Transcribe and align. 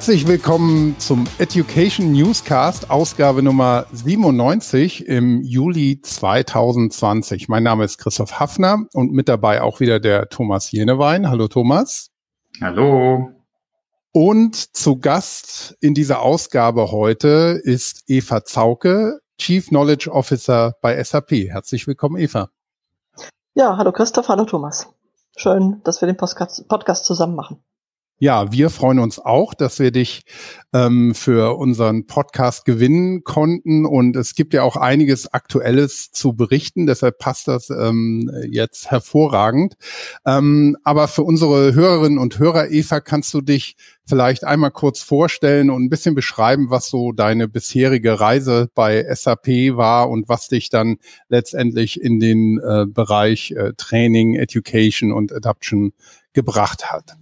Herzlich 0.00 0.26
willkommen 0.26 0.98
zum 0.98 1.26
Education 1.36 2.12
Newscast, 2.12 2.88
Ausgabe 2.90 3.42
Nummer 3.42 3.84
97 3.92 5.06
im 5.06 5.42
Juli 5.42 6.00
2020. 6.00 7.50
Mein 7.50 7.64
Name 7.64 7.84
ist 7.84 7.98
Christoph 7.98 8.40
Hafner 8.40 8.86
und 8.94 9.12
mit 9.12 9.28
dabei 9.28 9.60
auch 9.60 9.78
wieder 9.78 10.00
der 10.00 10.30
Thomas 10.30 10.72
Jenewein. 10.72 11.28
Hallo 11.28 11.48
Thomas. 11.48 12.12
Hallo. 12.62 13.28
Und 14.12 14.74
zu 14.74 14.98
Gast 14.98 15.76
in 15.82 15.92
dieser 15.92 16.22
Ausgabe 16.22 16.92
heute 16.92 17.60
ist 17.62 18.04
Eva 18.06 18.42
Zauke, 18.42 19.20
Chief 19.36 19.68
Knowledge 19.68 20.10
Officer 20.10 20.76
bei 20.80 21.04
SAP. 21.04 21.32
Herzlich 21.32 21.86
willkommen, 21.86 22.16
Eva. 22.16 22.48
Ja, 23.52 23.76
hallo 23.76 23.92
Christoph, 23.92 24.30
hallo 24.30 24.46
Thomas. 24.46 24.88
Schön, 25.36 25.82
dass 25.84 26.00
wir 26.00 26.06
den 26.06 26.16
Podcast, 26.16 26.66
Podcast 26.68 27.04
zusammen 27.04 27.34
machen. 27.36 27.62
Ja, 28.22 28.52
wir 28.52 28.68
freuen 28.68 28.98
uns 28.98 29.18
auch, 29.18 29.54
dass 29.54 29.78
wir 29.78 29.92
dich 29.92 30.24
ähm, 30.74 31.14
für 31.14 31.56
unseren 31.56 32.06
Podcast 32.06 32.66
gewinnen 32.66 33.24
konnten. 33.24 33.86
Und 33.86 34.14
es 34.14 34.34
gibt 34.34 34.52
ja 34.52 34.62
auch 34.62 34.76
einiges 34.76 35.32
Aktuelles 35.32 36.12
zu 36.12 36.34
berichten. 36.34 36.86
Deshalb 36.86 37.16
passt 37.16 37.48
das 37.48 37.70
ähm, 37.70 38.30
jetzt 38.46 38.90
hervorragend. 38.90 39.76
Ähm, 40.26 40.76
aber 40.84 41.08
für 41.08 41.22
unsere 41.22 41.72
Hörerinnen 41.72 42.18
und 42.18 42.38
Hörer, 42.38 42.70
Eva, 42.70 43.00
kannst 43.00 43.32
du 43.32 43.40
dich 43.40 43.76
vielleicht 44.04 44.44
einmal 44.44 44.70
kurz 44.70 45.00
vorstellen 45.00 45.70
und 45.70 45.84
ein 45.84 45.88
bisschen 45.88 46.14
beschreiben, 46.14 46.68
was 46.68 46.90
so 46.90 47.12
deine 47.12 47.48
bisherige 47.48 48.20
Reise 48.20 48.68
bei 48.74 49.02
SAP 49.14 49.46
war 49.78 50.10
und 50.10 50.28
was 50.28 50.48
dich 50.48 50.68
dann 50.68 50.98
letztendlich 51.30 51.98
in 51.98 52.20
den 52.20 52.60
äh, 52.62 52.84
Bereich 52.86 53.52
äh, 53.52 53.72
Training, 53.78 54.34
Education 54.34 55.10
und 55.10 55.32
Adoption 55.32 55.94
gebracht 56.34 56.92
hat. 56.92 57.16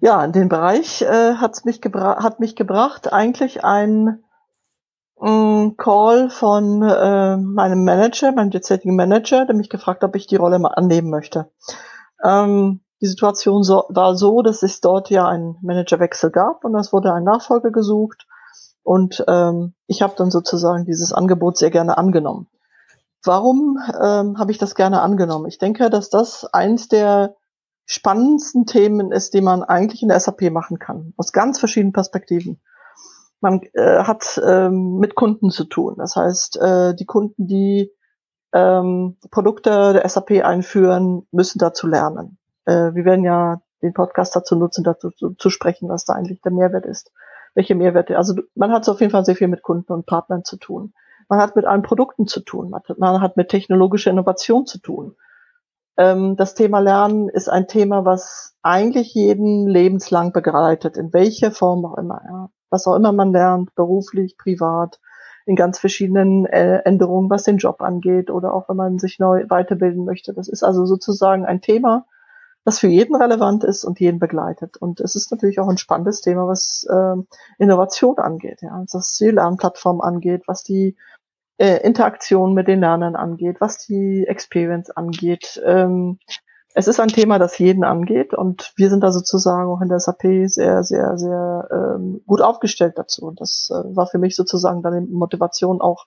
Ja, 0.00 0.24
in 0.24 0.32
den 0.32 0.48
Bereich 0.48 1.02
äh, 1.02 1.34
hat's 1.34 1.64
mich 1.64 1.80
hat 1.82 2.40
mich 2.40 2.54
gebracht 2.54 3.12
eigentlich 3.12 3.64
ein 3.64 4.22
äh, 5.20 5.70
Call 5.76 6.30
von 6.30 6.82
äh, 6.82 7.36
meinem 7.36 7.84
Manager, 7.84 8.32
meinem 8.32 8.50
derzeitigen 8.50 8.96
Manager, 8.96 9.46
der 9.46 9.54
mich 9.54 9.70
gefragt 9.70 10.02
hat, 10.02 10.10
ob 10.10 10.16
ich 10.16 10.26
die 10.26 10.36
Rolle 10.36 10.58
mal 10.58 10.74
annehmen 10.74 11.10
möchte. 11.10 11.50
Ähm, 12.22 12.80
die 13.00 13.06
Situation 13.06 13.62
so, 13.62 13.84
war 13.88 14.16
so, 14.16 14.42
dass 14.42 14.62
es 14.62 14.80
dort 14.80 15.10
ja 15.10 15.26
einen 15.26 15.56
Managerwechsel 15.62 16.30
gab 16.30 16.64
und 16.64 16.74
es 16.74 16.92
wurde 16.92 17.12
ein 17.12 17.24
Nachfolger 17.24 17.70
gesucht 17.70 18.26
und 18.82 19.24
ähm, 19.28 19.74
ich 19.86 20.02
habe 20.02 20.14
dann 20.16 20.30
sozusagen 20.30 20.84
dieses 20.84 21.12
Angebot 21.12 21.58
sehr 21.58 21.70
gerne 21.70 21.98
angenommen. 21.98 22.48
Warum 23.24 23.78
ähm, 24.00 24.38
habe 24.38 24.52
ich 24.52 24.58
das 24.58 24.74
gerne 24.74 25.02
angenommen? 25.02 25.46
Ich 25.46 25.58
denke, 25.58 25.90
dass 25.90 26.10
das 26.10 26.44
eins 26.52 26.88
der 26.88 27.34
spannendsten 27.86 28.66
Themen 28.66 29.12
ist, 29.12 29.32
die 29.32 29.40
man 29.40 29.62
eigentlich 29.62 30.02
in 30.02 30.08
der 30.08 30.20
SAP 30.20 30.50
machen 30.50 30.78
kann, 30.78 31.14
aus 31.16 31.32
ganz 31.32 31.58
verschiedenen 31.58 31.92
Perspektiven. 31.92 32.60
Man 33.40 33.60
äh, 33.74 34.02
hat 34.02 34.40
ähm, 34.44 34.98
mit 34.98 35.14
Kunden 35.14 35.50
zu 35.50 35.64
tun. 35.64 35.94
Das 35.98 36.16
heißt, 36.16 36.60
äh, 36.60 36.94
die 36.94 37.04
Kunden, 37.06 37.46
die 37.46 37.92
ähm, 38.52 39.16
Produkte 39.30 39.92
der 39.92 40.08
SAP 40.08 40.44
einführen, 40.44 41.26
müssen 41.30 41.58
dazu 41.58 41.86
lernen. 41.86 42.38
Äh, 42.64 42.94
wir 42.94 43.04
werden 43.04 43.24
ja 43.24 43.60
den 43.82 43.92
Podcast 43.92 44.34
dazu 44.34 44.56
nutzen, 44.56 44.84
dazu 44.84 45.10
zu, 45.10 45.34
zu, 45.34 45.50
sprechen, 45.50 45.88
was 45.88 46.04
da 46.04 46.14
eigentlich 46.14 46.40
der 46.42 46.52
Mehrwert 46.52 46.86
ist. 46.86 47.12
Welche 47.54 47.74
Mehrwerte? 47.74 48.16
Also 48.16 48.34
man 48.54 48.72
hat 48.72 48.88
auf 48.88 49.00
jeden 49.00 49.12
Fall 49.12 49.24
sehr 49.24 49.36
viel 49.36 49.48
mit 49.48 49.62
Kunden 49.62 49.92
und 49.92 50.06
Partnern 50.06 50.44
zu 50.44 50.56
tun. 50.56 50.92
Man 51.28 51.40
hat 51.40 51.56
mit 51.56 51.64
allen 51.64 51.82
Produkten 51.82 52.26
zu 52.26 52.40
tun. 52.40 52.70
Man 52.70 53.20
hat, 53.20 53.36
mit 53.36 53.48
technologischer 53.48 54.10
Innovation 54.10 54.66
zu 54.66 54.78
tun. 54.78 55.16
Ähm, 55.96 56.36
das 56.36 56.54
Thema 56.54 56.80
Lernen 56.80 57.28
ist 57.28 57.48
ein 57.48 57.68
Thema, 57.68 58.04
was 58.04 58.54
eigentlich 58.62 59.14
jeden 59.14 59.66
lebenslang 59.66 60.32
begleitet, 60.32 60.96
in 60.96 61.12
welcher 61.12 61.50
Form 61.50 61.84
auch 61.84 61.96
immer. 61.98 62.20
Ja. 62.24 62.50
Was 62.70 62.86
auch 62.86 62.96
immer 62.96 63.12
man 63.12 63.32
lernt, 63.32 63.74
beruflich, 63.74 64.36
privat, 64.36 65.00
in 65.46 65.54
ganz 65.54 65.78
verschiedenen 65.78 66.44
äh, 66.46 66.78
Änderungen, 66.84 67.30
was 67.30 67.44
den 67.44 67.58
Job 67.58 67.80
angeht 67.80 68.30
oder 68.30 68.52
auch 68.52 68.68
wenn 68.68 68.76
man 68.76 68.98
sich 68.98 69.20
neu 69.20 69.44
weiterbilden 69.48 70.04
möchte. 70.04 70.34
Das 70.34 70.48
ist 70.48 70.64
also 70.64 70.84
sozusagen 70.84 71.46
ein 71.46 71.60
Thema, 71.60 72.04
das 72.64 72.80
für 72.80 72.88
jeden 72.88 73.14
relevant 73.14 73.62
ist 73.62 73.84
und 73.84 74.00
jeden 74.00 74.18
begleitet. 74.18 74.76
Und 74.76 75.00
es 75.00 75.14
ist 75.14 75.30
natürlich 75.30 75.60
auch 75.60 75.68
ein 75.68 75.78
spannendes 75.78 76.20
Thema, 76.20 76.48
was 76.48 76.84
äh, 76.90 77.14
Innovation 77.58 78.18
angeht, 78.18 78.60
ja, 78.60 78.84
was 78.92 79.16
die 79.16 79.30
Lernplattform 79.30 80.00
angeht, 80.00 80.42
was 80.46 80.64
die 80.64 80.96
äh, 81.58 81.78
Interaktion 81.78 82.54
mit 82.54 82.68
den 82.68 82.80
Lernern 82.80 83.16
angeht, 83.16 83.56
was 83.60 83.78
die 83.78 84.24
Experience 84.26 84.90
angeht. 84.90 85.60
Ähm, 85.64 86.18
es 86.74 86.88
ist 86.88 87.00
ein 87.00 87.08
Thema, 87.08 87.38
das 87.38 87.58
jeden 87.58 87.84
angeht 87.84 88.34
und 88.34 88.72
wir 88.76 88.90
sind 88.90 89.00
da 89.00 89.10
sozusagen 89.10 89.70
auch 89.70 89.80
in 89.80 89.88
der 89.88 89.98
SAP 89.98 90.46
sehr, 90.46 90.84
sehr, 90.84 91.16
sehr 91.16 91.68
ähm, 91.72 92.20
gut 92.26 92.42
aufgestellt 92.42 92.98
dazu. 92.98 93.24
Und 93.24 93.40
das 93.40 93.70
äh, 93.72 93.96
war 93.96 94.06
für 94.06 94.18
mich 94.18 94.36
sozusagen 94.36 94.82
dann 94.82 95.06
die 95.06 95.12
Motivation 95.12 95.80
auch, 95.80 96.04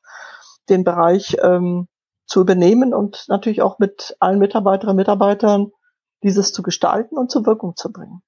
den 0.69 0.83
Bereich 0.83 1.37
ähm, 1.41 1.87
zu 2.27 2.41
übernehmen 2.41 2.93
und 2.93 3.25
natürlich 3.27 3.63
auch 3.63 3.79
mit 3.79 4.15
allen 4.19 4.37
Mitarbeiterinnen 4.37 4.91
und 4.91 4.97
Mitarbeitern 4.97 5.71
dieses 6.21 6.53
zu 6.53 6.61
gestalten 6.61 7.17
und 7.17 7.31
zur 7.31 7.47
Wirkung 7.47 7.75
zu 7.75 7.91
bringen. 7.91 8.21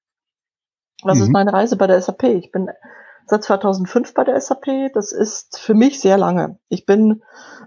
Das 1.04 1.18
mhm. 1.18 1.24
ist 1.24 1.30
meine 1.30 1.52
Reise 1.52 1.76
bei 1.76 1.86
der 1.86 2.02
SAP. 2.02 2.24
Ich 2.24 2.50
bin 2.50 2.68
seit 3.26 3.42
2005 3.44 4.14
bei 4.14 4.24
der 4.24 4.40
SAP. 4.40 4.92
Das 4.92 5.12
ist 5.12 5.58
für 5.58 5.74
mich 5.74 6.00
sehr 6.00 6.18
lange. 6.18 6.58
Ich 6.68 6.86
bin 6.86 7.22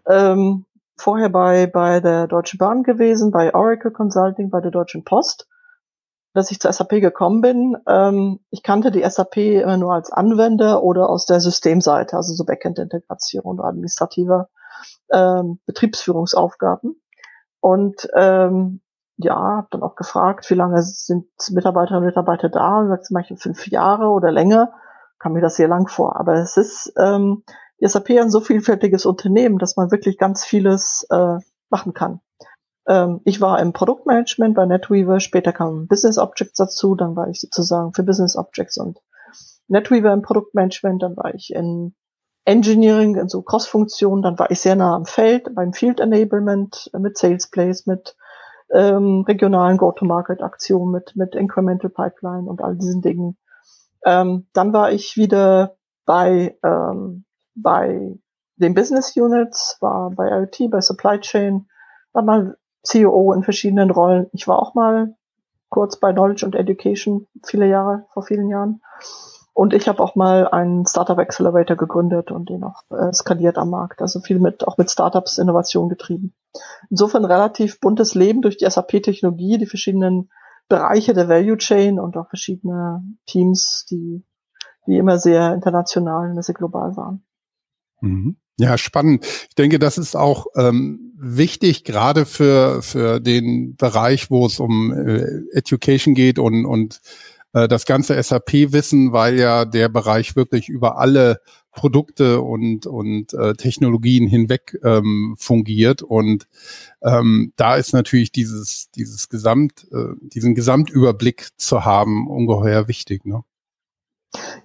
ähm, 0.08 0.66
vorher 0.98 1.30
bei, 1.30 1.68
bei 1.68 2.00
der 2.00 2.28
Deutschen 2.28 2.58
Bahn 2.58 2.84
gewesen, 2.84 3.32
bei 3.32 3.54
Oracle 3.54 3.92
Consulting, 3.92 4.50
bei 4.50 4.62
der 4.62 4.72
Deutschen 4.72 5.04
Post. 5.04 5.48
Dass 6.34 6.52
ich 6.52 6.60
zur 6.60 6.74
SAP 6.74 6.90
gekommen 7.02 7.40
bin, 7.40 7.78
ähm, 7.88 8.42
ich 8.50 8.62
kannte 8.62 8.92
die 8.92 9.10
SAP 9.10 9.38
immer 9.38 9.78
nur 9.78 9.94
als 9.94 10.12
Anwender 10.12 10.84
oder 10.84 11.10
aus 11.10 11.26
der 11.26 11.40
Systemseite, 11.40 12.18
also 12.18 12.34
so 12.34 12.44
Backend-Integration 12.44 13.44
oder 13.44 13.64
administrativer 13.64 14.50
ähm, 15.12 15.60
Betriebsführungsaufgaben. 15.66 17.02
Und 17.62 18.10
ähm, 18.16 18.82
ja, 19.18 19.36
habe 19.36 19.68
dann 19.72 19.84
auch 19.84 19.96
gefragt, 19.96 20.50
wie 20.50 20.56
lange 20.56 20.82
sind 20.84 21.28
Mitarbeiterinnen 21.52 22.04
und 22.04 22.08
Mitarbeiter 22.08 22.50
da? 22.50 22.80
Und 22.80 22.90
sagt, 22.90 23.12
manche 23.12 23.38
fünf 23.38 23.68
Jahre 23.68 24.10
oder 24.10 24.30
länger 24.30 24.74
kam 25.26 25.34
mir 25.34 25.42
das 25.42 25.56
sehr 25.56 25.68
lang 25.68 25.88
vor. 25.88 26.20
Aber 26.20 26.36
es 26.36 26.56
ist 26.56 26.94
ähm, 27.00 27.44
die 27.82 27.88
SAP 27.88 28.12
ein 28.12 28.30
so 28.30 28.42
vielfältiges 28.42 29.08
Unternehmen, 29.08 29.58
dass 29.58 29.76
man 29.76 29.90
wirklich 29.90 30.20
ganz 30.20 30.46
vieles 30.46 31.08
äh, 31.10 31.38
machen 31.72 31.96
kann. 31.96 32.20
Ähm, 32.88 33.22
ich 33.26 33.42
war 33.42 33.60
im 33.60 33.74
Produktmanagement 33.74 34.54
bei 34.54 34.68
NetWeaver, 34.68 35.20
später 35.20 35.52
kamen 35.52 35.88
Business 35.88 36.20
Objects 36.20 36.58
dazu, 36.60 36.94
dann 36.94 37.16
war 37.16 37.28
ich 37.28 37.42
sozusagen 37.42 37.92
für 37.94 38.04
Business 38.04 38.36
Objects 38.36 38.78
und 38.78 39.00
NetWeaver 39.68 40.14
im 40.14 40.22
Produktmanagement, 40.22 41.02
dann 41.02 41.18
war 41.18 41.34
ich 41.34 41.52
in 41.52 41.96
Engineering, 42.46 43.16
in 43.16 43.28
so 43.28 43.42
Cross-Funktionen, 43.42 44.22
dann 44.22 44.38
war 44.38 44.52
ich 44.52 44.60
sehr 44.60 44.76
nah 44.76 44.96
am 44.96 45.08
Feld, 45.08 45.56
beim 45.56 45.74
Field 45.74 46.02
Enablement, 46.02 46.92
äh, 46.94 47.00
mit 47.00 47.18
Sales 47.18 47.50
Plays, 47.50 47.88
mit 47.88 48.16
ähm, 48.72 49.26
regionalen 49.28 49.78
Go-to-Market-Aktionen, 49.78 50.92
mit, 50.92 51.16
mit 51.16 51.34
Incremental 51.34 51.90
Pipeline 51.90 52.48
und 52.48 52.62
all 52.62 52.76
diesen 52.76 53.02
Dingen. 53.02 53.38
Ähm, 54.06 54.48
dann 54.54 54.72
war 54.72 54.92
ich 54.92 55.18
wieder 55.18 55.76
bei, 56.06 56.58
ähm, 56.64 57.26
bei 57.56 58.16
den 58.58 58.74
Business 58.74 59.16
Units, 59.18 59.78
war 59.82 60.12
bei 60.12 60.30
IoT, 60.30 60.70
bei 60.70 60.80
Supply 60.80 61.20
Chain, 61.20 61.68
war 62.14 62.24
mal 62.24 62.58
CEO 62.84 63.34
in 63.34 63.44
verschiedenen 63.44 63.90
Rollen. 63.92 64.28
Ich 64.32 64.48
war 64.48 64.60
auch 64.60 64.76
mal 64.76 65.16
kurz 65.70 66.00
bei 66.00 66.14
Knowledge 66.14 66.46
und 66.46 66.56
Education, 66.56 67.28
viele 67.44 67.68
Jahre, 67.68 68.06
vor 68.14 68.24
vielen 68.24 68.50
Jahren. 68.50 68.82
Und 69.54 69.74
ich 69.74 69.88
habe 69.88 70.04
auch 70.04 70.16
mal 70.16 70.50
einen 70.50 70.86
Startup 70.86 71.18
Accelerator 71.18 71.78
gegründet 71.78 72.30
und 72.30 72.50
den 72.50 72.64
auch 72.64 72.84
äh, 72.92 73.14
skaliert 73.14 73.58
am 73.58 73.70
Markt. 73.70 74.02
Also 74.02 74.20
viel 74.20 74.38
mit, 74.38 74.68
auch 74.68 74.78
mit 74.78 74.92
Startups 74.92 75.38
Innovation 75.38 75.90
getrieben. 75.90 76.34
Insofern 76.90 77.26
relativ 77.26 77.80
buntes 77.80 78.16
Leben 78.16 78.42
durch 78.42 78.58
die 78.58 78.70
SAP-Technologie, 78.70 79.58
die 79.58 79.66
verschiedenen 79.66 80.30
Bereiche 80.68 81.14
der 81.14 81.30
Value 81.30 81.58
Chain 81.58 82.00
und 82.00 82.18
auch 82.18 82.28
verschiedene 82.30 83.04
Teams, 83.26 83.86
die, 83.90 84.24
die 84.88 84.98
immer 84.98 85.20
sehr 85.20 85.54
international 85.54 86.32
und 86.32 86.42
sehr 86.44 86.56
global 86.56 86.96
waren. 86.96 87.24
Mhm. 88.02 88.38
Ja, 88.58 88.78
spannend. 88.78 89.26
Ich 89.50 89.56
denke, 89.56 89.80
das 89.80 89.98
ist 89.98 90.16
auch 90.16 90.48
ähm, 90.56 91.14
wichtig, 91.18 91.84
gerade 91.84 92.26
für, 92.26 92.82
für 92.82 93.20
den 93.20 93.76
Bereich, 93.76 94.32
wo 94.32 94.46
es 94.46 94.60
um 94.60 94.94
äh, 94.94 95.42
Education 95.52 96.14
geht 96.14 96.40
und, 96.40 96.66
und 96.66 97.02
äh, 97.56 97.68
das 97.70 97.86
ganze 97.86 98.22
SAP-Wissen, 98.22 99.14
weil 99.14 99.40
ja 99.40 99.64
der 99.66 99.88
Bereich 99.88 100.36
wirklich 100.36 100.68
über 100.68 100.98
alle 100.98 101.40
Produkte 101.72 102.42
und, 102.42 102.86
und 102.86 103.34
äh, 103.34 103.54
Technologien 103.54 104.28
hinweg 104.28 104.78
ähm, 104.84 105.36
fungiert. 105.38 106.02
Und 106.02 106.48
ähm, 107.02 107.54
da 107.56 107.76
ist 107.76 107.94
natürlich 107.94 108.32
dieses, 108.32 108.92
dieses 108.92 109.30
Gesamt, 109.30 109.88
äh, 109.92 110.16
diesen 110.20 110.54
Gesamtüberblick 110.54 111.48
zu 111.58 111.86
haben, 111.86 112.28
ungeheuer 112.28 112.88
wichtig. 112.88 113.26
Ne? 113.26 113.44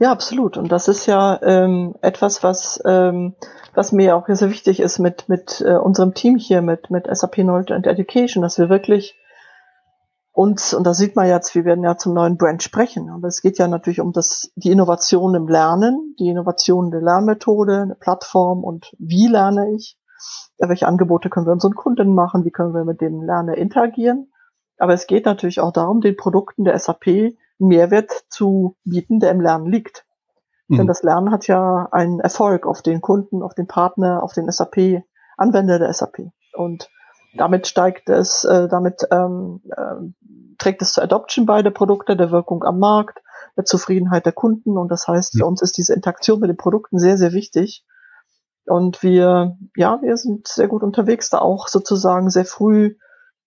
Ja, 0.01 0.11
absolut. 0.11 0.57
Und 0.57 0.73
das 0.73 0.89
ist 0.89 1.07
ja 1.07 1.41
ähm, 1.43 1.95
etwas, 2.01 2.43
was, 2.43 2.81
ähm, 2.85 3.35
was 3.75 3.93
mir 3.93 4.17
auch 4.17 4.27
sehr 4.29 4.51
wichtig 4.51 4.81
ist 4.81 4.99
mit, 4.99 5.29
mit 5.29 5.61
äh, 5.65 5.75
unserem 5.75 6.15
Team 6.15 6.37
hier, 6.37 6.61
mit, 6.61 6.91
mit 6.91 7.07
SAP 7.11 7.35
Knowledge 7.35 7.75
and 7.75 7.87
Education, 7.87 8.43
dass 8.43 8.59
wir 8.59 8.69
wirklich 8.69 9.17
und, 10.33 10.73
und 10.75 10.85
da 10.85 10.95
sieht 10.95 11.17
man 11.17 11.27
jetzt, 11.27 11.55
wir 11.55 11.65
werden 11.65 11.85
ja 11.85 11.97
zum 11.97 12.15
neuen 12.15 12.37
Brand 12.37 12.63
sprechen, 12.63 13.11
aber 13.11 13.29
es 13.29 13.43
geht 13.43 13.59
ja 13.59 13.67
natürlich 13.67 14.01
um 14.01 14.13
das, 14.13 14.53
die 14.55 14.71
Innovation 14.71 15.35
im 15.35 15.49
Lernen, 15.49 16.15
die 16.19 16.29
Innovation 16.29 16.91
der 16.91 17.01
Lernmethode, 17.01 17.83
eine 17.83 17.95
Plattform 17.97 18.63
und 18.63 18.95
wie 18.99 19.27
lerne 19.27 19.75
ich, 19.75 19.99
ja, 20.59 20.69
welche 20.69 20.87
Angebote 20.87 21.31
können 21.31 21.47
wir 21.47 21.53
unseren 21.53 21.75
Kunden 21.75 22.15
machen, 22.15 22.45
wie 22.45 22.51
können 22.51 22.75
wir 22.75 22.85
mit 22.85 23.01
dem 23.01 23.23
Lerner 23.23 23.57
interagieren. 23.57 24.33
Aber 24.79 24.95
es 24.95 25.07
geht 25.07 25.27
natürlich 25.27 25.61
auch 25.61 25.73
darum, 25.73 26.01
den 26.01 26.17
Produkten 26.17 26.65
der 26.65 26.79
SAP 26.79 27.07
einen 27.07 27.37
Mehrwert 27.59 28.11
zu 28.29 28.77
bieten, 28.85 29.21
der 29.21 29.31
im 29.33 29.41
Lernen 29.41 29.67
liegt. 29.67 30.07
Mhm. 30.69 30.79
Denn 30.79 30.87
das 30.87 31.03
Lernen 31.03 31.33
hat 31.33 31.49
ja 31.49 31.89
einen 31.91 32.21
Erfolg 32.21 32.67
auf 32.67 32.83
den 32.83 33.01
Kunden, 33.01 33.43
auf 33.43 33.55
den 33.55 33.67
Partner, 33.67 34.23
auf 34.23 34.33
den 34.33 34.51
SAP-Anwender 34.51 35.79
der 35.79 35.93
SAP. 35.93 36.31
Und 36.55 36.89
damit 37.35 37.67
steigt 37.67 38.09
es, 38.09 38.45
äh, 38.45 38.69
damit 38.69 39.07
ähm, 39.11 39.61
äh, 39.71 40.55
trägt 40.59 40.83
es 40.83 40.93
zur 40.93 41.05
Adoption 41.05 41.47
bei 41.47 41.63
der 41.63 41.71
Produkte, 41.71 42.17
der 42.17 42.31
Wirkung 42.31 42.65
am 42.65 42.79
Markt, 42.79 43.19
der 43.57 43.65
Zufriedenheit 43.65 44.27
der 44.27 44.33
Kunden. 44.33 44.77
Und 44.77 44.89
das 44.91 45.09
heißt, 45.09 45.39
für 45.39 45.47
uns 45.47 45.63
ist 45.63 45.77
diese 45.77 45.95
Interaktion 45.95 46.41
mit 46.41 46.51
den 46.51 46.57
Produkten 46.57 46.99
sehr, 46.99 47.17
sehr 47.17 47.33
wichtig. 47.33 47.85
Und 48.67 49.03
wir, 49.03 49.57
ja, 49.77 50.01
wir 50.03 50.17
sind 50.17 50.47
sehr 50.47 50.69
gut 50.69 50.83
unterwegs, 50.83 51.31
da 51.31 51.39
auch 51.39 51.69
sozusagen 51.69 52.31
sehr 52.31 52.45
früh 52.45 52.97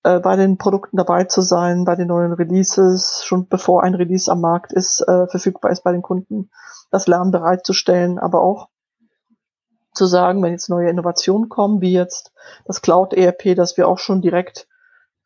äh, 0.03 0.19
bei 0.19 0.35
den 0.35 0.57
Produkten 0.57 0.97
dabei 0.97 1.25
zu 1.25 1.41
sein, 1.41 1.85
bei 1.85 1.95
den 1.95 2.07
neuen 2.07 2.33
Releases, 2.33 3.23
schon 3.25 3.47
bevor 3.47 3.83
ein 3.83 3.95
Release 3.95 4.29
am 4.31 4.41
Markt 4.41 4.73
ist, 4.73 5.01
äh, 5.01 5.27
verfügbar 5.27 5.71
ist 5.71 5.83
bei 5.83 5.91
den 5.91 6.01
Kunden, 6.01 6.49
das 6.91 7.07
Lernen 7.07 7.31
bereitzustellen, 7.31 8.19
aber 8.19 8.41
auch 8.41 8.69
zu 9.93 10.05
sagen, 10.05 10.41
wenn 10.41 10.51
jetzt 10.51 10.69
neue 10.69 10.89
Innovationen 10.89 11.49
kommen, 11.49 11.81
wie 11.81 11.93
jetzt 11.93 12.33
das 12.65 12.81
Cloud 12.81 13.13
ERP, 13.13 13.55
dass 13.55 13.77
wir 13.77 13.87
auch 13.87 13.99
schon 13.99 14.21
direkt 14.21 14.67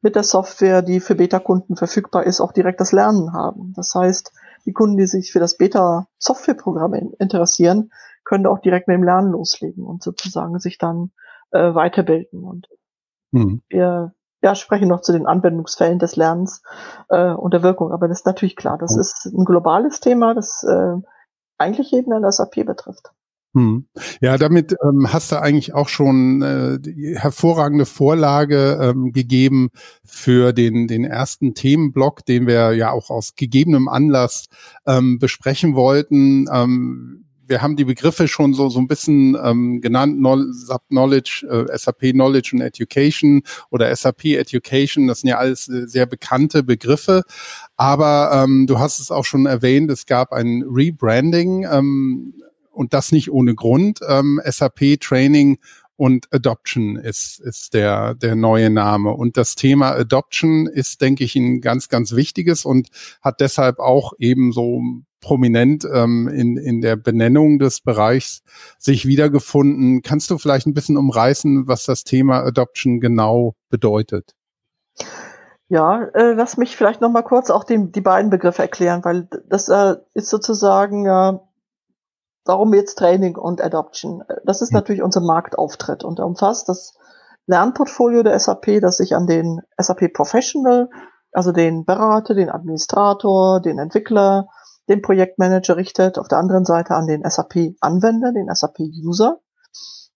mit 0.01 0.15
der 0.15 0.23
Software, 0.23 0.81
die 0.81 0.99
für 0.99 1.15
Beta-Kunden 1.15 1.75
verfügbar 1.75 2.23
ist, 2.25 2.39
auch 2.39 2.51
direkt 2.51 2.79
das 2.79 2.91
Lernen 2.91 3.33
haben. 3.33 3.73
Das 3.75 3.93
heißt, 3.95 4.31
die 4.65 4.73
Kunden, 4.73 4.97
die 4.97 5.07
sich 5.07 5.31
für 5.31 5.39
das 5.39 5.57
Beta-Software-Programm 5.57 6.93
interessieren, 7.19 7.91
können 8.23 8.45
auch 8.45 8.59
direkt 8.59 8.87
mit 8.87 8.95
dem 8.95 9.03
Lernen 9.03 9.31
loslegen 9.31 9.85
und 9.85 10.03
sozusagen 10.03 10.59
sich 10.59 10.77
dann 10.77 11.11
äh, 11.51 11.73
weiterbilden. 11.73 12.43
Und 12.43 12.67
mhm. 13.31 13.61
wir 13.69 14.13
ja, 14.41 14.55
sprechen 14.55 14.87
noch 14.87 15.01
zu 15.01 15.13
den 15.13 15.25
Anwendungsfällen 15.25 15.99
des 15.99 16.15
Lernens 16.15 16.61
äh, 17.09 17.31
und 17.31 17.53
der 17.53 17.63
Wirkung. 17.63 17.91
Aber 17.91 18.07
das 18.07 18.19
ist 18.19 18.25
natürlich 18.25 18.55
klar, 18.55 18.77
das 18.77 18.95
ist 18.95 19.25
ein 19.25 19.45
globales 19.45 19.99
Thema, 19.99 20.33
das 20.33 20.63
äh, 20.63 20.95
eigentlich 21.57 21.91
jeden 21.91 22.13
in 22.13 22.21
der 22.21 22.31
SAP 22.31 22.65
betrifft. 22.65 23.11
Hm. 23.57 23.88
Ja, 24.21 24.38
damit 24.38 24.75
ähm, 24.83 25.12
hast 25.12 25.31
du 25.31 25.42
eigentlich 25.42 25.74
auch 25.74 25.89
schon 25.89 26.44
äh, 26.44 26.80
die 26.80 27.15
hervorragende 27.18 27.88
Vorlage 27.88 28.77
ähm, 28.80 29.13
gegeben 29.13 29.69
für 30.06 30.54
den, 30.54 30.88
den 30.88 31.06
ersten 31.06 31.56
Themenblock, 31.56 32.24
den 32.24 32.45
wir 32.45 32.74
ja 32.74 32.92
auch 32.92 33.09
aus 33.09 33.33
gegebenem 33.36 33.88
Anlass 33.88 34.45
ähm, 34.86 35.18
besprechen 35.18 35.74
wollten. 35.74 36.45
Ähm, 36.54 37.25
wir 37.48 37.63
haben 37.63 37.75
die 37.77 37.86
Begriffe 37.86 38.27
schon 38.27 38.54
so, 38.54 38.69
so 38.69 38.77
ein 38.77 38.88
bisschen 38.88 39.36
ähm, 39.44 39.81
genannt, 39.81 40.19
SAP 40.53 40.89
Knowledge, 40.89 41.48
äh, 41.50 41.75
SAP 41.75 42.12
Knowledge 42.12 42.51
and 42.53 42.62
Education 42.62 43.42
oder 43.71 43.95
SAP 43.95 44.25
Education, 44.25 45.07
das 45.07 45.21
sind 45.21 45.30
ja 45.30 45.39
alles 45.39 45.68
äh, 45.68 45.88
sehr 45.88 46.06
bekannte 46.06 46.62
Begriffe. 46.62 47.24
Aber 47.75 48.44
ähm, 48.44 48.68
du 48.68 48.77
hast 48.77 49.00
es 49.00 49.10
auch 49.10 49.25
schon 49.25 49.48
erwähnt, 49.48 49.89
es 49.89 50.06
gab 50.06 50.31
ein 50.31 50.63
Rebranding. 50.68 51.65
Ähm, 51.71 52.33
und 52.77 52.94
das 52.94 53.12
nicht 53.12 53.31
ohne 53.31 53.56
Grund. 53.56 54.00
Ähm, 54.07 54.39
SAP 54.45 55.00
Training 55.01 55.57
und 55.97 56.27
Adoption 56.31 56.95
ist, 56.95 57.39
ist 57.39 57.74
der, 57.74 58.13
der 58.13 58.35
neue 58.35 58.69
Name. 58.69 59.12
Und 59.12 59.35
das 59.35 59.56
Thema 59.56 59.91
Adoption 59.94 60.68
ist, 60.68 61.01
denke 61.01 61.24
ich, 61.24 61.35
ein 61.35 61.59
ganz, 61.59 61.89
ganz 61.89 62.15
wichtiges 62.15 62.65
und 62.65 62.89
hat 63.21 63.41
deshalb 63.41 63.79
auch 63.79 64.13
eben 64.19 64.51
so 64.51 64.81
prominent 65.21 65.88
ähm, 65.91 66.27
in, 66.27 66.57
in 66.57 66.81
der 66.81 66.95
Benennung 66.95 67.57
des 67.57 67.81
Bereichs 67.81 68.44
sich 68.77 69.07
wiedergefunden. 69.07 70.03
Kannst 70.03 70.29
du 70.29 70.38
vielleicht 70.38 70.68
ein 70.68 70.75
bisschen 70.75 70.97
umreißen, 70.97 71.68
was 71.68 71.85
das 71.85 72.03
Thema 72.03 72.44
Adoption 72.44 73.00
genau 73.00 73.56
bedeutet? 73.69 74.35
Ja, 75.69 76.03
äh, 76.13 76.33
lass 76.33 76.57
mich 76.57 76.77
vielleicht 76.77 77.01
noch 77.01 77.09
mal 77.09 77.24
kurz 77.24 77.50
auch 77.50 77.63
die, 77.63 77.91
die 77.91 78.01
beiden 78.01 78.29
Begriffe 78.29 78.62
erklären, 78.62 79.03
weil 79.03 79.27
das 79.50 79.68
äh, 79.68 79.95
ist 80.13 80.29
sozusagen 80.29 81.06
ja 81.06 81.46
Warum 82.47 82.73
jetzt 82.73 82.97
Training 82.97 83.35
und 83.38 83.61
Adoption? 83.61 84.23
Das 84.45 84.61
ist 84.61 84.69
hm. 84.69 84.75
natürlich 84.75 85.01
unser 85.01 85.21
Marktauftritt 85.21 86.03
und 86.03 86.19
er 86.19 86.25
umfasst 86.25 86.69
das 86.69 86.95
Lernportfolio 87.47 88.23
der 88.23 88.38
SAP, 88.39 88.81
das 88.81 88.97
sich 88.97 89.15
an 89.15 89.25
den 89.25 89.61
SAP 89.77 90.13
Professional, 90.13 90.89
also 91.31 91.51
den 91.51 91.85
Berater, 91.85 92.33
den 92.33 92.49
Administrator, 92.49 93.61
den 93.61 93.79
Entwickler, 93.79 94.47
den 94.89 95.01
Projektmanager 95.01 95.77
richtet, 95.77 96.17
auf 96.17 96.27
der 96.27 96.39
anderen 96.39 96.65
Seite 96.65 96.95
an 96.95 97.07
den 97.07 97.23
SAP-Anwender, 97.23 98.31
den 98.33 98.53
SAP-User, 98.53 99.39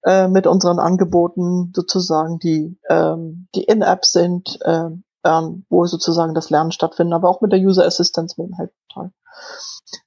äh, 0.03 0.27
mit 0.27 0.47
unseren 0.47 0.79
Angeboten 0.79 1.71
sozusagen, 1.75 2.39
die, 2.39 2.77
ähm, 2.89 3.47
die 3.55 3.63
in-Apps 3.63 4.11
sind, 4.11 4.59
äh, 4.63 4.89
ähm, 5.23 5.65
wo 5.69 5.85
sozusagen 5.85 6.33
das 6.33 6.49
Lernen 6.49 6.71
stattfindet, 6.71 7.13
aber 7.13 7.29
auch 7.29 7.41
mit 7.41 7.51
der 7.51 7.59
User 7.59 7.85
Assistance 7.85 8.41
mit 8.41 8.49
dem 8.49 8.55
Helpteil. 8.95 9.11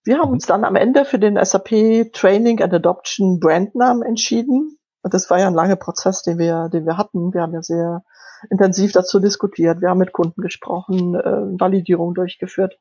Wir 0.05 0.19
haben 0.19 0.31
uns 0.31 0.47
dann 0.47 0.65
am 0.65 0.77
Ende 0.77 1.05
für 1.05 1.19
den 1.19 1.43
SAP 1.43 2.13
Training 2.13 2.63
and 2.63 2.73
Adoption 2.75 3.41
Brandnamen 3.41 4.03
entschieden. 4.03 4.79
Und 5.03 5.15
das 5.15 5.29
war 5.31 5.39
ja 5.39 5.47
ein 5.47 5.55
langer 5.55 5.77
Prozess, 5.77 6.23
den 6.23 6.39
wir, 6.39 6.69
den 6.69 6.87
wir 6.87 6.97
hatten. 6.97 7.35
Wir 7.35 7.43
haben 7.43 7.53
ja 7.53 7.63
sehr 7.63 8.05
intensiv 8.51 8.93
dazu 8.93 9.21
diskutiert. 9.21 9.81
Wir 9.81 9.91
haben 9.91 9.99
mit 9.99 10.13
Kunden 10.13 10.41
gesprochen, 10.41 11.15
äh, 11.15 11.61
Validierung 11.61 12.15
durchgeführt. 12.15 12.79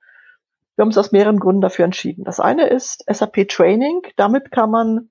Wir 0.76 0.84
haben 0.84 0.90
uns 0.90 0.98
aus 0.98 1.12
mehreren 1.12 1.40
Gründen 1.40 1.62
dafür 1.62 1.86
entschieden. 1.86 2.24
Das 2.24 2.40
eine 2.40 2.68
ist 2.68 3.04
SAP 3.08 3.48
Training. 3.48 4.02
Damit 4.16 4.52
kann 4.52 4.72
man 4.72 5.10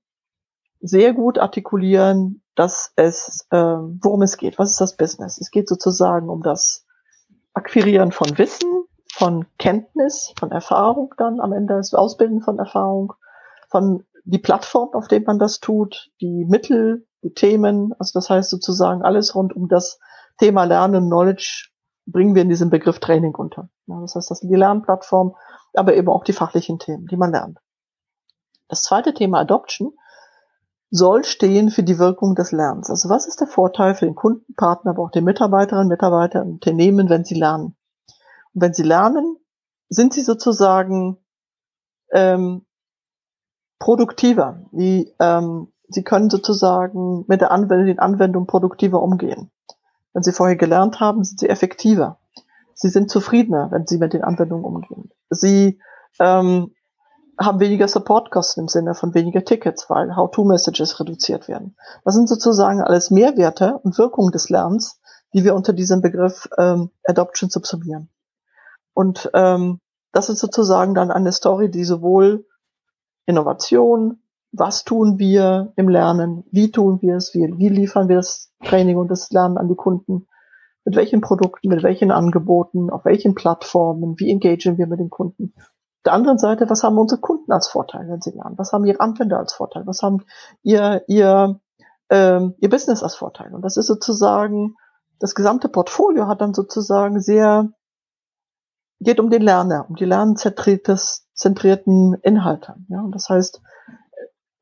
sehr 0.80 1.12
gut 1.12 1.38
artikulieren, 1.38 2.42
dass 2.54 2.92
es, 2.96 3.46
äh, 3.50 3.56
worum 3.56 4.22
es 4.22 4.36
geht. 4.36 4.58
Was 4.58 4.72
ist 4.72 4.80
das 4.80 4.96
Business? 4.96 5.38
Es 5.40 5.50
geht 5.50 5.68
sozusagen 5.68 6.28
um 6.28 6.42
das 6.42 6.84
Akquirieren 7.54 8.12
von 8.12 8.38
Wissen, 8.38 8.81
von 9.12 9.44
Kenntnis, 9.58 10.32
von 10.38 10.50
Erfahrung 10.50 11.14
dann 11.18 11.38
am 11.38 11.52
Ende, 11.52 11.74
das 11.74 11.92
Ausbilden 11.92 12.40
von 12.40 12.58
Erfahrung, 12.58 13.12
von 13.68 14.04
die 14.24 14.38
Plattform, 14.38 14.94
auf 14.94 15.06
dem 15.06 15.24
man 15.24 15.38
das 15.38 15.60
tut, 15.60 16.10
die 16.22 16.46
Mittel, 16.46 17.06
die 17.22 17.34
Themen, 17.34 17.92
also 17.98 18.18
das 18.18 18.30
heißt 18.30 18.48
sozusagen 18.48 19.02
alles 19.02 19.34
rund 19.34 19.54
um 19.54 19.68
das 19.68 20.00
Thema 20.38 20.64
Lernen, 20.64 21.06
Knowledge 21.06 21.68
bringen 22.06 22.34
wir 22.34 22.42
in 22.42 22.48
diesem 22.48 22.70
Begriff 22.70 23.00
Training 23.00 23.34
unter. 23.34 23.68
Ja, 23.86 24.00
das 24.00 24.14
heißt, 24.14 24.30
das 24.30 24.38
sind 24.38 24.48
die 24.48 24.56
Lernplattform, 24.56 25.36
aber 25.74 25.94
eben 25.94 26.08
auch 26.08 26.24
die 26.24 26.32
fachlichen 26.32 26.78
Themen, 26.78 27.06
die 27.06 27.16
man 27.16 27.32
lernt. 27.32 27.58
Das 28.68 28.82
zweite 28.82 29.12
Thema 29.12 29.40
Adoption 29.40 29.92
soll 30.90 31.24
stehen 31.24 31.70
für 31.70 31.82
die 31.82 31.98
Wirkung 31.98 32.34
des 32.34 32.50
Lernens. 32.50 32.88
Also 32.88 33.10
was 33.10 33.26
ist 33.26 33.40
der 33.40 33.46
Vorteil 33.46 33.94
für 33.94 34.06
den 34.06 34.14
Kundenpartner, 34.14 34.92
aber 34.92 35.02
auch 35.02 35.10
den 35.10 35.24
Mitarbeiterinnen, 35.24 35.88
Mitarbeiter 35.88 36.40
und 36.40 36.52
Unternehmen, 36.52 37.10
wenn 37.10 37.24
sie 37.24 37.34
lernen? 37.34 37.76
Und 38.54 38.62
wenn 38.62 38.74
sie 38.74 38.82
lernen, 38.82 39.36
sind 39.88 40.14
sie 40.14 40.22
sozusagen 40.22 41.18
ähm, 42.12 42.64
produktiver. 43.78 44.64
Die, 44.72 45.12
ähm, 45.18 45.72
sie 45.88 46.04
können 46.04 46.30
sozusagen 46.30 47.24
mit 47.28 47.40
der 47.40 47.50
Anwendung, 47.50 47.86
den 47.86 47.98
Anwendungen 47.98 48.46
produktiver 48.46 49.02
umgehen. 49.02 49.50
Wenn 50.12 50.22
sie 50.22 50.32
vorher 50.32 50.56
gelernt 50.56 51.00
haben, 51.00 51.24
sind 51.24 51.40
sie 51.40 51.48
effektiver. 51.48 52.18
Sie 52.74 52.88
sind 52.88 53.10
zufriedener, 53.10 53.70
wenn 53.70 53.86
sie 53.86 53.98
mit 53.98 54.12
den 54.12 54.24
Anwendungen 54.24 54.64
umgehen. 54.64 55.10
Sie 55.30 55.80
ähm, 56.18 56.74
haben 57.38 57.60
weniger 57.60 57.88
Supportkosten 57.88 58.64
im 58.64 58.68
Sinne 58.68 58.94
von 58.94 59.14
weniger 59.14 59.44
Tickets, 59.44 59.88
weil 59.88 60.14
How-to-Messages 60.16 61.00
reduziert 61.00 61.48
werden. 61.48 61.76
Das 62.04 62.14
sind 62.14 62.28
sozusagen 62.28 62.82
alles 62.82 63.10
Mehrwerte 63.10 63.78
und 63.82 63.98
Wirkungen 63.98 64.32
des 64.32 64.48
Lernens, 64.48 65.00
die 65.34 65.44
wir 65.44 65.54
unter 65.54 65.72
diesem 65.72 66.02
Begriff 66.02 66.48
ähm, 66.58 66.90
Adoption 67.04 67.50
subsumieren. 67.50 68.11
Und 68.94 69.30
ähm, 69.34 69.80
das 70.12 70.28
ist 70.28 70.40
sozusagen 70.40 70.94
dann 70.94 71.10
eine 71.10 71.32
Story, 71.32 71.70
die 71.70 71.84
sowohl 71.84 72.46
Innovation, 73.26 74.22
was 74.52 74.84
tun 74.84 75.18
wir 75.18 75.72
im 75.76 75.88
Lernen, 75.88 76.44
wie 76.50 76.70
tun 76.70 77.00
wir 77.00 77.16
es, 77.16 77.34
wie, 77.34 77.54
wie 77.56 77.68
liefern 77.68 78.08
wir 78.08 78.16
das 78.16 78.52
Training 78.62 78.98
und 78.98 79.10
das 79.10 79.30
Lernen 79.30 79.56
an 79.56 79.68
die 79.68 79.74
Kunden, 79.74 80.28
mit 80.84 80.96
welchen 80.96 81.20
Produkten, 81.20 81.68
mit 81.68 81.82
welchen 81.82 82.10
Angeboten, 82.10 82.90
auf 82.90 83.04
welchen 83.04 83.34
Plattformen, 83.34 84.18
wie 84.18 84.30
engagieren 84.30 84.76
wir 84.76 84.86
mit 84.86 85.00
den 85.00 85.10
Kunden. 85.10 85.54
Auf 85.56 86.04
der 86.04 86.12
anderen 86.12 86.38
Seite, 86.38 86.68
was 86.68 86.82
haben 86.82 86.98
unsere 86.98 87.20
Kunden 87.20 87.52
als 87.52 87.68
Vorteil, 87.68 88.08
wenn 88.08 88.20
sie 88.20 88.32
lernen? 88.32 88.58
Was 88.58 88.72
haben 88.72 88.84
ihre 88.84 89.00
Anwender 89.00 89.38
als 89.38 89.54
Vorteil? 89.54 89.86
Was 89.86 90.02
haben 90.02 90.24
ihr, 90.62 91.04
ihr, 91.06 91.60
ähm, 92.10 92.54
ihr 92.58 92.68
Business 92.68 93.02
als 93.02 93.14
Vorteil? 93.14 93.54
Und 93.54 93.62
das 93.62 93.76
ist 93.76 93.86
sozusagen, 93.86 94.74
das 95.20 95.34
gesamte 95.34 95.68
Portfolio 95.68 96.26
hat 96.26 96.40
dann 96.40 96.52
sozusagen 96.52 97.20
sehr 97.20 97.70
geht 99.02 99.20
um 99.20 99.30
den 99.30 99.42
Lerner, 99.42 99.86
um 99.88 99.96
die 99.96 100.04
lernzentrierten 100.04 102.14
Inhalte. 102.22 102.74
Ja, 102.88 103.00
und 103.00 103.14
das 103.14 103.28
heißt, 103.28 103.60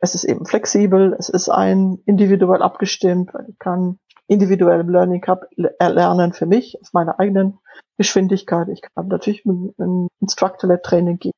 es 0.01 0.15
ist 0.15 0.25
eben 0.25 0.47
flexibel, 0.47 1.15
es 1.19 1.29
ist 1.29 1.49
ein 1.49 1.99
individuell 2.07 2.63
abgestimmt, 2.63 3.35
weil 3.35 3.47
ich 3.51 3.59
kann 3.59 3.99
individuellem 4.27 4.89
Learning 4.89 5.23
Hub 5.27 5.43
lernen 5.57 6.33
für 6.33 6.47
mich 6.47 6.79
auf 6.81 6.93
meiner 6.93 7.19
eigenen 7.19 7.59
Geschwindigkeit. 7.99 8.69
Ich 8.69 8.81
kann 8.81 9.09
natürlich 9.09 9.45
ein 9.45 10.09
Instructor 10.21 10.71
Lab 10.71 10.85
Training 10.85 11.19
geben 11.19 11.35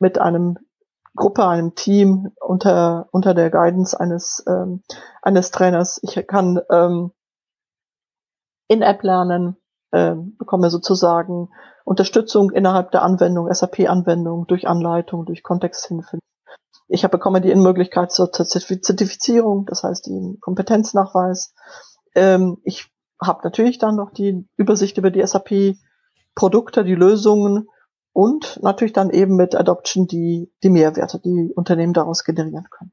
mit 0.00 0.18
einem 0.18 0.58
Gruppe, 1.14 1.46
einem 1.46 1.74
Team 1.74 2.32
unter, 2.40 3.08
unter 3.12 3.34
der 3.34 3.50
Guidance 3.50 3.98
eines, 3.98 4.42
ähm, 4.48 4.82
eines 5.20 5.50
Trainers. 5.50 6.00
Ich 6.02 6.26
kann 6.26 6.60
ähm, 6.70 7.12
in-App 8.68 9.02
lernen, 9.02 9.56
äh, 9.92 10.14
bekomme 10.38 10.70
sozusagen 10.70 11.48
Unterstützung 11.84 12.50
innerhalb 12.50 12.90
der 12.90 13.02
Anwendung, 13.02 13.52
SAP-Anwendung, 13.52 14.46
durch 14.46 14.66
Anleitung, 14.66 15.24
durch 15.26 15.42
Kontexthilfe. 15.42 16.18
Ich 16.88 17.04
habe 17.04 17.16
bekomme 17.16 17.40
die 17.40 17.54
Möglichkeit 17.54 18.12
zur 18.12 18.32
Zertifizierung, 18.32 19.66
das 19.66 19.82
heißt 19.82 20.06
den 20.06 20.38
Kompetenznachweis. 20.40 21.54
Ähm, 22.14 22.58
ich 22.64 22.90
habe 23.20 23.40
natürlich 23.44 23.78
dann 23.78 23.96
noch 23.96 24.12
die 24.12 24.46
Übersicht 24.56 24.98
über 24.98 25.10
die 25.10 25.26
SAP-Produkte, 25.26 26.84
die 26.84 26.94
Lösungen 26.94 27.68
und 28.12 28.60
natürlich 28.62 28.92
dann 28.92 29.10
eben 29.10 29.36
mit 29.36 29.54
Adoption 29.54 30.06
die, 30.06 30.52
die 30.62 30.70
Mehrwerte, 30.70 31.18
die 31.20 31.52
Unternehmen 31.54 31.94
daraus 31.94 32.24
generieren 32.24 32.66
können. 32.70 32.92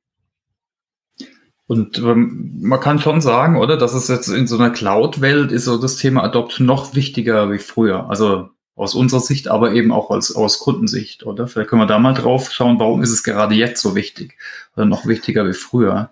Und 1.70 2.00
ähm, 2.00 2.56
man 2.62 2.80
kann 2.80 2.98
schon 2.98 3.22
sagen, 3.22 3.56
oder, 3.56 3.78
dass 3.78 3.94
es 3.94 4.08
jetzt 4.08 4.28
in 4.28 4.48
so 4.48 4.58
einer 4.58 4.72
Cloud-Welt 4.72 5.52
ist 5.52 5.66
so 5.66 5.78
das 5.78 5.98
Thema 5.98 6.24
Adoption 6.24 6.66
noch 6.66 6.96
wichtiger 6.96 7.52
wie 7.52 7.60
früher. 7.60 8.10
Also 8.10 8.50
aus 8.76 8.96
unserer 8.96 9.20
Sicht, 9.20 9.50
aber 9.50 9.74
eben 9.74 9.92
auch 9.92 10.10
als, 10.10 10.36
aus 10.36 10.58
Kundensicht, 10.58 11.28
oder? 11.28 11.46
Vielleicht 11.46 11.70
können 11.70 11.84
wir 11.84 11.86
da 11.86 12.00
mal 12.00 12.16
drauf 12.16 12.50
schauen, 12.50 12.80
warum 12.80 13.04
ist 13.04 13.12
es 13.12 13.24
gerade 13.24 13.54
jetzt 13.54 13.84
so 13.84 13.94
wichtig 13.94 14.36
oder 14.76 14.88
noch 14.88 15.06
wichtiger 15.06 15.46
wie 15.46 15.54
früher? 15.54 16.10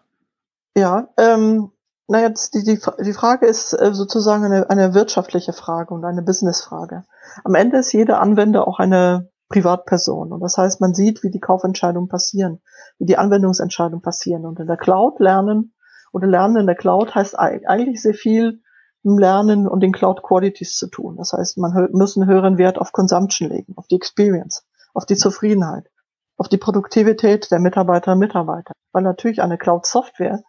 Ja, 0.78 1.08
ähm, 1.18 1.72
naja, 2.08 2.30
die, 2.54 2.64
die, 2.64 2.80
die 3.04 3.14
Frage 3.14 3.48
ist 3.48 3.74
äh, 3.74 3.96
sozusagen 3.96 4.46
eine, 4.46 4.70
eine 4.70 4.94
wirtschaftliche 4.94 5.54
Frage 5.54 5.92
und 5.92 6.06
eine 6.06 6.22
Businessfrage. 6.22 7.04
Am 7.44 7.56
Ende 7.56 7.80
ist 7.80 7.94
jeder 7.94 8.22
Anwender 8.22 8.68
auch 8.68 8.78
eine 8.78 9.30
Privatperson. 9.50 10.32
Und 10.32 10.42
das 10.42 10.58
heißt, 10.58 10.82
man 10.82 10.94
sieht, 10.94 11.24
wie 11.24 11.32
die 11.32 11.40
Kaufentscheidungen 11.40 12.10
passieren, 12.10 12.62
wie 12.98 13.06
die 13.06 13.18
Anwendungsentscheidungen 13.18 14.02
passieren. 14.02 14.46
Und 14.46 14.60
in 14.60 14.68
der 14.68 14.78
Cloud 14.78 15.20
lernen 15.20 15.74
oder 16.12 16.28
lernen 16.28 16.58
in 16.58 16.66
der 16.66 16.76
Cloud 16.76 17.16
heißt 17.16 17.38
eigentlich 17.38 18.02
sehr 18.02 18.14
viel 18.14 18.62
im 19.04 19.18
Lernen 19.18 19.68
und 19.68 19.82
den 19.82 19.94
Cloud 19.94 20.22
Qualities 20.24 20.76
zu 20.78 20.88
tun. 20.88 21.16
Das 21.18 21.34
heißt, 21.34 21.58
man 21.58 21.90
muss 21.92 22.18
einen 22.18 22.28
höheren 22.28 22.58
Wert 22.58 22.78
auf 22.78 22.92
Consumption 22.92 23.50
legen, 23.50 23.74
auf 23.78 23.88
die 23.88 23.96
Experience, 23.96 24.66
auf 24.94 25.06
die 25.06 25.16
Zufriedenheit, 25.16 25.90
auf 26.36 26.50
die 26.50 26.58
Produktivität 26.58 27.50
der 27.52 27.60
Mitarbeiter 27.60 28.14
und 28.14 28.20
Mitarbeiter. 28.20 28.74
Weil 28.92 29.04
natürlich 29.04 29.42
eine 29.42 29.58
Cloud 29.58 29.86
Software, 29.86 30.44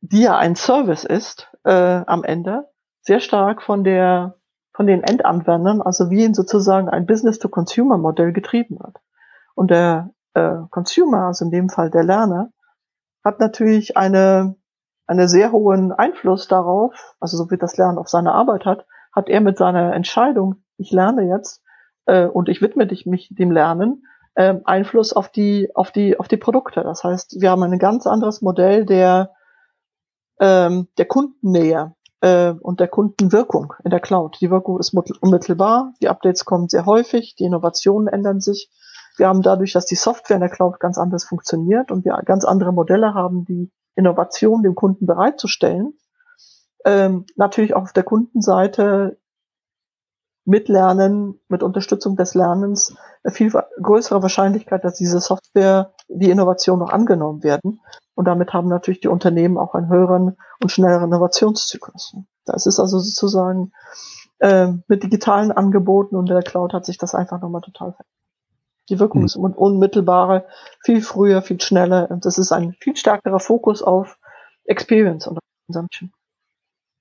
die 0.00 0.22
ja 0.22 0.36
ein 0.36 0.56
Service 0.56 1.04
ist, 1.04 1.50
äh, 1.64 2.02
am 2.06 2.24
Ende 2.24 2.68
sehr 3.00 3.20
stark 3.20 3.62
von 3.62 3.84
der 3.84 4.36
von 4.76 4.86
den 4.86 5.02
Endanwendern, 5.02 5.80
also 5.80 6.10
wie 6.10 6.22
in 6.22 6.34
sozusagen 6.34 6.90
ein 6.90 7.06
Business-to-Consumer-Modell 7.06 8.34
getrieben 8.34 8.78
wird. 8.78 8.98
Und 9.54 9.70
der 9.70 10.10
äh, 10.34 10.56
Consumer, 10.70 11.28
also 11.28 11.46
in 11.46 11.50
dem 11.50 11.70
Fall 11.70 11.90
der 11.90 12.04
Lerner, 12.04 12.50
hat 13.24 13.40
natürlich 13.40 13.96
eine, 13.96 14.54
eine 15.06 15.28
sehr 15.28 15.50
hohen 15.50 15.92
Einfluss 15.92 16.46
darauf, 16.46 17.14
also 17.20 17.38
so 17.38 17.50
wie 17.50 17.56
das 17.56 17.78
Lernen 17.78 17.96
auf 17.96 18.10
seine 18.10 18.32
Arbeit 18.32 18.66
hat, 18.66 18.86
hat 19.14 19.30
er 19.30 19.40
mit 19.40 19.56
seiner 19.56 19.94
Entscheidung, 19.94 20.56
ich 20.76 20.92
lerne 20.92 21.22
jetzt 21.22 21.62
äh, 22.04 22.26
und 22.26 22.50
ich 22.50 22.60
widme 22.60 22.86
dich 22.86 23.06
mich 23.06 23.30
dem 23.30 23.50
Lernen, 23.50 24.04
äh, 24.34 24.56
Einfluss 24.66 25.14
auf 25.14 25.30
die, 25.30 25.74
auf 25.74 25.90
die, 25.90 26.20
auf 26.20 26.28
die 26.28 26.36
Produkte. 26.36 26.82
Das 26.82 27.02
heißt, 27.02 27.40
wir 27.40 27.50
haben 27.50 27.62
ein 27.62 27.78
ganz 27.78 28.06
anderes 28.06 28.42
Modell 28.42 28.84
der, 28.84 29.32
ähm, 30.38 30.88
der 30.98 31.06
Kundennähe 31.06 31.95
äh, 32.20 32.50
und 32.50 32.80
der 32.80 32.88
Kundenwirkung 32.88 33.74
in 33.84 33.90
der 33.90 34.00
Cloud. 34.00 34.38
Die 34.40 34.50
Wirkung 34.50 34.78
ist 34.78 34.94
unmittelbar, 35.20 35.92
die 36.00 36.08
Updates 36.08 36.44
kommen 36.44 36.68
sehr 36.68 36.86
häufig, 36.86 37.34
die 37.36 37.44
Innovationen 37.44 38.08
ändern 38.08 38.40
sich. 38.40 38.70
Wir 39.16 39.28
haben 39.28 39.42
dadurch, 39.42 39.72
dass 39.72 39.86
die 39.86 39.94
Software 39.94 40.36
in 40.36 40.42
der 40.42 40.50
Cloud 40.50 40.78
ganz 40.78 40.98
anders 40.98 41.24
funktioniert 41.24 41.90
und 41.90 42.04
wir 42.04 42.20
ganz 42.24 42.44
andere 42.44 42.72
Modelle 42.72 43.14
haben, 43.14 43.44
die 43.44 43.70
Innovation 43.94 44.62
dem 44.62 44.74
Kunden 44.74 45.06
bereitzustellen, 45.06 45.94
ähm, 46.84 47.24
natürlich 47.34 47.74
auch 47.74 47.82
auf 47.82 47.92
der 47.92 48.04
Kundenseite 48.04 49.18
mitlernen, 50.46 51.40
mit 51.48 51.62
Unterstützung 51.62 52.16
des 52.16 52.34
Lernens, 52.34 52.96
eine 53.24 53.32
viel 53.32 53.52
größere 53.82 54.22
Wahrscheinlichkeit, 54.22 54.84
dass 54.84 54.94
diese 54.94 55.20
Software, 55.20 55.92
die 56.08 56.30
Innovation 56.30 56.78
noch 56.78 56.90
angenommen 56.90 57.42
werden. 57.42 57.80
Und 58.14 58.26
damit 58.26 58.52
haben 58.52 58.68
natürlich 58.68 59.00
die 59.00 59.08
Unternehmen 59.08 59.58
auch 59.58 59.74
einen 59.74 59.88
höheren 59.88 60.36
und 60.62 60.70
schnelleren 60.70 61.08
Innovationszyklus. 61.08 62.16
Das 62.44 62.66
ist 62.66 62.78
also 62.78 62.98
sozusagen 63.00 63.72
äh, 64.38 64.68
mit 64.86 65.02
digitalen 65.02 65.50
Angeboten 65.50 66.16
und 66.16 66.28
der 66.28 66.42
Cloud 66.42 66.72
hat 66.72 66.86
sich 66.86 66.96
das 66.96 67.14
einfach 67.14 67.40
nochmal 67.40 67.62
total 67.62 67.92
verändert. 67.92 68.06
Die 68.88 69.00
Wirkung 69.00 69.22
mhm. 69.22 69.26
ist 69.26 69.36
un 69.36 69.52
unmittelbarer, 69.52 70.44
viel 70.84 71.02
früher, 71.02 71.42
viel 71.42 71.60
schneller. 71.60 72.08
Und 72.10 72.24
das 72.24 72.38
ist 72.38 72.52
ein 72.52 72.72
viel 72.80 72.96
stärkerer 72.96 73.40
Fokus 73.40 73.82
auf 73.82 74.18
Experience 74.64 75.26
und 75.26 75.38
Consumption. 75.66 76.12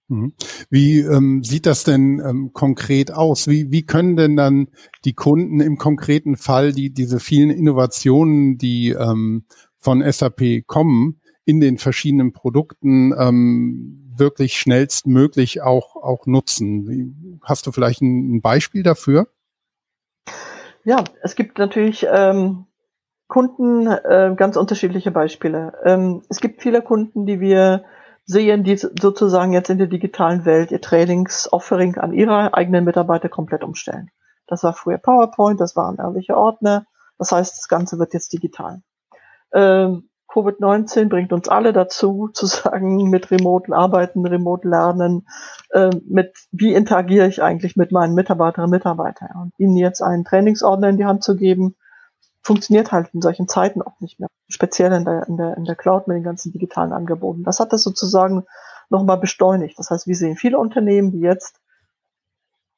Mhm. 0.07 0.33
Wie 0.69 0.99
ähm, 0.99 1.43
sieht 1.43 1.65
das 1.65 1.83
denn 1.83 2.21
ähm, 2.23 2.51
konkret 2.53 3.11
aus? 3.11 3.47
Wie, 3.47 3.71
wie 3.71 3.85
können 3.85 4.15
denn 4.15 4.35
dann 4.35 4.67
die 5.03 5.13
Kunden 5.13 5.59
im 5.59 5.77
konkreten 5.77 6.37
Fall 6.37 6.73
die, 6.73 6.93
diese 6.93 7.19
vielen 7.19 7.49
Innovationen, 7.49 8.57
die 8.57 8.89
ähm, 8.89 9.45
von 9.79 10.03
SAP 10.09 10.65
kommen, 10.67 11.21
in 11.45 11.59
den 11.59 11.77
verschiedenen 11.77 12.33
Produkten 12.33 13.13
ähm, 13.17 14.11
wirklich 14.17 14.57
schnellstmöglich 14.57 15.61
auch, 15.61 15.95
auch 15.95 16.25
nutzen. 16.25 17.39
Hast 17.43 17.67
du 17.67 17.71
vielleicht 17.71 18.01
ein, 18.01 18.35
ein 18.35 18.41
Beispiel 18.41 18.83
dafür? 18.83 19.27
Ja, 20.83 21.03
es 21.21 21.35
gibt 21.35 21.57
natürlich 21.57 22.05
ähm, 22.09 22.65
Kunden, 23.27 23.87
äh, 23.87 24.33
ganz 24.35 24.55
unterschiedliche 24.55 25.11
Beispiele. 25.11 25.73
Ähm, 25.83 26.21
es 26.29 26.41
gibt 26.41 26.61
viele 26.61 26.81
Kunden, 26.81 27.25
die 27.25 27.39
wir 27.39 27.85
sehen, 28.25 28.63
die 28.63 28.77
sozusagen 28.77 29.53
jetzt 29.53 29.69
in 29.69 29.77
der 29.77 29.87
digitalen 29.87 30.45
Welt 30.45 30.71
ihr 30.71 30.81
Trainings-Offering 30.81 31.97
an 31.97 32.13
ihre 32.13 32.53
eigenen 32.53 32.83
Mitarbeiter 32.83 33.29
komplett 33.29 33.63
umstellen. 33.63 34.09
Das 34.47 34.63
war 34.63 34.73
früher 34.73 34.97
PowerPoint, 34.97 35.59
das 35.59 35.75
waren 35.75 35.97
ehrliche 35.97 36.35
Ordner. 36.35 36.85
Das 37.17 37.31
heißt, 37.31 37.57
das 37.57 37.67
Ganze 37.67 37.97
wird 37.99 38.13
jetzt 38.13 38.33
digital. 38.33 38.81
Ähm, 39.53 40.09
Covid-19 40.27 41.07
bringt 41.07 41.31
uns 41.31 41.47
alle 41.47 41.71
dazu, 41.71 42.29
zu 42.33 42.45
sagen, 42.45 43.09
mit 43.09 43.31
remoten 43.31 43.73
Arbeiten, 43.73 44.25
remote 44.25 44.67
Lernen, 44.67 45.27
äh, 45.71 45.91
mit 46.07 46.33
wie 46.51 46.73
interagiere 46.73 47.27
ich 47.27 47.41
eigentlich 47.41 47.75
mit 47.75 47.91
meinen 47.91 48.15
Mitarbeiterinnen 48.15 48.65
und 48.65 48.77
Mitarbeitern. 48.77 49.29
Und 49.41 49.53
ihnen 49.57 49.77
jetzt 49.77 50.01
einen 50.01 50.25
Trainingsordner 50.25 50.89
in 50.89 50.97
die 50.97 51.05
Hand 51.05 51.23
zu 51.23 51.35
geben, 51.35 51.75
funktioniert 52.45 52.91
halt 52.91 53.09
in 53.13 53.21
solchen 53.21 53.47
Zeiten 53.47 53.81
auch 53.81 53.99
nicht 53.99 54.19
mehr. 54.19 54.29
Speziell 54.47 54.93
in 54.93 55.03
der, 55.03 55.27
in 55.27 55.37
der, 55.37 55.57
in 55.57 55.65
der 55.65 55.75
Cloud 55.75 56.07
mit 56.07 56.15
den 56.15 56.23
ganzen 56.23 56.51
digitalen 56.51 56.93
Angeboten. 56.93 57.43
Das 57.43 57.59
hat 57.59 57.73
das 57.73 57.81
sozusagen 57.81 58.45
nochmal 58.89 59.17
beschleunigt. 59.17 59.79
Das 59.79 59.89
heißt, 59.89 60.05
wir 60.05 60.15
sehen 60.15 60.35
viele 60.35 60.59
Unternehmen, 60.59 61.11
die 61.11 61.21
jetzt 61.21 61.59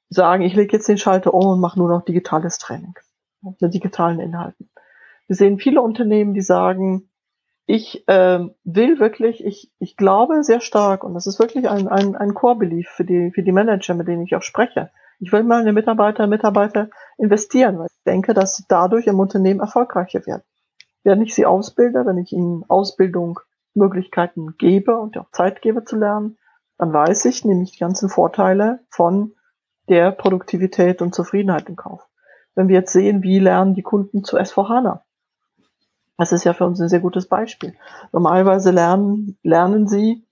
sagen, 0.09 0.43
ich 0.43 0.53
lege 0.53 0.77
jetzt 0.77 0.87
den 0.87 0.97
Schalter 0.97 1.33
um 1.33 1.47
und 1.47 1.59
mache 1.59 1.77
nur 1.77 1.89
noch 1.89 2.05
digitales 2.05 2.59
Training 2.59 2.93
mit 3.41 3.73
digitalen 3.73 4.21
Inhalten. 4.21 4.69
Wir 5.27 5.35
sehen 5.35 5.59
viele 5.59 5.81
Unternehmen, 5.81 6.33
die 6.33 6.41
sagen, 6.41 7.09
ich 7.65 8.05
ähm, 8.07 8.55
will 8.63 8.99
wirklich, 8.99 9.43
ich, 9.43 9.69
ich 9.79 9.97
glaube 9.97 10.43
sehr 10.43 10.61
stark, 10.61 11.03
und 11.03 11.13
das 11.13 11.27
ist 11.27 11.39
wirklich 11.39 11.67
ein, 11.67 11.89
ein, 11.89 12.15
ein 12.15 12.33
Core-Belief 12.33 12.87
für 12.87 13.03
die, 13.03 13.31
für 13.31 13.43
die 13.43 13.51
Manager, 13.51 13.93
mit 13.93 14.07
denen 14.07 14.23
ich 14.23 14.35
auch 14.35 14.41
spreche. 14.41 14.89
Ich 15.19 15.31
will 15.31 15.43
meine 15.43 15.73
Mitarbeiter 15.73 16.27
Mitarbeiter 16.27 16.89
investieren, 17.17 17.79
weil 17.79 17.87
ich 17.87 18.03
denke, 18.05 18.33
dass 18.33 18.55
sie 18.55 18.65
dadurch 18.67 19.07
im 19.07 19.19
Unternehmen 19.19 19.59
erfolgreicher 19.59 20.25
werden. 20.25 20.43
Wenn 21.03 21.21
ich 21.21 21.33
sie 21.33 21.45
ausbilde, 21.45 22.05
wenn 22.05 22.17
ich 22.17 22.31
ihnen 22.31 22.63
Ausbildung 22.67 23.39
Möglichkeiten 23.73 24.57
gebe 24.57 24.97
und 24.97 25.17
auch 25.17 25.31
Zeit 25.31 25.61
gebe 25.61 25.83
zu 25.83 25.95
lernen, 25.95 26.37
dann 26.77 26.93
weiß 26.93 27.25
ich 27.25 27.45
nämlich 27.45 27.71
die 27.71 27.79
ganzen 27.79 28.09
Vorteile 28.09 28.79
von 28.89 29.33
der 29.89 30.11
Produktivität 30.11 31.01
und 31.01 31.15
Zufriedenheit 31.15 31.69
im 31.69 31.75
Kauf. 31.75 32.07
Wenn 32.55 32.67
wir 32.67 32.75
jetzt 32.75 32.93
sehen, 32.93 33.23
wie 33.23 33.39
lernen 33.39 33.73
die 33.73 33.83
Kunden 33.83 34.23
zu 34.23 34.37
S4HANA, 34.37 35.01
das 36.17 36.31
ist 36.31 36.43
ja 36.43 36.53
für 36.53 36.65
uns 36.65 36.81
ein 36.81 36.89
sehr 36.89 36.99
gutes 36.99 37.27
Beispiel. 37.27 37.75
Normalerweise 38.11 38.71
lernen, 38.71 39.37
lernen 39.43 39.87
sie, 39.87 40.26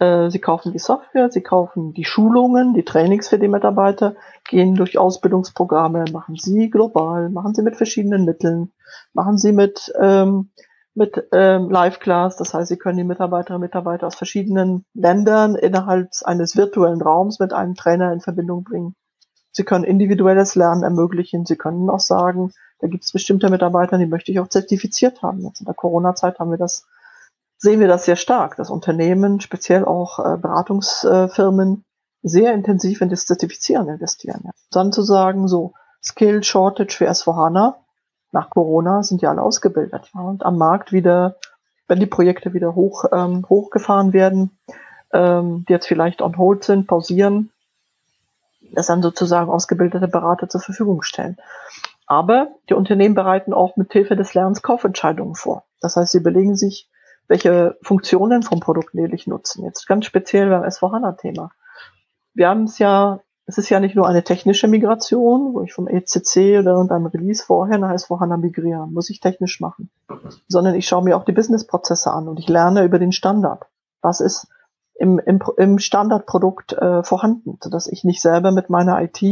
sie 0.00 0.38
kaufen 0.38 0.72
die 0.72 0.78
Software, 0.78 1.30
sie 1.30 1.42
kaufen 1.42 1.92
die 1.92 2.04
Schulungen, 2.04 2.72
die 2.72 2.84
Trainings 2.84 3.28
für 3.28 3.38
die 3.38 3.48
Mitarbeiter, 3.48 4.14
gehen 4.48 4.74
durch 4.74 4.96
Ausbildungsprogramme, 4.96 6.06
machen 6.10 6.36
sie 6.36 6.70
global, 6.70 7.28
machen 7.28 7.54
sie 7.54 7.62
mit 7.62 7.76
verschiedenen 7.76 8.24
Mitteln, 8.24 8.72
machen 9.12 9.36
sie 9.36 9.52
mit, 9.52 9.92
ähm, 10.00 10.50
mit 10.94 11.28
ähm, 11.32 11.68
Live-Class, 11.68 12.36
das 12.36 12.54
heißt, 12.54 12.68
sie 12.68 12.78
können 12.78 12.96
die 12.96 13.04
Mitarbeiterinnen 13.04 13.62
und 13.62 13.68
Mitarbeiter 13.68 14.06
aus 14.06 14.14
verschiedenen 14.14 14.86
Ländern 14.94 15.54
innerhalb 15.54 16.08
eines 16.24 16.56
virtuellen 16.56 17.02
Raums 17.02 17.38
mit 17.38 17.52
einem 17.52 17.74
Trainer 17.74 18.12
in 18.12 18.20
Verbindung 18.20 18.64
bringen. 18.64 18.94
Sie 19.52 19.64
können 19.64 19.84
individuelles 19.84 20.54
Lernen 20.54 20.82
ermöglichen. 20.82 21.44
Sie 21.44 21.56
können 21.56 21.90
auch 21.90 22.00
sagen, 22.00 22.52
da 22.78 22.86
gibt 22.86 23.04
es 23.04 23.12
bestimmte 23.12 23.50
Mitarbeiter, 23.50 23.98
die 23.98 24.06
möchte 24.06 24.32
ich 24.32 24.40
auch 24.40 24.48
zertifiziert 24.48 25.22
haben. 25.22 25.40
Jetzt 25.40 25.60
in 25.60 25.66
der 25.66 25.74
Corona-Zeit 25.74 26.38
haben 26.38 26.50
wir 26.50 26.58
das 26.58 26.86
sehen 27.60 27.78
wir 27.78 27.88
das 27.88 28.06
sehr 28.06 28.16
stark, 28.16 28.56
dass 28.56 28.70
Unternehmen, 28.70 29.40
speziell 29.40 29.84
auch 29.84 30.18
äh, 30.18 30.38
Beratungsfirmen, 30.38 31.84
sehr 32.22 32.52
intensiv 32.52 33.00
in 33.00 33.10
das 33.10 33.26
Zertifizieren 33.26 33.88
investieren. 33.88 34.40
Ja. 34.44 34.50
Dann 34.70 34.92
zu 34.92 35.02
sagen, 35.02 35.46
so 35.46 35.74
Skill 36.02 36.42
Shortage 36.42 36.94
für 36.94 37.08
S4HANA 37.08 37.74
nach 38.32 38.50
Corona 38.50 39.02
sind 39.02 39.22
ja 39.22 39.30
alle 39.30 39.42
ausgebildet. 39.42 40.10
Ja, 40.14 40.22
und 40.22 40.44
am 40.44 40.56
Markt 40.56 40.92
wieder, 40.92 41.36
wenn 41.86 42.00
die 42.00 42.06
Projekte 42.06 42.54
wieder 42.54 42.74
hoch, 42.74 43.04
ähm, 43.12 43.46
hochgefahren 43.48 44.12
werden, 44.12 44.58
ähm, 45.12 45.64
die 45.68 45.72
jetzt 45.72 45.86
vielleicht 45.86 46.22
on 46.22 46.38
hold 46.38 46.64
sind, 46.64 46.86
pausieren, 46.86 47.50
das 48.72 48.86
dann 48.86 49.02
sozusagen 49.02 49.50
ausgebildete 49.50 50.08
Berater 50.08 50.48
zur 50.48 50.60
Verfügung 50.60 51.02
stellen. 51.02 51.36
Aber 52.06 52.48
die 52.68 52.74
Unternehmen 52.74 53.14
bereiten 53.14 53.52
auch 53.52 53.76
mit 53.76 53.92
Hilfe 53.92 54.16
des 54.16 54.34
Lernens 54.34 54.62
Kaufentscheidungen 54.62 55.34
vor. 55.34 55.64
Das 55.80 55.96
heißt, 55.96 56.12
sie 56.12 56.18
überlegen 56.18 56.56
sich, 56.56 56.89
welche 57.30 57.78
Funktionen 57.80 58.42
vom 58.42 58.58
Produkt 58.58 58.92
will 58.92 59.14
ich 59.14 59.28
nutzen. 59.28 59.64
Jetzt 59.64 59.86
ganz 59.86 60.04
speziell 60.04 60.50
beim 60.50 60.64
S4HANA-Thema. 60.64 61.52
Wir 62.34 62.48
haben 62.48 62.64
es 62.64 62.78
ja, 62.80 63.20
es 63.46 63.56
ist 63.56 63.70
ja 63.70 63.78
nicht 63.78 63.94
nur 63.94 64.08
eine 64.08 64.24
technische 64.24 64.66
Migration, 64.66 65.54
wo 65.54 65.62
ich 65.62 65.72
vom 65.72 65.86
ECC 65.86 66.58
oder 66.58 66.72
irgendeinem 66.72 67.06
Release 67.06 67.44
vorher 67.44 67.78
nach 67.78 67.92
S4HANA 67.92 68.36
migriere, 68.36 68.88
muss 68.88 69.10
ich 69.10 69.20
technisch 69.20 69.60
machen, 69.60 69.90
sondern 70.48 70.74
ich 70.74 70.88
schaue 70.88 71.04
mir 71.04 71.16
auch 71.16 71.24
die 71.24 71.32
Businessprozesse 71.32 72.10
an 72.10 72.26
und 72.26 72.40
ich 72.40 72.48
lerne 72.48 72.82
über 72.82 72.98
den 72.98 73.12
Standard. 73.12 73.64
Was 74.02 74.20
ist 74.20 74.48
im, 74.94 75.20
im, 75.20 75.40
im 75.56 75.78
Standardprodukt 75.78 76.72
äh, 76.72 77.04
vorhanden, 77.04 77.58
sodass 77.62 77.86
ich 77.86 78.02
nicht 78.02 78.20
selber 78.20 78.50
mit 78.50 78.70
meiner 78.70 79.00
IT 79.00 79.22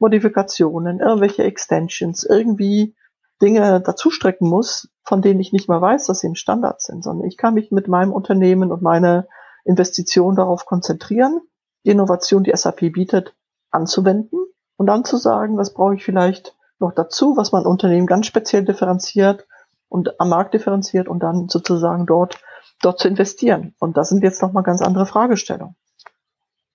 Modifikationen, 0.00 0.98
irgendwelche 0.98 1.44
Extensions, 1.44 2.24
irgendwie 2.24 2.96
Dinge 3.40 3.80
dazustrecken 3.80 4.48
muss, 4.48 4.88
von 5.04 5.22
denen 5.22 5.40
ich 5.40 5.52
nicht 5.52 5.68
mal 5.68 5.80
weiß, 5.80 6.06
dass 6.06 6.20
sie 6.20 6.26
im 6.26 6.34
Standard 6.34 6.82
sind, 6.82 7.04
sondern 7.04 7.26
ich 7.26 7.36
kann 7.36 7.54
mich 7.54 7.70
mit 7.70 7.88
meinem 7.88 8.12
Unternehmen 8.12 8.72
und 8.72 8.82
meiner 8.82 9.26
Investition 9.64 10.34
darauf 10.34 10.66
konzentrieren, 10.66 11.40
die 11.84 11.90
Innovation, 11.90 12.44
die 12.44 12.54
SAP 12.54 12.92
bietet, 12.92 13.34
anzuwenden 13.70 14.38
und 14.76 14.86
dann 14.86 15.04
zu 15.04 15.16
sagen, 15.16 15.56
was 15.56 15.74
brauche 15.74 15.94
ich 15.94 16.04
vielleicht 16.04 16.56
noch 16.78 16.92
dazu, 16.92 17.36
was 17.36 17.52
mein 17.52 17.66
Unternehmen 17.66 18.06
ganz 18.06 18.26
speziell 18.26 18.64
differenziert 18.64 19.46
und 19.88 20.20
am 20.20 20.28
Markt 20.28 20.54
differenziert 20.54 21.08
und 21.08 21.20
dann 21.20 21.48
sozusagen 21.48 22.06
dort 22.06 22.40
dort 22.80 22.98
zu 22.98 23.08
investieren. 23.08 23.74
Und 23.78 23.96
das 23.96 24.08
sind 24.08 24.22
jetzt 24.22 24.42
nochmal 24.42 24.62
ganz 24.62 24.82
andere 24.82 25.06
Fragestellungen, 25.06 25.76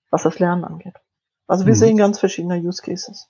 was 0.10 0.24
das 0.24 0.39
Lernen 0.39 0.65
angeht. 0.65 0.96
Also 1.48 1.65
wir 1.65 1.74
mhm. 1.74 1.79
sehen 1.79 1.98
ganz 1.98 2.20
verschiedene 2.20 2.58
Use 2.58 2.82
Cases. 2.82 3.29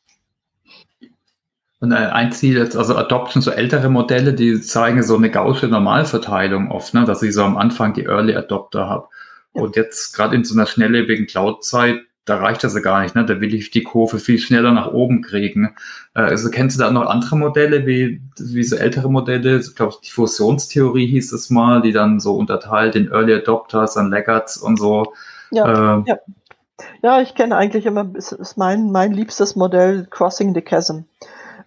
Und 1.83 1.91
ein 1.91 2.31
Ziel 2.31 2.57
jetzt, 2.57 2.77
also 2.77 2.95
Adoption, 2.95 3.41
so 3.41 3.51
ältere 3.51 3.89
Modelle, 3.89 4.33
die 4.33 4.61
zeigen 4.61 5.03
so 5.03 5.17
eine 5.17 5.29
gausche 5.29 5.67
Normalverteilung 5.67 6.71
oft, 6.71 6.93
ne, 6.93 7.03
dass 7.03 7.21
ich 7.21 7.33
so 7.33 7.43
am 7.43 7.57
Anfang 7.57 7.93
die 7.93 8.05
Early 8.05 8.37
Adopter 8.37 8.87
habe. 8.87 9.09
Ja. 9.53 9.63
Und 9.63 9.75
jetzt 9.75 10.15
gerade 10.15 10.33
in 10.33 10.45
so 10.45 10.55
einer 10.55 10.65
schnelllebigen 10.65 11.27
Cloud-Zeit 11.27 11.99
da 12.23 12.37
reicht 12.37 12.63
das 12.63 12.73
ja 12.73 12.79
gar 12.79 13.01
nicht, 13.01 13.15
ne? 13.15 13.25
Da 13.25 13.41
will 13.41 13.53
ich 13.53 13.69
die 13.69 13.83
Kurve 13.83 14.17
viel 14.17 14.39
schneller 14.39 14.71
nach 14.71 14.93
oben 14.93 15.21
kriegen. 15.21 15.75
Äh, 16.15 16.21
also 16.21 16.49
kennst 16.49 16.77
du 16.77 16.83
da 16.83 16.89
noch 16.89 17.05
andere 17.05 17.35
Modelle, 17.35 17.85
wie, 17.85 18.21
wie 18.39 18.63
so 18.63 18.77
ältere 18.77 19.11
Modelle? 19.11 19.59
Ich 19.59 19.75
glaube, 19.75 19.95
die 20.01 20.09
Fusionstheorie 20.09 21.07
hieß 21.07 21.33
es 21.33 21.49
mal, 21.49 21.81
die 21.81 21.91
dann 21.91 22.21
so 22.21 22.35
unterteilt 22.35 22.95
in 22.95 23.11
Early 23.11 23.33
Adopters 23.33 23.97
und 23.97 24.09
Laggards 24.09 24.55
und 24.55 24.79
so. 24.79 25.13
Ja, 25.51 25.97
äh, 25.97 26.03
ja. 26.07 26.19
ja 27.01 27.21
ich 27.21 27.35
kenne 27.35 27.57
eigentlich 27.57 27.85
immer, 27.85 28.09
ist 28.15 28.55
mein, 28.55 28.89
mein 28.91 29.11
liebstes 29.11 29.57
Modell 29.57 30.07
Crossing 30.09 30.53
the 30.53 30.61
Chasm. 30.61 30.99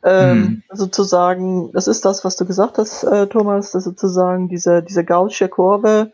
Ähm, 0.07 0.39
mhm. 0.39 0.63
Sozusagen, 0.71 1.73
das 1.73 1.89
ist 1.89 2.05
das, 2.05 2.25
was 2.25 2.37
du 2.37 2.47
gesagt 2.47 2.79
hast, 2.79 3.05
äh, 3.05 3.27
Thomas, 3.27 3.73
dass 3.73 3.85
sozusagen 3.85 4.49
diese, 4.49 4.83
diese 4.83 5.05
Gaussche 5.05 5.49
Kurve 5.49 6.13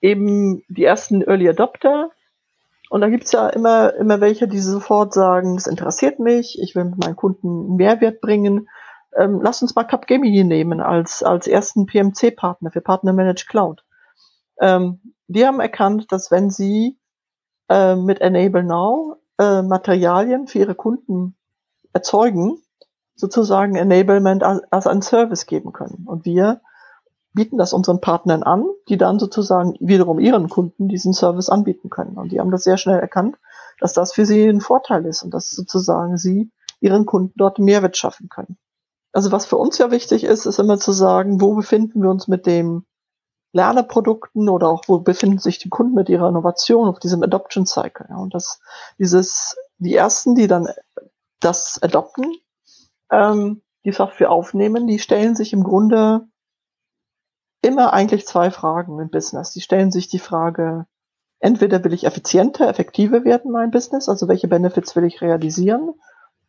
eben 0.00 0.62
die 0.68 0.84
ersten 0.84 1.22
Early 1.22 1.48
Adopter 1.48 2.10
und 2.92 3.00
da 3.00 3.08
gibt's 3.08 3.32
ja 3.32 3.48
immer, 3.48 3.94
immer 3.94 4.20
welche, 4.20 4.46
die 4.46 4.60
sofort 4.60 5.14
sagen, 5.14 5.56
es 5.56 5.66
interessiert 5.66 6.18
mich, 6.18 6.60
ich 6.60 6.76
will 6.76 6.84
mit 6.84 6.98
meinen 6.98 7.16
Kunden 7.16 7.76
Mehrwert 7.76 8.20
bringen. 8.20 8.68
Ähm, 9.16 9.40
lass 9.42 9.62
uns 9.62 9.74
mal 9.74 9.84
Capgemini 9.84 10.44
nehmen 10.44 10.82
als, 10.82 11.22
als 11.22 11.46
ersten 11.46 11.86
PMC-Partner 11.86 12.70
für 12.70 12.82
Partner 12.82 13.14
Managed 13.14 13.48
Cloud. 13.48 13.82
Ähm, 14.60 15.00
die 15.26 15.46
haben 15.46 15.58
erkannt, 15.58 16.12
dass 16.12 16.30
wenn 16.30 16.50
sie 16.50 16.98
äh, 17.70 17.96
mit 17.96 18.20
Enable 18.20 18.62
Now 18.62 19.16
äh, 19.38 19.62
Materialien 19.62 20.46
für 20.46 20.58
ihre 20.58 20.74
Kunden 20.74 21.34
erzeugen, 21.94 22.62
sozusagen 23.14 23.76
Enablement 23.76 24.42
als, 24.42 24.86
einen 24.86 25.02
Service 25.02 25.46
geben 25.46 25.72
können. 25.72 26.04
Und 26.06 26.24
wir 26.24 26.60
bieten 27.34 27.58
das 27.58 27.72
unseren 27.72 28.00
Partnern 28.00 28.42
an, 28.42 28.64
die 28.88 28.98
dann 28.98 29.18
sozusagen 29.18 29.74
wiederum 29.80 30.18
ihren 30.18 30.48
Kunden 30.48 30.88
diesen 30.88 31.12
Service 31.12 31.48
anbieten 31.48 31.88
können. 31.88 32.16
Und 32.16 32.32
die 32.32 32.40
haben 32.40 32.50
das 32.50 32.64
sehr 32.64 32.76
schnell 32.76 32.98
erkannt, 32.98 33.36
dass 33.80 33.92
das 33.92 34.12
für 34.12 34.26
sie 34.26 34.46
ein 34.46 34.60
Vorteil 34.60 35.06
ist 35.06 35.22
und 35.22 35.32
dass 35.32 35.50
sozusagen 35.50 36.18
sie 36.18 36.50
ihren 36.80 37.06
Kunden 37.06 37.32
dort 37.36 37.58
Mehrwert 37.58 37.96
schaffen 37.96 38.28
können. 38.28 38.58
Also 39.12 39.32
was 39.32 39.46
für 39.46 39.56
uns 39.56 39.78
ja 39.78 39.90
wichtig 39.90 40.24
ist, 40.24 40.46
ist 40.46 40.58
immer 40.58 40.78
zu 40.78 40.92
sagen, 40.92 41.40
wo 41.40 41.54
befinden 41.54 42.02
wir 42.02 42.10
uns 42.10 42.28
mit 42.28 42.46
dem 42.46 42.84
Lerneprodukten 43.52 44.48
oder 44.48 44.68
auch 44.68 44.84
wo 44.86 44.98
befinden 45.00 45.38
sich 45.38 45.58
die 45.58 45.68
Kunden 45.68 45.94
mit 45.94 46.08
ihrer 46.08 46.28
Innovation 46.28 46.88
auf 46.88 46.98
diesem 46.98 47.22
Adoption 47.22 47.66
Cycle. 47.66 48.06
Ja, 48.08 48.16
und 48.16 48.34
das, 48.34 48.60
dieses, 48.98 49.56
die 49.78 49.94
ersten, 49.94 50.34
die 50.34 50.46
dann 50.46 50.68
das 51.40 51.78
adopten, 51.82 52.34
ähm, 53.12 53.62
die 53.84 53.92
Software 53.92 54.30
aufnehmen, 54.30 54.86
die 54.86 54.98
stellen 54.98 55.36
sich 55.36 55.52
im 55.52 55.62
Grunde 55.62 56.26
immer 57.62 57.92
eigentlich 57.92 58.26
zwei 58.26 58.50
Fragen 58.50 58.98
im 58.98 59.10
Business. 59.10 59.52
Die 59.52 59.60
stellen 59.60 59.92
sich 59.92 60.08
die 60.08 60.18
Frage, 60.18 60.86
entweder 61.38 61.84
will 61.84 61.92
ich 61.92 62.04
effizienter, 62.04 62.68
effektiver 62.68 63.24
werden, 63.24 63.52
mein 63.52 63.70
Business, 63.70 64.08
also 64.08 64.28
welche 64.28 64.48
Benefits 64.48 64.96
will 64.96 65.04
ich 65.04 65.20
realisieren, 65.20 65.94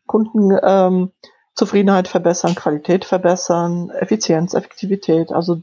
Kundenzufriedenheit 0.08 2.08
ähm, 2.08 2.12
verbessern, 2.12 2.56
Qualität 2.56 3.06
verbessern, 3.06 3.90
Effizienz, 3.92 4.54
Effektivität, 4.54 5.32
also 5.32 5.62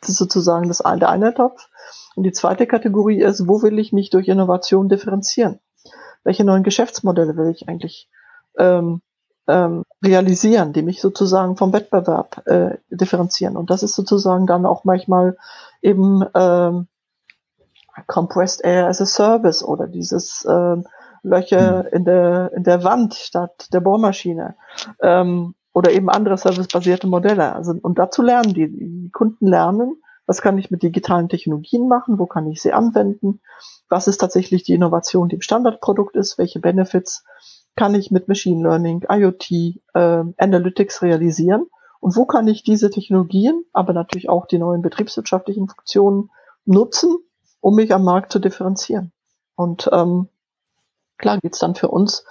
das 0.00 0.10
ist 0.10 0.16
sozusagen 0.16 0.68
das 0.68 0.80
eine, 0.80 1.00
der 1.00 1.10
eine 1.10 1.34
Topf. 1.34 1.68
Und 2.16 2.24
die 2.24 2.32
zweite 2.32 2.66
Kategorie 2.66 3.20
ist, 3.20 3.46
wo 3.46 3.62
will 3.62 3.78
ich 3.78 3.92
mich 3.92 4.10
durch 4.10 4.28
Innovation 4.28 4.88
differenzieren? 4.88 5.60
Welche 6.24 6.44
neuen 6.44 6.64
Geschäftsmodelle 6.64 7.36
will 7.36 7.50
ich 7.50 7.68
eigentlich 7.68 8.10
ähm, 8.58 9.02
ähm, 9.48 9.84
realisieren, 10.04 10.72
die 10.72 10.82
mich 10.82 11.00
sozusagen 11.00 11.56
vom 11.56 11.72
Wettbewerb 11.72 12.46
äh, 12.46 12.78
differenzieren. 12.90 13.56
Und 13.56 13.70
das 13.70 13.82
ist 13.82 13.94
sozusagen 13.94 14.46
dann 14.46 14.66
auch 14.66 14.84
manchmal 14.84 15.36
eben 15.82 16.24
ähm, 16.34 16.88
Compressed 18.06 18.64
Air 18.64 18.88
as 18.88 19.00
a 19.00 19.06
Service 19.06 19.62
oder 19.62 19.86
dieses 19.86 20.46
ähm, 20.48 20.86
Löcher 21.22 21.84
mhm. 21.84 21.88
in 21.92 22.04
der 22.04 22.52
in 22.54 22.64
der 22.64 22.84
Wand 22.84 23.14
statt 23.14 23.68
der 23.72 23.80
Bohrmaschine 23.80 24.56
ähm, 25.00 25.54
oder 25.72 25.92
eben 25.92 26.08
andere 26.10 26.36
servicebasierte 26.36 27.06
Modelle. 27.06 27.54
Also 27.54 27.74
und 27.80 27.98
dazu 27.98 28.22
lernen 28.22 28.54
die, 28.54 28.68
die 28.68 29.10
Kunden 29.12 29.46
lernen, 29.46 29.96
was 30.26 30.42
kann 30.42 30.58
ich 30.58 30.70
mit 30.70 30.82
digitalen 30.82 31.28
Technologien 31.28 31.88
machen, 31.88 32.18
wo 32.18 32.26
kann 32.26 32.46
ich 32.50 32.60
sie 32.60 32.72
anwenden, 32.72 33.40
was 33.88 34.08
ist 34.08 34.18
tatsächlich 34.18 34.64
die 34.64 34.74
Innovation, 34.74 35.28
die 35.28 35.36
im 35.36 35.42
Standardprodukt 35.42 36.16
ist, 36.16 36.38
welche 36.38 36.60
Benefits 36.60 37.24
kann 37.76 37.94
ich 37.94 38.10
mit 38.10 38.26
Machine 38.26 38.62
Learning, 38.62 39.04
IoT, 39.08 39.50
äh, 39.94 40.24
Analytics 40.36 41.02
realisieren 41.02 41.66
und 42.00 42.16
wo 42.16 42.24
kann 42.24 42.48
ich 42.48 42.62
diese 42.62 42.90
Technologien, 42.90 43.64
aber 43.72 43.92
natürlich 43.92 44.28
auch 44.28 44.46
die 44.46 44.58
neuen 44.58 44.82
betriebswirtschaftlichen 44.82 45.68
Funktionen 45.68 46.30
nutzen, 46.64 47.16
um 47.60 47.76
mich 47.76 47.92
am 47.94 48.04
Markt 48.04 48.32
zu 48.32 48.38
differenzieren. 48.38 49.12
Und 49.54 49.88
ähm, 49.92 50.28
klar 51.18 51.38
geht's 51.38 51.58
dann 51.58 51.74
für 51.74 51.88
uns, 51.88 52.24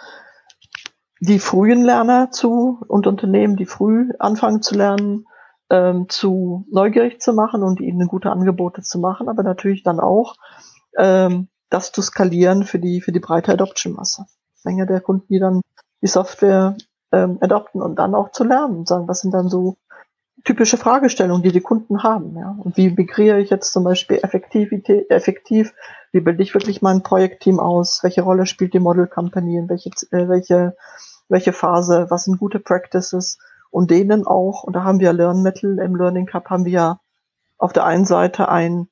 die 1.19 1.39
frühen 1.39 1.83
Lerner 1.83 2.31
zu 2.31 2.83
und 2.87 3.07
Unternehmen, 3.07 3.55
die 3.55 3.65
früh 3.65 4.11
anfangen 4.19 4.61
zu 4.61 4.75
lernen, 4.75 5.25
ähm, 5.69 6.07
zu 6.09 6.65
neugierig 6.69 7.21
zu 7.21 7.33
machen 7.33 7.63
und 7.63 7.79
ihnen 7.79 8.07
gute 8.07 8.31
Angebote 8.31 8.81
zu 8.81 8.99
machen, 8.99 9.29
aber 9.29 9.43
natürlich 9.43 9.83
dann 9.83 9.99
auch 9.99 10.35
ähm, 10.97 11.49
das 11.69 11.91
zu 11.91 12.01
skalieren 12.01 12.63
für 12.63 12.79
die 12.79 13.01
für 13.01 13.11
die 13.11 13.19
breite 13.19 13.51
Adoption-Masse. 13.53 14.25
Menge 14.65 14.85
der 14.85 15.01
Kunden, 15.01 15.27
die 15.29 15.39
dann 15.39 15.61
die 16.01 16.07
Software 16.07 16.75
ähm, 17.11 17.37
adopten 17.41 17.81
und 17.81 17.97
dann 17.97 18.15
auch 18.15 18.31
zu 18.31 18.43
lernen 18.43 18.79
und 18.79 18.87
sagen, 18.87 19.07
was 19.07 19.21
sind 19.21 19.33
dann 19.33 19.47
so 19.47 19.77
typische 20.43 20.77
Fragestellungen, 20.77 21.43
die 21.43 21.51
die 21.51 21.61
Kunden 21.61 22.03
haben. 22.03 22.37
Ja? 22.37 22.55
Und 22.63 22.77
wie 22.77 22.89
migriere 22.89 23.39
ich 23.39 23.49
jetzt 23.49 23.73
zum 23.73 23.83
Beispiel 23.83 24.19
Effektivität, 24.21 25.09
effektiv? 25.09 25.73
Wie 26.11 26.21
bilde 26.21 26.43
ich 26.43 26.53
wirklich 26.53 26.81
mein 26.81 27.03
Projektteam 27.03 27.59
aus? 27.59 28.03
Welche 28.03 28.21
Rolle 28.21 28.45
spielt 28.45 28.73
die 28.73 28.79
Model 28.79 29.07
Company? 29.07 29.57
In 29.57 29.69
welche, 29.69 29.89
äh, 30.11 30.29
welche, 30.29 30.77
welche 31.29 31.51
Phase? 31.51 32.07
Was 32.09 32.25
sind 32.25 32.37
gute 32.37 32.59
Practices? 32.59 33.39
Und 33.71 33.91
denen 33.91 34.25
auch, 34.25 34.63
und 34.63 34.73
da 34.73 34.83
haben 34.83 34.99
wir 34.99 35.11
Lernmittel 35.11 35.79
im 35.79 35.95
Learning 35.95 36.27
Cup, 36.27 36.49
haben 36.49 36.65
wir 36.65 36.99
auf 37.57 37.73
der 37.73 37.85
einen 37.85 38.05
Seite 38.05 38.47
ein, 38.47 38.87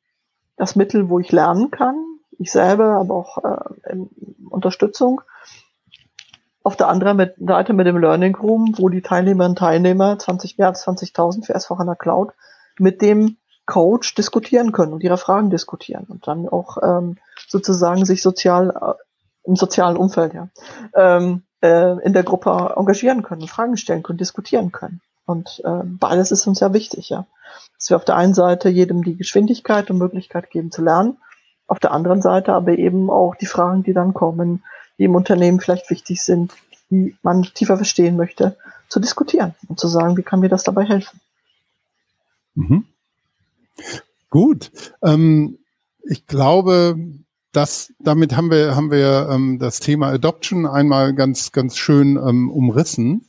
das 0.57 0.75
Mittel, 0.75 1.09
wo 1.09 1.19
ich 1.19 1.31
lernen 1.31 1.71
kann, 1.71 1.95
ich 2.39 2.51
selber, 2.51 2.97
aber 2.97 3.15
auch 3.15 3.37
äh, 3.43 3.95
Unterstützung 4.49 5.21
auf 6.63 6.77
der 6.77 6.87
anderen 6.87 7.31
Seite 7.37 7.73
mit 7.73 7.87
dem 7.87 7.97
Learning 7.97 8.35
Room, 8.35 8.73
wo 8.77 8.89
die 8.89 9.01
Teilnehmerinnen 9.01 9.51
und 9.51 9.59
Teilnehmer, 9.59 10.17
20, 10.17 10.57
mehr 10.57 10.67
als 10.67 10.87
20.000 10.87 11.45
für 11.45 11.55
S4HANA 11.55 11.95
Cloud, 11.95 12.31
mit 12.79 13.01
dem 13.01 13.37
Coach 13.65 14.15
diskutieren 14.15 14.71
können 14.71 14.93
und 14.93 15.03
ihre 15.03 15.17
Fragen 15.17 15.49
diskutieren 15.49 16.05
und 16.07 16.27
dann 16.27 16.49
auch 16.49 16.77
ähm, 16.81 17.17
sozusagen 17.47 18.05
sich 18.05 18.21
sozial 18.21 18.69
äh, 18.69 18.93
im 19.45 19.55
sozialen 19.55 19.97
Umfeld 19.97 20.33
ja 20.33 20.49
ähm, 20.95 21.43
äh, 21.61 21.97
in 22.03 22.13
der 22.13 22.23
Gruppe 22.23 22.73
engagieren 22.75 23.23
können, 23.23 23.47
Fragen 23.47 23.77
stellen 23.77 24.03
können, 24.03 24.17
diskutieren 24.17 24.71
können. 24.71 25.01
Und 25.25 25.61
äh, 25.63 25.81
beides 25.83 26.31
ist 26.31 26.47
uns 26.47 26.59
ja 26.59 26.73
wichtig, 26.73 27.09
ja. 27.09 27.25
Dass 27.77 27.89
wir 27.89 27.97
auf 27.97 28.05
der 28.05 28.15
einen 28.15 28.33
Seite 28.33 28.69
jedem 28.69 29.03
die 29.03 29.15
Geschwindigkeit 29.15 29.89
und 29.89 29.97
Möglichkeit 29.97 30.49
geben 30.49 30.71
zu 30.71 30.81
lernen, 30.81 31.17
auf 31.67 31.79
der 31.79 31.91
anderen 31.91 32.21
Seite 32.21 32.53
aber 32.53 32.73
eben 32.73 33.09
auch 33.09 33.35
die 33.35 33.45
Fragen, 33.45 33.83
die 33.83 33.93
dann 33.93 34.13
kommen, 34.13 34.63
die 34.97 35.05
im 35.05 35.15
Unternehmen 35.15 35.59
vielleicht 35.59 35.89
wichtig 35.89 36.21
sind, 36.21 36.53
die 36.89 37.15
man 37.21 37.43
tiefer 37.43 37.77
verstehen 37.77 38.15
möchte, 38.15 38.57
zu 38.89 38.99
diskutieren 38.99 39.55
und 39.67 39.79
zu 39.79 39.87
sagen, 39.87 40.17
wie 40.17 40.23
kann 40.23 40.39
mir 40.39 40.49
das 40.49 40.63
dabei 40.63 40.85
helfen. 40.85 41.19
Mhm. 42.55 42.85
Gut. 44.29 44.71
Ähm, 45.01 45.57
ich 46.03 46.27
glaube, 46.27 46.97
das, 47.51 47.93
damit 47.99 48.35
haben 48.35 48.51
wir, 48.51 48.75
haben 48.75 48.91
wir 48.91 49.29
ähm, 49.31 49.59
das 49.59 49.79
Thema 49.79 50.07
Adoption 50.09 50.65
einmal 50.65 51.13
ganz, 51.13 51.51
ganz 51.51 51.77
schön 51.77 52.17
ähm, 52.17 52.51
umrissen. 52.51 53.25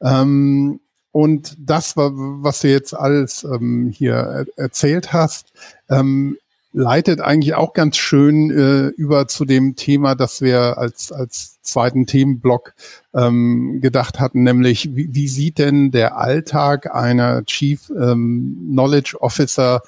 Ähm, 0.00 0.80
und 1.10 1.56
das, 1.58 1.96
was 1.96 2.60
du 2.60 2.68
jetzt 2.68 2.94
alles 2.94 3.42
ähm, 3.44 3.90
hier 3.92 4.14
er 4.14 4.46
erzählt 4.56 5.12
hast, 5.12 5.52
ähm, 5.88 6.36
leitet 6.72 7.20
eigentlich 7.20 7.54
auch 7.54 7.72
ganz 7.72 7.96
schön 7.96 8.50
äh, 8.50 8.88
über 8.88 9.26
zu 9.26 9.44
dem 9.44 9.74
Thema, 9.76 10.14
das 10.14 10.40
wir 10.40 10.78
als, 10.78 11.12
als 11.12 11.60
zweiten 11.62 12.06
Themenblock 12.06 12.74
ähm, 13.14 13.80
gedacht 13.80 14.20
hatten, 14.20 14.42
nämlich 14.42 14.94
wie, 14.94 15.14
wie 15.14 15.28
sieht 15.28 15.58
denn 15.58 15.90
der 15.90 16.18
Alltag 16.18 16.94
einer 16.94 17.44
Chief 17.44 17.90
ähm, 17.90 18.68
Knowledge 18.70 19.16
Officer 19.20 19.80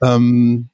ähm, 0.00 0.68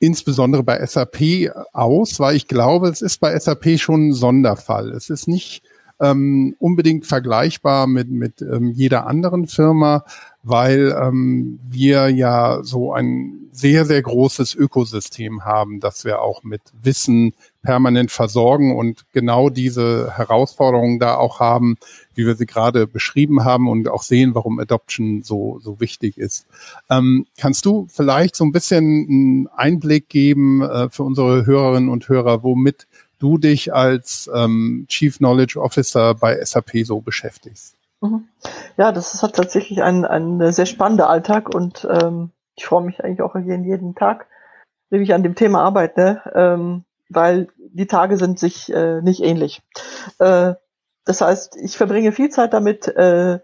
insbesondere 0.00 0.62
bei 0.62 0.84
SAP 0.84 1.50
aus, 1.72 2.20
weil 2.20 2.36
ich 2.36 2.48
glaube, 2.48 2.88
es 2.88 3.00
ist 3.00 3.20
bei 3.20 3.38
SAP 3.38 3.78
schon 3.78 4.08
ein 4.08 4.12
Sonderfall. 4.12 4.90
Es 4.90 5.08
ist 5.08 5.28
nicht 5.28 5.62
ähm, 6.00 6.54
unbedingt 6.58 7.06
vergleichbar 7.06 7.86
mit, 7.86 8.10
mit 8.10 8.42
ähm, 8.42 8.70
jeder 8.72 9.06
anderen 9.06 9.46
Firma, 9.46 10.04
weil 10.44 10.94
ähm, 11.02 11.58
wir 11.68 12.10
ja 12.10 12.62
so 12.62 12.92
ein 12.92 13.44
sehr, 13.50 13.86
sehr 13.86 14.02
großes 14.02 14.54
Ökosystem 14.54 15.44
haben, 15.44 15.78
das 15.78 16.04
wir 16.04 16.20
auch 16.20 16.42
mit 16.42 16.60
Wissen 16.82 17.34
permanent 17.62 18.10
versorgen 18.10 18.76
und 18.76 19.04
genau 19.12 19.48
diese 19.48 20.12
Herausforderungen 20.16 20.98
da 20.98 21.14
auch 21.14 21.38
haben, 21.38 21.76
wie 22.14 22.26
wir 22.26 22.34
sie 22.34 22.46
gerade 22.46 22.86
beschrieben 22.86 23.44
haben 23.44 23.68
und 23.68 23.88
auch 23.88 24.02
sehen, 24.02 24.34
warum 24.34 24.58
Adoption 24.58 25.22
so, 25.22 25.60
so 25.62 25.80
wichtig 25.80 26.18
ist. 26.18 26.46
Ähm, 26.90 27.26
kannst 27.38 27.64
du 27.64 27.86
vielleicht 27.88 28.34
so 28.34 28.44
ein 28.44 28.52
bisschen 28.52 29.06
einen 29.08 29.46
Einblick 29.46 30.08
geben 30.08 30.60
äh, 30.62 30.90
für 30.90 31.04
unsere 31.04 31.46
Hörerinnen 31.46 31.88
und 31.88 32.08
Hörer, 32.08 32.42
womit 32.42 32.88
du 33.20 33.38
dich 33.38 33.72
als 33.72 34.28
ähm, 34.34 34.86
Chief 34.88 35.18
Knowledge 35.18 35.60
Officer 35.60 36.14
bei 36.14 36.44
SAP 36.44 36.84
so 36.84 37.00
beschäftigst? 37.00 37.76
Mhm. 38.04 38.28
Ja, 38.76 38.92
das 38.92 39.14
ist 39.14 39.20
tatsächlich 39.20 39.82
ein, 39.82 40.04
ein 40.04 40.52
sehr 40.52 40.66
spannender 40.66 41.08
Alltag 41.08 41.54
und 41.54 41.86
ähm, 41.90 42.30
ich 42.54 42.66
freue 42.66 42.84
mich 42.84 43.02
eigentlich 43.02 43.22
auch 43.22 43.34
jeden, 43.34 43.64
jeden 43.64 43.94
Tag, 43.94 44.26
wenn 44.90 45.02
ich 45.02 45.14
an 45.14 45.22
dem 45.22 45.34
Thema 45.34 45.62
arbeite, 45.62 46.20
ähm, 46.34 46.84
weil 47.08 47.48
die 47.58 47.86
Tage 47.86 48.18
sind 48.18 48.38
sich 48.38 48.72
äh, 48.72 49.00
nicht 49.00 49.22
ähnlich. 49.22 49.62
Äh, 50.18 50.54
das 51.06 51.20
heißt, 51.20 51.56
ich 51.56 51.76
verbringe 51.76 52.12
viel 52.12 52.28
Zeit 52.28 52.52
damit, 52.52 52.88
äh, 52.88 53.40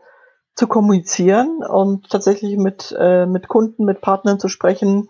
zu 0.56 0.66
kommunizieren 0.66 1.62
und 1.64 2.10
tatsächlich 2.10 2.58
mit, 2.58 2.94
äh, 2.98 3.24
mit 3.24 3.48
Kunden, 3.48 3.84
mit 3.84 4.02
Partnern 4.02 4.38
zu 4.38 4.48
sprechen, 4.48 5.08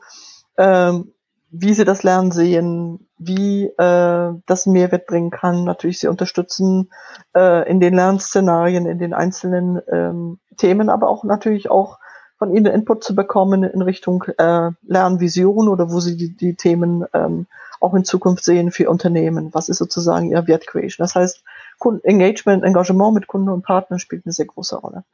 ähm, 0.59 1.13
wie 1.51 1.75
sie 1.75 1.85
das 1.85 2.03
Lernen 2.03 2.31
sehen, 2.31 3.09
wie 3.19 3.65
äh, 3.67 4.33
das 4.47 4.67
Mehrwert 4.67 5.07
bringen 5.07 5.31
kann. 5.31 5.65
Natürlich 5.65 5.99
sie 5.99 6.09
unterstützen 6.09 6.91
äh, 7.37 7.69
in 7.69 7.81
den 7.81 7.95
Lernszenarien, 7.95 8.87
in 8.87 8.99
den 8.99 9.13
einzelnen 9.13 9.81
ähm, 9.91 10.39
Themen, 10.57 10.89
aber 10.89 11.09
auch 11.09 11.25
natürlich 11.25 11.71
auch 11.71 11.99
von 12.39 12.57
ihnen 12.57 12.73
Input 12.73 13.05
zu 13.05 13.15
bekommen 13.15 13.65
in 13.65 13.83
Richtung 13.83 14.25
äh, 14.39 14.71
Lernvision 14.83 15.69
oder 15.69 15.91
wo 15.91 16.01
sie 16.01 16.17
die, 16.17 16.35
die 16.35 16.55
Themen 16.55 17.05
ähm, 17.13 17.47
auch 17.81 17.95
in 17.95 18.05
Zukunft 18.05 18.45
sehen 18.45 18.71
für 18.71 18.89
Unternehmen. 18.89 19.53
Was 19.53 19.69
ist 19.69 19.79
sozusagen 19.79 20.31
ihr 20.31 20.47
Wert 20.47 20.67
Creation? 20.67 21.05
Das 21.05 21.15
heißt, 21.15 21.43
Kunden 21.79 22.05
Engagement, 22.05 22.65
Engagement 22.65 23.15
mit 23.15 23.27
Kunden 23.27 23.51
und 23.51 23.63
Partnern 23.63 23.99
spielt 23.99 24.25
eine 24.25 24.33
sehr 24.33 24.47
große 24.47 24.77
Rolle. 24.77 25.05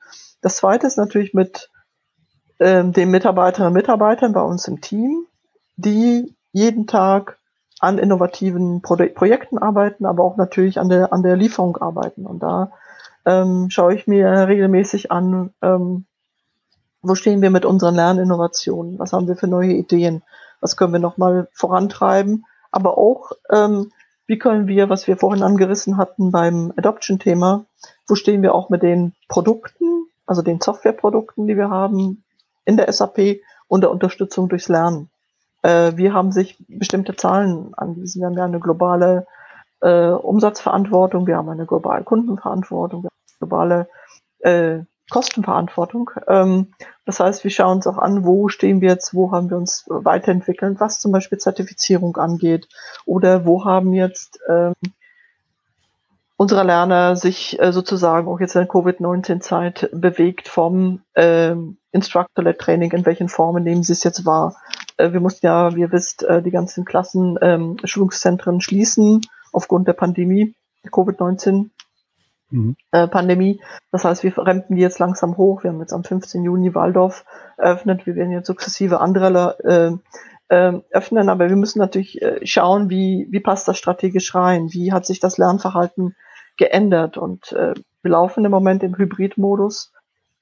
Das 0.40 0.56
zweite 0.56 0.86
ist 0.86 0.98
natürlich 0.98 1.34
mit 1.34 1.70
ähm, 2.60 2.92
den 2.92 3.10
Mitarbeiterinnen 3.10 3.68
und 3.68 3.74
Mitarbeitern 3.74 4.32
bei 4.32 4.42
uns 4.42 4.68
im 4.68 4.80
Team, 4.80 5.26
die 5.76 6.34
jeden 6.52 6.86
Tag 6.86 7.38
an 7.80 7.98
innovativen 7.98 8.80
Pro 8.82 8.96
Projekten 8.96 9.58
arbeiten, 9.58 10.06
aber 10.06 10.24
auch 10.24 10.36
natürlich 10.36 10.80
an 10.80 10.88
der, 10.88 11.12
an 11.12 11.22
der 11.22 11.36
Lieferung 11.36 11.76
arbeiten. 11.76 12.26
Und 12.26 12.42
da 12.42 12.72
ähm, 13.26 13.68
schaue 13.70 13.94
ich 13.94 14.06
mir 14.06 14.48
regelmäßig 14.48 15.12
an, 15.12 15.52
ähm, 15.60 16.06
wo 17.02 17.14
stehen 17.14 17.42
wir 17.42 17.50
mit 17.50 17.64
unseren 17.64 17.94
Lerninnovationen, 17.94 18.98
was 18.98 19.12
haben 19.12 19.28
wir 19.28 19.36
für 19.36 19.46
neue 19.46 19.72
Ideen, 19.72 20.22
was 20.60 20.76
können 20.76 20.92
wir 20.92 21.00
nochmal 21.00 21.48
vorantreiben, 21.52 22.46
aber 22.70 22.96
auch, 22.98 23.32
ähm, 23.50 23.92
wie 24.26 24.38
können 24.38 24.66
wir, 24.66 24.88
was 24.88 25.06
wir 25.06 25.16
vorhin 25.16 25.42
angerissen 25.42 25.98
hatten 25.98 26.32
beim 26.32 26.72
Adoption-Thema, 26.76 27.64
wo 28.08 28.14
stehen 28.14 28.42
wir 28.42 28.54
auch 28.54 28.70
mit 28.70 28.82
den 28.82 29.14
Produkten, 29.28 30.06
also 30.24 30.42
den 30.42 30.60
Softwareprodukten, 30.60 31.46
die 31.46 31.56
wir 31.56 31.70
haben 31.70 32.24
in 32.64 32.76
der 32.76 32.92
SAP 32.92 33.40
und 33.68 33.82
der 33.82 33.90
Unterstützung 33.90 34.48
durchs 34.48 34.68
Lernen. 34.68 35.10
Äh, 35.66 35.96
wir 35.96 36.14
haben 36.14 36.30
sich 36.30 36.56
bestimmte 36.68 37.16
Zahlen 37.16 37.74
angewiesen. 37.74 38.20
Wir 38.20 38.26
haben 38.26 38.38
ja 38.38 38.44
eine 38.44 38.60
globale 38.60 39.26
äh, 39.80 40.10
Umsatzverantwortung, 40.10 41.26
wir 41.26 41.36
haben 41.36 41.48
eine 41.48 41.66
globale 41.66 42.04
Kundenverantwortung, 42.04 43.02
wir 43.02 43.10
haben 43.10 43.18
eine 43.28 43.38
globale 43.38 43.88
äh, 44.40 44.84
Kostenverantwortung. 45.10 46.10
Ähm, 46.28 46.72
das 47.04 47.18
heißt, 47.18 47.42
wir 47.42 47.50
schauen 47.50 47.78
uns 47.78 47.86
auch 47.88 47.98
an, 47.98 48.24
wo 48.24 48.48
stehen 48.48 48.80
wir 48.80 48.90
jetzt, 48.90 49.12
wo 49.12 49.32
haben 49.32 49.50
wir 49.50 49.56
uns 49.56 49.84
weiterentwickelt, 49.88 50.78
was 50.78 51.00
zum 51.00 51.10
Beispiel 51.10 51.38
Zertifizierung 51.38 52.16
angeht 52.16 52.68
oder 53.04 53.44
wo 53.44 53.64
haben 53.64 53.92
jetzt 53.92 54.38
ähm, 54.48 54.74
unsere 56.36 56.62
Lerner 56.62 57.16
sich 57.16 57.58
äh, 57.60 57.72
sozusagen 57.72 58.28
auch 58.28 58.38
jetzt 58.38 58.54
in 58.54 58.60
der 58.60 58.68
Covid-19-Zeit 58.68 59.90
bewegt 59.92 60.48
vom 60.48 61.02
ähm, 61.16 61.78
Instructor-led 61.96 62.58
Training, 62.58 62.92
in 62.92 63.04
welchen 63.04 63.28
Formen 63.28 63.64
nehmen 63.64 63.82
sie 63.82 63.92
es 63.92 64.04
jetzt 64.04 64.24
wahr. 64.24 64.56
Äh, 64.96 65.12
wir 65.12 65.20
mussten 65.20 65.46
ja, 65.46 65.74
wie 65.74 65.80
ihr 65.80 65.92
wisst, 65.92 66.22
äh, 66.22 66.42
die 66.42 66.50
ganzen 66.50 66.84
Klassen, 66.84 67.38
ähm, 67.42 67.76
Schulungszentren 67.84 68.60
schließen 68.60 69.22
aufgrund 69.52 69.88
der 69.88 69.94
Pandemie, 69.94 70.54
der 70.84 70.90
Covid-19 70.92 71.70
mhm. 72.50 72.76
äh, 72.92 73.08
Pandemie. 73.08 73.60
Das 73.90 74.04
heißt, 74.04 74.22
wir 74.22 74.36
rampen 74.36 74.76
die 74.76 74.82
jetzt 74.82 74.98
langsam 74.98 75.36
hoch. 75.36 75.64
Wir 75.64 75.70
haben 75.70 75.80
jetzt 75.80 75.92
am 75.92 76.04
15. 76.04 76.44
Juni 76.44 76.74
Waldorf 76.74 77.24
eröffnet. 77.56 78.06
Wir 78.06 78.14
werden 78.14 78.32
jetzt 78.32 78.46
sukzessive 78.46 79.00
andere 79.00 79.58
äh, 79.64 80.54
äh, 80.54 80.80
öffnen, 80.90 81.28
aber 81.28 81.48
wir 81.48 81.56
müssen 81.56 81.78
natürlich 81.80 82.22
äh, 82.22 82.44
schauen, 82.46 82.88
wie, 82.90 83.26
wie 83.30 83.40
passt 83.40 83.66
das 83.68 83.78
strategisch 83.78 84.34
rein? 84.34 84.68
Wie 84.72 84.92
hat 84.92 85.06
sich 85.06 85.20
das 85.20 85.38
Lernverhalten 85.38 86.14
geändert? 86.56 87.16
Und 87.16 87.52
äh, 87.52 87.74
wir 88.02 88.10
laufen 88.10 88.44
im 88.44 88.52
Moment 88.52 88.82
im 88.82 88.96
Hybridmodus 88.96 89.92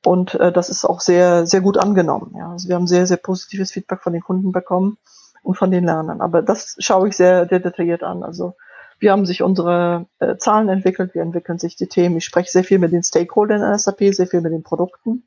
und 0.05 0.35
äh, 0.35 0.53
das 0.53 0.69
ist 0.69 0.85
auch 0.85 1.01
sehr, 1.01 1.47
sehr 1.47 1.61
gut 1.61 1.79
angenommen. 1.79 2.35
Ja. 2.37 2.51
Also 2.51 2.69
wir 2.69 2.77
haben 2.77 2.87
sehr, 2.87 3.07
sehr 3.07 3.17
positives 3.17 3.73
Feedback 3.73 4.03
von 4.03 4.13
den 4.13 4.23
Kunden 4.23 4.53
bekommen 4.53 4.99
und 5.43 5.57
von 5.57 5.71
den 5.71 5.85
Lernern. 5.85 6.21
Aber 6.21 6.43
das 6.43 6.77
schaue 6.79 7.09
ich 7.09 7.17
sehr, 7.17 7.47
sehr 7.49 7.61
detailliert 7.61 8.03
an. 8.03 8.23
Also 8.23 8.55
wir 8.99 9.13
haben 9.13 9.27
sich 9.27 9.43
unsere 9.43 10.07
äh, 10.19 10.37
Zahlen 10.37 10.69
entwickelt, 10.69 11.15
wir 11.15 11.23
entwickeln 11.23 11.59
sich 11.59 11.77
die 11.77 11.89
Themen. 11.89 12.17
Ich 12.17 12.25
spreche 12.25 12.51
sehr 12.51 12.65
viel 12.65 12.79
mit 12.79 12.93
den 12.93 13.03
Stakeholdern 13.03 13.63
in 13.63 13.79
SAP, 13.79 14.15
sehr 14.15 14.27
viel 14.27 14.41
mit 14.41 14.53
den 14.53 14.63
Produkten, 14.63 15.25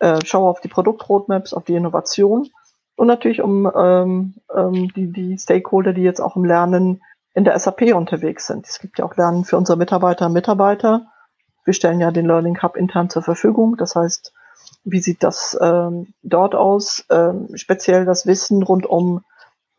äh, 0.00 0.18
schaue 0.24 0.48
auf 0.48 0.60
die 0.60 0.68
Produktroadmaps, 0.68 1.52
auf 1.52 1.64
die 1.64 1.74
Innovation 1.74 2.48
und 2.96 3.06
natürlich 3.06 3.42
um 3.42 3.70
ähm, 3.76 4.34
ähm, 4.54 4.92
die, 4.94 5.12
die 5.12 5.38
Stakeholder, 5.38 5.92
die 5.92 6.02
jetzt 6.02 6.20
auch 6.20 6.36
im 6.36 6.44
Lernen 6.44 7.00
in 7.34 7.44
der 7.44 7.58
SAP 7.58 7.94
unterwegs 7.94 8.46
sind. 8.48 8.66
Es 8.66 8.80
gibt 8.80 8.98
ja 8.98 9.04
auch 9.04 9.16
Lernen 9.16 9.44
für 9.44 9.56
unsere 9.56 9.78
Mitarbeiter 9.78 10.26
und 10.26 10.32
Mitarbeiter. 10.32 11.06
Wir 11.68 11.74
stellen 11.74 12.00
ja 12.00 12.10
den 12.10 12.24
Learning 12.24 12.62
Hub 12.62 12.76
intern 12.76 13.10
zur 13.10 13.20
Verfügung. 13.20 13.76
Das 13.76 13.94
heißt, 13.94 14.32
wie 14.84 15.00
sieht 15.00 15.22
das 15.22 15.54
ähm, 15.60 16.14
dort 16.22 16.54
aus? 16.54 17.04
Ähm, 17.10 17.48
speziell 17.56 18.06
das 18.06 18.26
Wissen 18.26 18.62
rund 18.62 18.86
um 18.86 19.22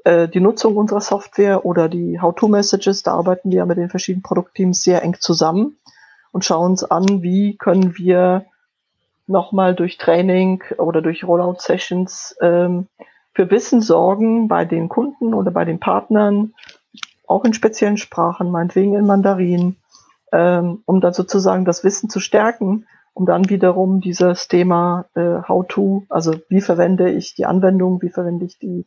äh, 0.04 0.28
die 0.28 0.40
Nutzung 0.40 0.78
unserer 0.78 1.02
Software 1.02 1.66
oder 1.66 1.90
die 1.90 2.22
How-to-Messages. 2.22 3.02
Da 3.02 3.16
arbeiten 3.16 3.50
wir 3.50 3.66
mit 3.66 3.80
den 3.80 3.90
verschiedenen 3.90 4.22
Produktteams 4.22 4.84
sehr 4.84 5.02
eng 5.02 5.18
zusammen 5.20 5.80
und 6.32 6.46
schauen 6.46 6.74
uns 6.74 6.84
an, 6.84 7.24
wie 7.24 7.58
können 7.58 7.98
wir 7.98 8.46
nochmal 9.26 9.74
durch 9.74 9.98
Training 9.98 10.62
oder 10.78 11.02
durch 11.02 11.24
Rollout-Sessions 11.24 12.38
ähm, 12.40 12.86
für 13.34 13.50
Wissen 13.50 13.82
sorgen 13.82 14.48
bei 14.48 14.64
den 14.64 14.90
Kunden 14.90 15.34
oder 15.34 15.50
bei 15.50 15.66
den 15.66 15.80
Partnern, 15.80 16.54
auch 17.26 17.46
in 17.46 17.54
speziellen 17.54 17.98
Sprachen, 17.98 18.52
meinetwegen 18.52 18.94
in 18.94 19.08
Mandarin, 19.08 19.78
ähm, 20.32 20.82
um 20.86 21.02
dann 21.02 21.14
sozusagen 21.14 21.66
das 21.66 21.84
Wissen 21.84 22.10
zu 22.10 22.20
stärken 22.20 22.86
um 23.20 23.26
dann 23.26 23.50
wiederum 23.50 24.00
dieses 24.00 24.48
Thema 24.48 25.06
äh, 25.14 25.42
How 25.46 25.68
to, 25.68 26.06
also 26.08 26.36
wie 26.48 26.62
verwende 26.62 27.12
ich 27.12 27.36
die 27.36 27.46
Anwendung, 27.46 28.02
wie 28.02 28.10
verwende 28.10 28.46
ich 28.46 28.58
die, 28.60 28.86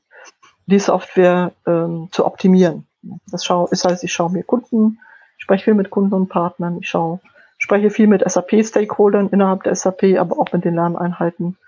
die 0.65 0.79
Software 0.79 1.53
ähm, 1.67 2.09
zu 2.13 2.25
optimieren. 2.25 2.87
Das, 3.31 3.45
schau, 3.45 3.69
das 3.69 3.85
heißt, 3.85 4.03
ich 4.05 4.13
schaue 4.13 4.33
mir 4.33 4.43
Kunden, 4.43 5.01
spreche 5.37 5.65
viel 5.65 5.75
mit 5.75 5.91
Kunden 5.91 6.15
und 6.15 6.29
Partnern, 6.29 6.79
ich 6.79 6.89
schaue, 6.89 7.21
spreche 7.59 7.91
viel 7.91 8.07
mit 8.07 8.23
SAP-Stakeholdern 8.27 9.29
innerhalb 9.29 9.65
der 9.65 9.75
SAP, 9.75 10.17
aber 10.19 10.39
auch 10.39 10.51
mit 10.51 10.65
den 10.65 10.77
Lerneinheiten 10.77 11.59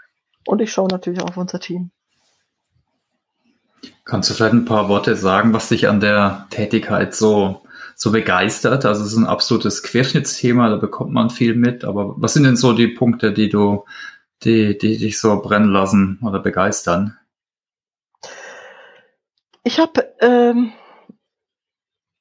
und 0.47 0.63
ich 0.63 0.73
schaue 0.73 0.89
natürlich 0.89 1.21
auch 1.21 1.29
auf 1.29 1.37
unser 1.37 1.61
Team. 1.61 1.91
Kannst 4.07 4.31
du 4.31 4.35
vielleicht 4.35 4.55
ein 4.55 4.65
paar 4.65 4.89
Worte 4.89 5.17
sagen, 5.17 5.53
was 5.53 5.69
dich 5.69 5.89
an 5.89 6.01
der 6.01 6.47
Tätigkeit 6.49 7.15
so, 7.15 7.61
so 7.95 8.13
begeistert? 8.13 8.85
Also 8.85 9.03
es 9.03 9.13
ist 9.13 9.19
ein 9.19 9.27
absolutes 9.27 9.83
Querschnittsthema, 9.83 10.69
da 10.69 10.77
bekommt 10.77 11.13
man 11.13 11.31
viel 11.31 11.55
mit, 11.55 11.85
aber 11.85 12.15
was 12.17 12.35
sind 12.35 12.45
denn 12.45 12.57
so 12.57 12.73
die 12.73 12.89
Punkte, 12.89 13.33
die 13.33 13.49
du, 13.49 13.85
die, 14.43 14.77
die 14.79 14.99
dich 14.99 15.21
so 15.21 15.41
brennen 15.41 15.71
lassen 15.71 16.19
oder 16.23 16.41
begeistern? 16.41 17.17
Ich 19.63 19.79
habe 19.79 20.15
ähm, 20.21 20.73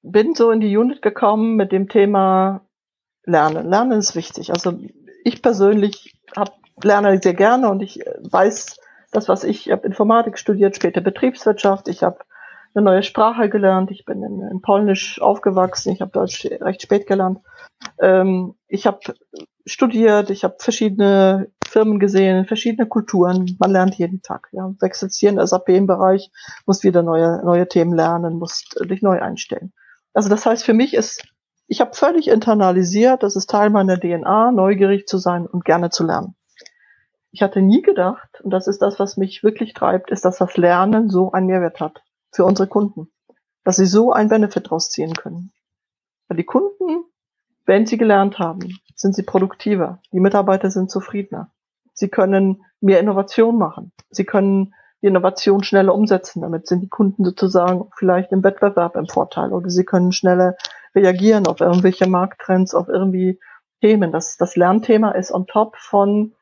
bin 0.03 0.35
so 0.35 0.51
in 0.51 0.59
die 0.59 0.77
Unit 0.77 1.01
gekommen 1.01 1.55
mit 1.55 1.71
dem 1.71 1.89
Thema 1.89 2.61
Lernen. 3.25 3.69
Lernen 3.69 3.99
ist 3.99 4.15
wichtig. 4.15 4.51
Also 4.51 4.79
ich 5.23 5.41
persönlich 5.41 6.15
hab, 6.35 6.57
lerne 6.83 7.19
sehr 7.21 7.33
gerne 7.33 7.69
und 7.69 7.81
ich 7.81 7.99
weiß, 8.21 8.79
das, 9.11 9.29
was 9.29 9.43
ich, 9.43 9.67
ich 9.67 9.71
habe 9.71 9.87
Informatik 9.87 10.37
studiert, 10.37 10.75
später 10.75 11.01
Betriebswirtschaft, 11.01 11.87
ich 11.87 12.03
habe 12.03 12.19
eine 12.75 12.85
neue 12.85 13.03
Sprache 13.03 13.49
gelernt, 13.49 13.91
ich 13.91 14.05
bin 14.05 14.23
in, 14.23 14.41
in 14.41 14.61
Polnisch 14.61 15.21
aufgewachsen, 15.21 15.91
ich 15.91 16.01
habe 16.01 16.11
Deutsch 16.11 16.45
recht 16.45 16.81
spät 16.81 17.07
gelernt. 17.07 17.39
Ähm, 17.99 18.55
ich 18.67 18.87
habe 18.87 18.99
studiert, 19.65 20.29
ich 20.29 20.43
habe 20.43 20.55
verschiedene 20.59 21.51
Firmen 21.65 21.99
gesehen, 21.99 22.45
verschiedene 22.45 22.87
Kulturen. 22.87 23.55
Man 23.59 23.71
lernt 23.71 23.95
jeden 23.95 24.21
Tag. 24.21 24.49
Ja. 24.51 24.73
Wechselt 24.79 25.13
hier 25.13 25.29
in 25.29 25.45
SAP 25.45 25.69
im 25.69 25.87
Bereich, 25.87 26.31
muss 26.65 26.83
wieder 26.83 27.03
neue, 27.03 27.43
neue 27.43 27.67
Themen 27.67 27.93
lernen, 27.93 28.39
muss 28.39 28.65
dich 28.83 29.01
neu 29.01 29.21
einstellen. 29.21 29.73
Also 30.13 30.29
das 30.29 30.45
heißt, 30.45 30.63
für 30.63 30.73
mich 30.73 30.93
ist, 30.93 31.23
ich 31.67 31.81
habe 31.81 31.93
völlig 31.93 32.27
internalisiert, 32.27 33.23
das 33.23 33.35
ist 33.35 33.49
Teil 33.49 33.69
meiner 33.69 33.99
DNA, 33.99 34.51
neugierig 34.51 35.07
zu 35.07 35.17
sein 35.17 35.45
und 35.45 35.65
gerne 35.65 35.89
zu 35.89 36.05
lernen. 36.05 36.35
Ich 37.31 37.41
hatte 37.41 37.61
nie 37.61 37.81
gedacht, 37.81 38.41
und 38.43 38.51
das 38.51 38.67
ist 38.67 38.81
das, 38.83 38.99
was 38.99 39.17
mich 39.17 39.43
wirklich 39.43 39.73
treibt, 39.73 40.11
ist, 40.11 40.23
dass 40.23 40.37
das 40.37 40.55
Lernen 40.55 41.09
so 41.09 41.31
einen 41.31 41.47
Mehrwert 41.47 41.79
hat 41.79 42.02
für 42.33 42.45
unsere 42.45 42.67
Kunden. 42.67 43.11
Dass 43.63 43.77
sie 43.77 43.85
so 43.85 44.11
einen 44.11 44.29
Benefit 44.29 44.69
draus 44.69 44.89
ziehen 44.89 45.13
können. 45.13 45.53
Weil 46.27 46.37
die 46.37 46.43
Kunden, 46.43 47.05
wenn 47.65 47.85
sie 47.85 47.97
gelernt 47.97 48.39
haben, 48.39 48.77
sind 48.95 49.15
sie 49.15 49.23
produktiver. 49.23 50.01
Die 50.11 50.19
Mitarbeiter 50.19 50.69
sind 50.69 50.91
zufriedener. 50.91 51.51
Sie 51.93 52.09
können 52.09 52.63
mehr 52.81 52.99
Innovation 52.99 53.57
machen. 53.57 53.93
Sie 54.09 54.25
können 54.25 54.73
die 55.01 55.07
Innovation 55.07 55.63
schneller 55.63 55.93
umsetzen. 55.93 56.41
Damit 56.41 56.67
sind 56.67 56.81
die 56.81 56.89
Kunden 56.89 57.23
sozusagen 57.23 57.89
vielleicht 57.97 58.31
im 58.31 58.43
Wettbewerb 58.43 58.95
im 58.95 59.07
Vorteil 59.07 59.53
oder 59.53 59.69
sie 59.69 59.85
können 59.85 60.11
schneller 60.11 60.55
reagieren 60.95 61.47
auf 61.47 61.61
irgendwelche 61.61 62.07
Markttrends, 62.07 62.73
auf 62.73 62.87
irgendwie 62.87 63.39
Themen. 63.81 64.11
Das, 64.11 64.37
das 64.37 64.55
Lernthema 64.55 65.11
ist 65.11 65.31
on 65.31 65.45
top 65.45 65.75
von 65.77 66.33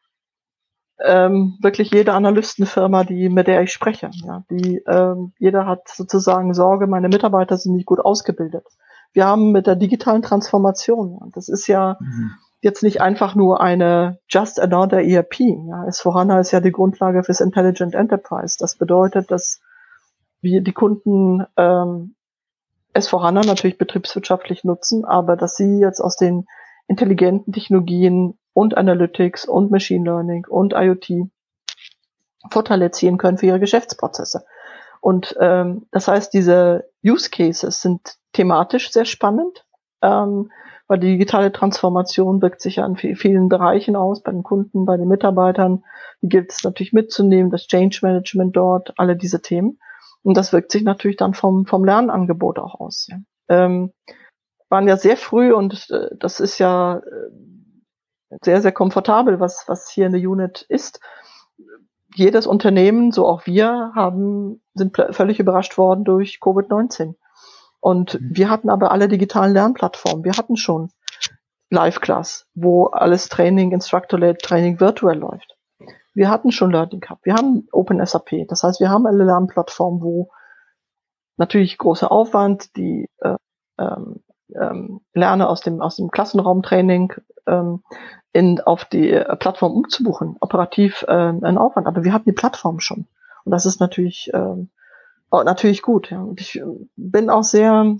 ähm, 1.03 1.57
wirklich 1.61 1.91
jeder 1.91 2.13
Analystenfirma, 2.13 3.03
die, 3.03 3.29
mit 3.29 3.47
der 3.47 3.61
ich 3.61 3.71
spreche. 3.71 4.09
Ja, 4.25 4.43
die, 4.49 4.83
ähm, 4.87 5.33
jeder 5.39 5.65
hat 5.65 5.87
sozusagen 5.87 6.53
Sorge, 6.53 6.87
meine 6.87 7.09
Mitarbeiter 7.09 7.57
sind 7.57 7.73
nicht 7.73 7.85
gut 7.85 7.99
ausgebildet. 7.99 8.65
Wir 9.13 9.25
haben 9.25 9.51
mit 9.51 9.67
der 9.67 9.75
digitalen 9.75 10.21
Transformation, 10.21 11.31
das 11.33 11.49
ist 11.49 11.67
ja 11.67 11.97
mhm 11.99 12.31
jetzt 12.61 12.83
nicht 12.83 13.01
einfach 13.01 13.35
nur 13.35 13.59
eine 13.59 14.19
just 14.29 14.59
another 14.59 15.01
ERP. 15.03 15.39
Ja, 15.39 15.83
S4HANA 15.85 16.39
ist 16.39 16.51
ja 16.51 16.59
die 16.59 16.71
Grundlage 16.71 17.23
fürs 17.23 17.41
Intelligent 17.41 17.95
Enterprise. 17.95 18.57
Das 18.59 18.75
bedeutet, 18.75 19.31
dass 19.31 19.59
wir 20.41 20.61
die 20.61 20.73
Kunden 20.73 21.43
ähm, 21.57 22.15
S4HANA 22.93 23.45
natürlich 23.45 23.77
betriebswirtschaftlich 23.77 24.63
nutzen, 24.63 25.05
aber 25.05 25.35
dass 25.35 25.55
sie 25.55 25.79
jetzt 25.79 25.99
aus 25.99 26.15
den 26.15 26.45
intelligenten 26.87 27.51
Technologien 27.51 28.37
und 28.53 28.77
Analytics 28.77 29.45
und 29.45 29.71
Machine 29.71 30.05
Learning 30.05 30.45
und 30.47 30.73
IoT 30.73 31.29
Vorteile 32.49 32.91
ziehen 32.91 33.17
können 33.17 33.37
für 33.37 33.45
ihre 33.45 33.59
Geschäftsprozesse. 33.59 34.45
Und 34.99 35.35
ähm, 35.39 35.87
das 35.91 36.07
heißt, 36.07 36.33
diese 36.33 36.89
Use 37.03 37.29
Cases 37.29 37.81
sind 37.81 38.17
thematisch 38.33 38.91
sehr 38.91 39.05
spannend. 39.05 39.65
Ähm, 40.01 40.49
weil 40.91 40.99
die 40.99 41.13
digitale 41.13 41.53
Transformation 41.53 42.41
wirkt 42.41 42.59
sich 42.59 42.75
ja 42.75 42.85
in 42.85 42.97
vielen 42.97 43.47
Bereichen 43.47 43.95
aus, 43.95 44.23
bei 44.23 44.33
den 44.33 44.43
Kunden, 44.43 44.83
bei 44.83 44.97
den 44.97 45.07
Mitarbeitern. 45.07 45.85
Die 46.21 46.27
gilt 46.27 46.51
es 46.51 46.65
natürlich 46.65 46.91
mitzunehmen, 46.91 47.49
das 47.49 47.67
Change 47.67 47.99
Management 48.01 48.57
dort, 48.57 48.93
alle 48.97 49.15
diese 49.15 49.41
Themen. 49.41 49.79
Und 50.21 50.35
das 50.35 50.51
wirkt 50.51 50.69
sich 50.69 50.83
natürlich 50.83 51.15
dann 51.15 51.33
vom, 51.33 51.65
vom 51.65 51.85
Lernangebot 51.85 52.59
auch 52.59 52.77
aus. 52.77 53.07
Ja. 53.09 53.19
Ähm, 53.47 53.93
waren 54.67 54.85
ja 54.85 54.97
sehr 54.97 55.15
früh 55.15 55.53
und 55.53 55.89
äh, 55.91 56.09
das 56.19 56.41
ist 56.41 56.59
ja 56.59 56.97
äh, 56.97 57.29
sehr, 58.41 58.61
sehr 58.61 58.71
komfortabel, 58.71 59.39
was, 59.39 59.65
was 59.67 59.89
hier 59.89 60.05
in 60.05 60.13
der 60.13 60.21
Unit 60.21 60.61
ist. 60.69 60.99
Jedes 62.13 62.47
Unternehmen, 62.47 63.11
so 63.11 63.27
auch 63.27 63.45
wir, 63.45 63.91
haben, 63.95 64.61
sind 64.73 64.97
völlig 65.11 65.39
überrascht 65.39 65.77
worden 65.77 66.03
durch 66.03 66.39
Covid-19. 66.41 67.15
Und 67.79 68.19
mhm. 68.19 68.29
wir 68.33 68.49
hatten 68.49 68.69
aber 68.69 68.91
alle 68.91 69.07
digitalen 69.07 69.53
Lernplattformen. 69.53 70.23
Wir 70.23 70.33
hatten 70.33 70.55
schon 70.55 70.91
Live-Class, 71.69 72.47
wo 72.53 72.87
alles 72.87 73.29
Training, 73.29 73.71
Instructor-led 73.71 74.39
Training 74.39 74.79
virtuell 74.79 75.17
läuft. 75.17 75.57
Wir 76.13 76.29
hatten 76.29 76.51
schon 76.51 76.71
Learning 76.71 77.01
Hub. 77.09 77.19
Wir 77.23 77.35
haben 77.35 77.67
Open 77.71 78.05
SAP. 78.05 78.47
Das 78.49 78.63
heißt, 78.63 78.81
wir 78.81 78.89
haben 78.89 79.05
eine 79.05 79.23
Lernplattform, 79.23 80.01
wo 80.01 80.29
natürlich 81.37 81.77
großer 81.77 82.11
Aufwand, 82.11 82.75
die 82.75 83.07
äh, 83.19 83.35
ähm, 83.79 84.21
ähm, 84.59 85.01
Lerne 85.13 85.47
aus 85.47 85.61
dem, 85.61 85.81
aus 85.81 85.95
dem 85.95 86.11
Klassenraumtraining 86.11 87.13
ähm, 87.47 87.83
in, 88.33 88.61
auf 88.61 88.85
die 88.85 89.11
äh, 89.11 89.35
Plattform 89.35 89.73
umzubuchen, 89.73 90.37
operativ 90.39 91.03
äh, 91.07 91.11
ein 91.11 91.57
Aufwand. 91.57 91.87
Aber 91.87 92.03
wir 92.03 92.13
hatten 92.13 92.29
die 92.29 92.35
Plattform 92.35 92.79
schon. 92.79 93.07
Und 93.43 93.51
das 93.51 93.65
ist 93.65 93.79
natürlich 93.79 94.29
ähm, 94.33 94.69
natürlich 95.31 95.81
gut, 95.81 96.11
ja. 96.11 96.21
Und 96.21 96.41
ich 96.41 96.59
äh, 96.59 96.65
bin 96.95 97.29
auch 97.29 97.43
sehr 97.43 97.97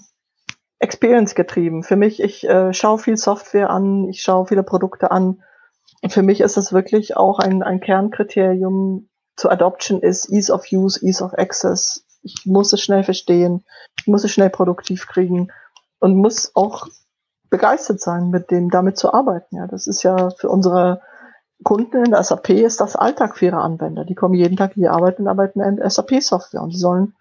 experience 0.80 1.36
getrieben. 1.36 1.84
Für 1.84 1.96
mich, 1.96 2.22
ich 2.22 2.48
äh, 2.48 2.74
schaue 2.74 2.98
viel 2.98 3.18
Software 3.18 3.70
an, 3.70 4.10
ich 4.10 4.22
schaue 4.22 4.48
viele 4.48 4.64
Produkte 4.64 5.12
an. 5.12 5.44
Und 6.02 6.12
für 6.12 6.24
mich 6.24 6.42
ist 6.42 6.58
das 6.58 6.74
wirklich 6.74 7.16
auch 7.16 7.40
ein, 7.40 7.64
ein 7.64 7.80
Kernkriterium 7.80 9.08
zur 9.36 9.52
Adoption 9.52 10.02
ist 10.02 10.30
Ease 10.30 10.54
of 10.54 10.66
Use, 10.72 11.04
Ease 11.04 11.24
of 11.24 11.34
Access. 11.34 12.06
Ich 12.22 12.46
muss 12.46 12.74
es 12.74 12.82
schnell 12.82 13.04
verstehen, 13.04 13.66
ich 14.00 14.08
muss 14.08 14.24
es 14.24 14.32
schnell 14.32 14.50
produktiv 14.50 15.08
kriegen 15.08 15.52
und 16.02 16.18
muss 16.18 16.56
auch 16.56 16.88
begeistert 17.50 18.02
sein, 18.02 18.30
mit 18.30 18.52
dem 18.52 18.70
damit 18.70 18.98
zu 18.98 19.14
arbeiten. 19.14 19.56
Ja, 19.56 19.68
das 19.68 19.88
ist 19.88 20.04
ja 20.04 20.32
für 20.32 20.50
unsere 20.50 21.02
Kunden 21.64 22.06
in 22.06 22.12
der 22.12 22.24
SAP 22.24 22.50
ist 22.50 22.82
das 22.82 22.96
Alltag 22.96 23.38
für 23.38 23.46
ihre 23.46 23.62
Anwender. 23.62 24.04
Die 24.04 24.16
kommen 24.16 24.34
jeden 24.34 24.58
Tag 24.58 24.76
in 24.76 24.82
die 24.82 24.90
Arbeit 24.90 25.20
und 25.20 25.28
arbeiten 25.28 25.62
in 25.62 25.78
SAP-Software 25.88 26.64
und 26.64 26.74
die 26.74 26.78
sollen 26.78 27.14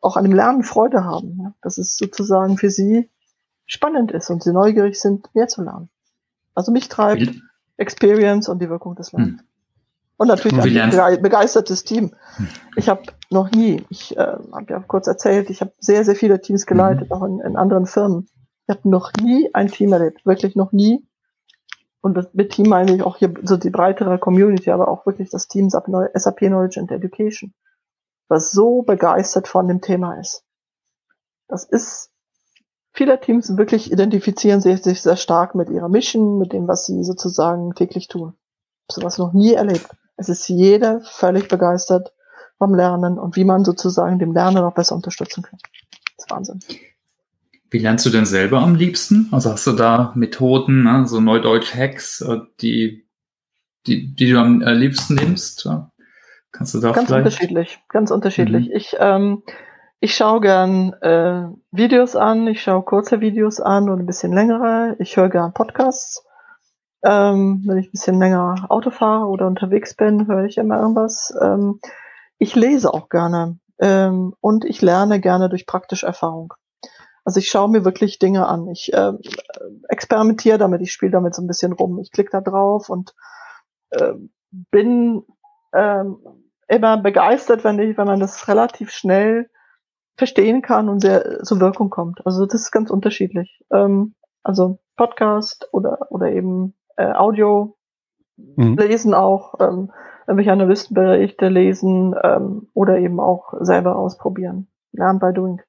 auch 0.00 0.16
an 0.16 0.24
dem 0.24 0.32
Lernen 0.32 0.64
Freude 0.64 1.04
haben. 1.04 1.38
Ja? 1.40 1.54
Dass 1.62 1.78
es 1.78 1.96
sozusagen 1.96 2.58
für 2.58 2.70
sie 2.70 3.08
spannend 3.66 4.10
ist 4.10 4.30
und 4.30 4.42
sie 4.42 4.52
neugierig 4.52 5.00
sind, 5.00 5.32
mehr 5.34 5.46
zu 5.46 5.62
lernen. 5.62 5.88
Also 6.54 6.72
mich 6.72 6.88
treibt 6.88 7.40
Experience 7.76 8.48
und 8.48 8.60
die 8.60 8.68
Wirkung 8.68 8.96
des 8.96 9.12
Lernens. 9.12 9.40
Hm. 9.40 9.46
Und 10.18 10.28
natürlich 10.28 10.78
ein 10.80 11.22
begeistertes 11.22 11.84
Team. 11.84 12.14
Ich 12.76 12.88
habe 12.88 13.02
noch 13.30 13.50
nie, 13.50 13.84
ich 13.88 14.16
äh, 14.16 14.36
habe 14.52 14.66
ja 14.68 14.80
kurz 14.80 15.06
erzählt, 15.06 15.48
ich 15.48 15.60
habe 15.60 15.72
sehr, 15.78 16.04
sehr 16.04 16.16
viele 16.16 16.40
Teams 16.40 16.66
geleitet, 16.66 17.08
mhm. 17.08 17.12
auch 17.12 17.22
in, 17.24 17.40
in 17.40 17.56
anderen 17.56 17.86
Firmen. 17.86 18.28
Ich 18.66 18.76
habe 18.76 18.88
noch 18.88 19.12
nie 19.22 19.48
ein 19.54 19.68
Team 19.68 19.92
erlebt, 19.92 20.26
wirklich 20.26 20.56
noch 20.56 20.72
nie. 20.72 21.06
Und 22.00 22.16
das, 22.16 22.26
mit 22.34 22.52
Team 22.52 22.68
meine 22.68 22.94
ich 22.94 23.02
auch 23.02 23.16
hier 23.16 23.32
so 23.42 23.56
die 23.56 23.70
breitere 23.70 24.18
Community, 24.18 24.70
aber 24.70 24.88
auch 24.88 25.06
wirklich 25.06 25.30
das 25.30 25.48
Team 25.48 25.70
SAP 25.70 25.86
Knowledge 25.86 26.80
and 26.80 26.90
Education 26.90 27.54
was 28.28 28.52
so 28.52 28.82
begeistert 28.82 29.48
von 29.48 29.66
dem 29.68 29.80
Thema 29.80 30.20
ist. 30.20 30.44
Das 31.48 31.64
ist, 31.64 32.10
viele 32.92 33.20
Teams 33.20 33.56
wirklich 33.56 33.90
identifizieren 33.90 34.60
sich, 34.60 34.82
sich 34.82 35.02
sehr 35.02 35.16
stark 35.16 35.54
mit 35.54 35.70
ihrer 35.70 35.88
Mission, 35.88 36.38
mit 36.38 36.52
dem, 36.52 36.68
was 36.68 36.84
sie 36.84 37.02
sozusagen 37.04 37.74
täglich 37.74 38.08
tun. 38.08 38.34
Ich 38.88 38.96
habe 38.96 39.00
sowas 39.00 39.18
noch 39.18 39.32
nie 39.32 39.54
erlebt. 39.54 39.88
Es 40.18 40.28
ist 40.28 40.48
jeder 40.48 41.00
völlig 41.00 41.48
begeistert 41.48 42.12
vom 42.58 42.74
Lernen 42.74 43.18
und 43.18 43.36
wie 43.36 43.44
man 43.44 43.64
sozusagen 43.64 44.18
dem 44.18 44.32
Lernen 44.32 44.62
noch 44.62 44.74
besser 44.74 44.96
unterstützen 44.96 45.42
kann. 45.42 45.58
Das 46.16 46.26
ist 46.26 46.30
Wahnsinn. 46.30 46.60
Wie 47.70 47.78
lernst 47.78 48.04
du 48.04 48.10
denn 48.10 48.26
selber 48.26 48.60
am 48.60 48.74
liebsten? 48.74 49.28
Also 49.30 49.50
hast 49.50 49.66
du 49.66 49.72
da 49.72 50.12
Methoden, 50.16 50.82
ne, 50.82 51.06
so 51.06 51.20
Neudeutsch-Hacks, 51.20 52.22
äh, 52.22 52.38
die, 52.60 53.06
die, 53.86 54.14
die 54.14 54.30
du 54.30 54.40
am 54.40 54.60
liebsten 54.60 55.14
nimmst? 55.14 55.68
Kannst 56.50 56.74
du 56.74 56.80
da 56.80 56.92
Ganz 56.92 57.06
vielleicht? 57.06 57.26
unterschiedlich, 57.26 57.80
ganz 57.88 58.10
unterschiedlich. 58.10 58.68
Mhm. 58.68 58.74
Ich, 58.74 58.96
ähm, 58.98 59.42
ich 60.00 60.14
schaue 60.16 60.40
gern 60.40 60.94
äh, 60.94 61.48
Videos 61.70 62.16
an, 62.16 62.46
ich 62.48 62.62
schaue 62.62 62.82
kurze 62.82 63.20
Videos 63.20 63.60
an 63.60 63.88
und 63.90 64.00
ein 64.00 64.06
bisschen 64.06 64.32
längere. 64.32 64.96
Ich 64.98 65.16
höre 65.16 65.28
gern 65.28 65.52
Podcasts. 65.52 66.24
Ähm, 67.04 67.62
wenn 67.66 67.78
ich 67.78 67.88
ein 67.88 67.92
bisschen 67.92 68.18
länger 68.18 68.66
Auto 68.68 68.90
fahre 68.90 69.26
oder 69.26 69.46
unterwegs 69.46 69.94
bin, 69.94 70.26
höre 70.26 70.44
ich 70.44 70.58
immer 70.58 70.80
irgendwas. 70.80 71.32
Ähm, 71.40 71.80
ich 72.38 72.54
lese 72.54 72.92
auch 72.92 73.08
gerne 73.08 73.58
ähm, 73.78 74.34
und 74.40 74.64
ich 74.64 74.82
lerne 74.82 75.20
gerne 75.20 75.48
durch 75.48 75.66
praktische 75.66 76.06
Erfahrung. 76.06 76.54
Also 77.24 77.40
ich 77.40 77.48
schaue 77.48 77.68
mir 77.68 77.84
wirklich 77.84 78.18
Dinge 78.18 78.46
an. 78.46 78.68
Ich 78.68 78.92
äh, 78.92 79.12
experimentiere 79.88 80.58
damit, 80.58 80.80
ich 80.80 80.92
spiele 80.92 81.12
damit 81.12 81.34
so 81.34 81.42
ein 81.42 81.46
bisschen 81.46 81.72
rum. 81.72 81.98
Ich 81.98 82.10
klicke 82.10 82.30
da 82.30 82.40
drauf 82.40 82.88
und 82.88 83.14
äh, 83.90 84.14
bin 84.70 85.24
äh, 85.72 86.04
immer 86.68 86.96
begeistert, 86.96 87.64
wenn, 87.64 87.78
ich, 87.78 87.98
wenn 87.98 88.06
man 88.06 88.20
das 88.20 88.48
relativ 88.48 88.90
schnell 88.90 89.50
verstehen 90.16 90.62
kann 90.62 90.88
und 90.88 91.00
sehr 91.00 91.42
zur 91.44 91.60
Wirkung 91.60 91.90
kommt. 91.90 92.26
Also 92.26 92.44
das 92.46 92.62
ist 92.62 92.70
ganz 92.72 92.90
unterschiedlich. 92.90 93.62
Ähm, 93.70 94.14
also 94.42 94.78
Podcast 94.96 95.68
oder 95.72 96.10
oder 96.10 96.32
eben 96.32 96.74
äh, 96.98 97.12
Audio 97.12 97.76
mhm. 98.36 98.76
lesen 98.76 99.14
auch, 99.14 99.54
ähm, 99.60 99.90
irgendwelche 100.26 100.52
Analystenberichte 100.52 101.48
lesen 101.48 102.14
ähm, 102.22 102.68
oder 102.74 102.98
eben 102.98 103.20
auch 103.20 103.54
selber 103.60 103.96
ausprobieren. 103.96 104.68
Lernen 104.92 105.18
by 105.18 105.32
doing. 105.32 105.60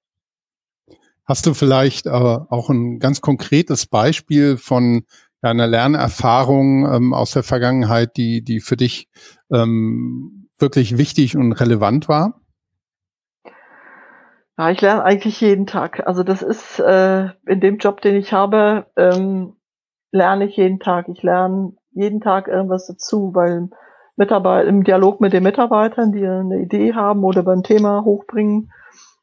Hast 1.26 1.46
du 1.46 1.54
vielleicht 1.54 2.08
äh, 2.08 2.10
auch 2.10 2.70
ein 2.70 3.00
ganz 3.00 3.22
konkretes 3.22 3.86
Beispiel 3.86 4.58
von 4.58 5.04
ja, 5.44 5.52
einer 5.52 5.68
Lernerfahrung 5.68 6.92
ähm, 6.92 7.14
aus 7.14 7.32
der 7.32 7.44
Vergangenheit, 7.44 8.18
die, 8.18 8.44
die 8.44 8.60
für 8.60 8.76
dich 8.76 9.10
ähm, 9.52 10.50
wirklich 10.58 10.98
wichtig 10.98 11.38
und 11.38 11.54
relevant 11.54 12.10
war? 12.10 12.42
Ja, 14.58 14.72
ich 14.72 14.82
lerne 14.82 15.04
eigentlich 15.04 15.40
jeden 15.40 15.68
Tag. 15.68 16.06
Also 16.06 16.24
das 16.24 16.42
ist 16.42 16.80
äh, 16.80 17.30
in 17.46 17.62
dem 17.62 17.78
Job, 17.78 18.02
den 18.02 18.16
ich 18.16 18.34
habe, 18.34 18.88
ähm, 18.98 19.54
lerne 20.12 20.46
ich 20.46 20.58
jeden 20.58 20.80
Tag. 20.80 21.08
Ich 21.10 21.24
lerne 21.24 21.74
jeden 21.92 22.22
Tag 22.22 22.48
irgendwas 22.48 22.88
dazu, 22.88 23.34
weil 23.34 23.70
Mitarbeiter 24.16 24.68
im 24.68 24.84
Dialog 24.84 25.22
mit 25.22 25.34
den 25.34 25.44
Mitarbeitern, 25.44 26.12
die 26.12 26.26
eine 26.26 26.60
Idee 26.60 26.94
haben 26.94 27.24
oder 27.24 27.46
ein 27.48 27.64
Thema 27.64 28.04
hochbringen, 28.04 28.72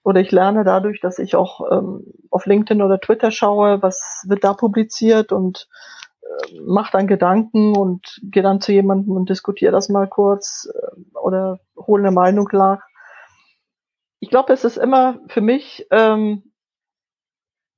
oder 0.06 0.20
ich 0.20 0.30
lerne 0.30 0.62
dadurch, 0.62 1.00
dass 1.00 1.18
ich 1.18 1.34
auch 1.34 1.60
ähm, 1.72 2.04
auf 2.30 2.46
LinkedIn 2.46 2.80
oder 2.80 3.00
Twitter 3.00 3.32
schaue, 3.32 3.82
was 3.82 4.24
wird 4.28 4.44
da 4.44 4.54
publiziert 4.54 5.32
und 5.32 5.68
äh, 6.22 6.60
mache 6.64 6.92
dann 6.92 7.08
Gedanken 7.08 7.76
und 7.76 8.20
gehe 8.22 8.44
dann 8.44 8.60
zu 8.60 8.70
jemandem 8.70 9.16
und 9.16 9.28
diskutiere 9.28 9.72
das 9.72 9.88
mal 9.88 10.06
kurz 10.06 10.70
äh, 10.72 11.18
oder 11.18 11.58
hole 11.76 12.04
eine 12.04 12.12
Meinung 12.12 12.48
nach. 12.52 12.82
Ich 14.20 14.30
glaube, 14.30 14.52
es 14.52 14.64
ist 14.64 14.76
immer 14.76 15.18
für 15.26 15.40
mich, 15.40 15.88
ähm, 15.90 16.52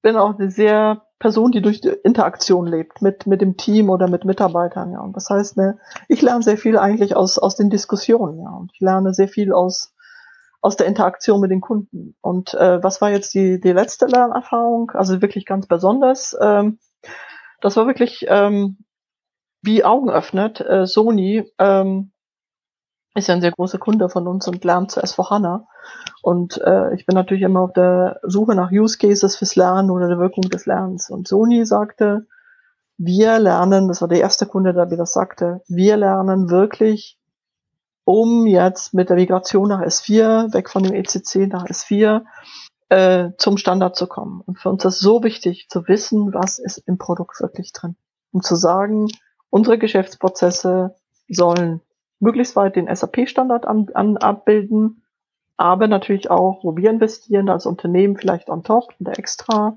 bin 0.03 0.17
auch 0.17 0.39
eine 0.39 0.51
sehr 0.51 1.08
Person, 1.19 1.51
die 1.51 1.63
durch 1.63 1.81
die 1.81 1.89
Interaktion 1.89 2.67
lebt 2.67 3.03
mit, 3.03 3.27
mit 3.27 3.41
dem 3.41 3.57
Team 3.57 3.91
oder 3.91 4.09
mit 4.09 4.25
Mitarbeitern, 4.25 4.93
ja. 4.93 5.01
Und 5.01 5.17
das 5.17 5.29
heißt, 5.31 5.57
ne, 5.57 5.79
ich 6.09 6.23
lerne 6.23 6.43
sehr 6.43 6.59
viel 6.59 6.79
eigentlich 6.79 7.17
aus, 7.17 7.39
aus 7.39 7.57
den 7.57 7.71
Diskussionen, 7.71 8.41
ja. 8.41 8.51
Und 8.51 8.71
ich 8.73 8.81
lerne 8.81 9.13
sehr 9.13 9.29
viel 9.29 9.53
aus, 9.53 9.95
aus 10.61 10.77
der 10.77 10.87
Interaktion 10.87 11.41
mit 11.41 11.51
den 11.51 11.61
Kunden. 11.61 12.17
Und 12.21 12.55
äh, 12.55 12.83
was 12.83 13.01
war 13.01 13.11
jetzt 13.11 13.35
die, 13.35 13.61
die 13.61 13.73
letzte 13.73 14.07
Lernerfahrung? 14.07 14.93
Also 14.93 15.21
wirklich 15.21 15.45
ganz 15.45 15.67
besonders. 15.67 16.37
Ähm, 16.41 16.79
das 17.61 17.77
war 17.77 17.87
wirklich 17.87 18.27
ähm, 18.29 18.79
wie 19.63 19.85
Augen 19.85 20.11
öffnet. 20.11 20.61
Äh, 20.61 20.87
Sony 20.87 21.51
ähm, 21.59 22.13
ist 23.15 23.27
ja 23.27 23.35
ein 23.35 23.41
sehr 23.41 23.53
großer 23.53 23.79
Kunde 23.79 24.09
von 24.09 24.29
uns 24.29 24.47
und 24.47 24.65
lernt 24.65 24.93
zu 24.93 25.01
S4HANA. 25.01 25.65
Und 26.23 26.61
äh, 26.63 26.95
ich 26.95 27.07
bin 27.07 27.15
natürlich 27.15 27.43
immer 27.43 27.61
auf 27.61 27.73
der 27.73 28.21
Suche 28.23 28.55
nach 28.55 28.71
Use 28.71 28.99
Cases 28.99 29.37
fürs 29.37 29.57
Lernen 29.57 29.91
oder 29.91 30.09
der 30.09 30.19
Wirkung 30.19 30.43
des 30.43 30.67
Lernens. 30.67 31.11
Und 31.11 31.29
Sony 31.29 31.65
sagte, 31.65 32.27
wir 32.97 33.39
lernen, 33.39 33.89
das 33.89 34.01
war 34.01 34.09
der 34.09 34.21
erste 34.21 34.47
Kunde, 34.47 34.75
der 34.75 34.87
mir 34.87 34.97
das 34.97 35.13
sagte, 35.13 35.63
wir 35.69 35.97
lernen 35.97 36.51
wirklich 36.51 37.19
um 38.05 38.47
jetzt 38.47 38.95
mit 38.95 39.11
der 39.11 39.17
Migration 39.17 39.69
nach 39.69 39.83
S4, 39.83 40.55
weg 40.55 40.71
von 40.71 40.83
dem 40.83 40.95
ECC 40.95 41.47
nach 41.47 41.67
S4, 41.67 42.25
äh, 42.89 43.33
zum 43.37 43.59
Standard 43.59 43.97
zu 43.97 44.07
kommen. 44.07 44.41
Und 44.41 44.59
für 44.59 44.71
uns 44.71 44.85
ist 44.87 45.01
so 45.01 45.23
wichtig 45.23 45.69
zu 45.69 45.87
wissen, 45.89 46.33
was 46.33 46.59
ist 46.59 46.79
im 46.79 46.97
Produkt 46.97 47.39
wirklich 47.41 47.73
drin. 47.75 47.97
Um 48.33 48.43
zu 48.43 48.57
sagen, 48.57 49.09
unsere 49.51 49.77
Geschäftsprozesse 49.77 50.97
sollen 51.29 51.83
möglichst 52.19 52.57
weit 52.57 52.77
den 52.77 52.89
SAP-Standard 52.95 53.67
an, 53.67 53.89
an, 53.93 54.17
abbilden, 54.17 55.03
aber 55.59 55.89
natürlich 55.89 56.31
auch, 56.31 56.63
wo 56.63 56.77
wir 56.77 56.89
investieren 56.89 57.51
als 57.51 57.67
Unternehmen, 57.67 58.17
vielleicht 58.17 58.49
on 58.49 58.63
top 58.63 58.95
oder 59.01 59.19
extra, 59.19 59.77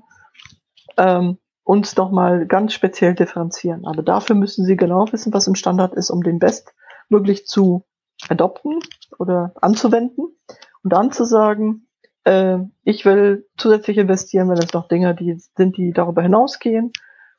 ähm, 0.96 1.38
uns 1.64 1.96
nochmal 1.96 2.46
ganz 2.46 2.72
speziell 2.72 3.14
differenzieren. 3.14 3.84
Aber 3.84 4.02
dafür 4.02 4.36
müssen 4.36 4.64
Sie 4.64 4.76
genau 4.76 5.06
wissen, 5.10 5.34
was 5.34 5.46
im 5.46 5.54
Standard 5.54 5.94
ist, 5.94 6.10
um 6.10 6.22
den 6.22 6.38
bestmöglich 6.38 7.46
zu 7.46 7.84
adopten 8.28 8.78
oder 9.18 9.52
anzuwenden 9.60 10.26
und 10.84 10.92
dann 10.92 11.10
zu 11.10 11.24
sagen, 11.24 11.88
äh, 12.24 12.58
ich 12.84 13.04
will 13.04 13.48
zusätzlich 13.56 13.98
investieren, 13.98 14.48
wenn 14.48 14.58
es 14.58 14.72
noch 14.72 14.86
Dinge 14.86 15.14
die 15.14 15.36
sind, 15.56 15.76
die 15.76 15.92
darüber 15.92 16.22
hinausgehen 16.22 16.92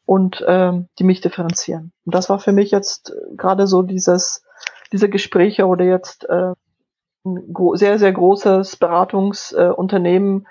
und 0.06 0.44
ähm, 0.48 0.90
die 1.00 1.06
mich 1.06 1.22
differenzieren. 1.22 1.94
Und 2.06 2.14
das 2.14 2.30
war 2.30 2.40
für 2.40 2.52
mich 2.52 2.72
jetzt 2.72 3.12
äh, 3.12 3.36
gerade 3.38 3.68
so 3.68 3.84
dieses, 3.84 4.44
diese 4.92 5.08
Gespräche 5.08 5.66
oder 5.66 5.86
jetzt 5.86 6.28
äh, 6.30 6.54
ein 7.26 7.54
sehr, 7.76 8.00
sehr 8.00 8.12
großes 8.12 8.78
Beratungsunternehmen, 8.78 10.46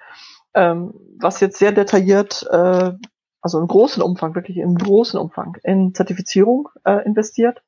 äh, 0.55 0.71
ähm, 0.71 0.95
was 1.19 1.41
jetzt 1.41 1.59
sehr 1.59 1.73
detailliert, 1.73 2.47
äh, 2.51 2.93
also 3.41 3.59
im 3.59 3.67
großen 3.67 4.03
Umfang, 4.03 4.35
wirklich 4.35 4.59
im 4.59 4.77
großen 4.77 5.19
Umfang 5.19 5.57
in 5.65 5.95
Zertifizierung 5.95 6.69
äh, 6.85 7.05
investiert, 7.05 7.63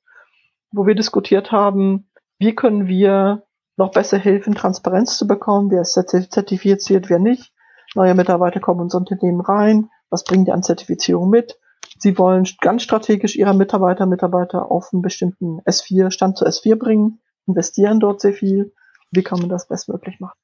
wo 0.71 0.87
wir 0.87 0.95
diskutiert 0.95 1.53
haben, 1.53 2.09
wie 2.39 2.55
können 2.55 2.87
wir 2.87 3.45
noch 3.77 3.91
besser 3.91 4.19
helfen, 4.19 4.55
Transparenz 4.55 5.19
zu 5.19 5.27
bekommen, 5.27 5.71
wer 5.71 5.83
ist 5.83 5.95
zertifiziert, 5.95 7.11
wer 7.11 7.19
nicht. 7.19 7.53
Neue 7.95 8.15
Mitarbeiter 8.15 8.61
kommen 8.61 8.83
ins 8.83 8.95
Unternehmen 8.95 9.41
rein, 9.41 9.91
was 10.11 10.25
bringen 10.25 10.45
die 10.45 10.53
an 10.53 10.63
Zertifizierung 10.63 11.29
mit? 11.29 11.59
Sie 11.99 12.19
wollen 12.19 12.47
ganz 12.61 12.83
strategisch 12.83 13.37
ihre 13.37 13.55
Mitarbeiter, 13.55 14.07
Mitarbeiter 14.07 14.71
auf 14.71 14.91
einen 14.93 15.03
bestimmten 15.03 15.61
S4, 15.63 16.11
Stand 16.11 16.37
zu 16.37 16.45
S4 16.45 16.77
bringen, 16.77 17.21
investieren 17.47 18.01
dort 18.01 18.21
sehr 18.21 18.33
viel. 18.33 18.73
Wie 19.15 19.23
kann 19.23 19.41
man 19.41 19.49
das 19.49 19.69
bestmöglich 19.69 20.21
machen? 20.21 20.39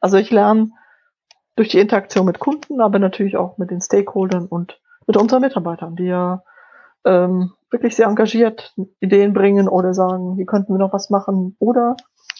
Also 0.00 0.16
ich 0.16 0.30
lerne 0.30 0.70
durch 1.56 1.68
die 1.70 1.78
Interaktion 1.78 2.26
mit 2.26 2.38
Kunden, 2.38 2.80
aber 2.80 2.98
natürlich 2.98 3.36
auch 3.36 3.58
mit 3.58 3.70
den 3.70 3.80
Stakeholdern 3.80 4.46
und 4.46 4.80
mit 5.06 5.16
unseren 5.16 5.40
Mitarbeitern, 5.40 5.96
die 5.96 6.04
ja 6.04 6.42
ähm, 7.04 7.52
wirklich 7.70 7.96
sehr 7.96 8.06
engagiert 8.06 8.74
Ideen 9.00 9.32
bringen 9.32 9.68
oder 9.68 9.94
sagen, 9.94 10.34
hier 10.34 10.46
könnten 10.46 10.74
wir 10.74 10.78
noch 10.78 10.92
was 10.92 11.10
machen 11.10 11.56
oder 11.58 11.96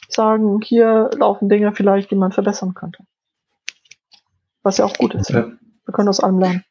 sagen, 0.09 0.61
hier 0.62 1.11
laufen 1.16 1.49
Dinge 1.49 1.72
vielleicht, 1.72 2.11
die 2.11 2.16
man 2.16 2.33
verbessern 2.33 2.75
könnte. 2.75 3.05
Was 4.62 4.79
ja 4.79 4.85
auch 4.85 4.94
gut 4.94 5.14
ist. 5.14 5.31
Ja. 5.31 5.46
Wir 5.46 5.92
können 5.92 6.09
aus 6.09 6.20
allem 6.20 6.38
lernen. 6.38 6.64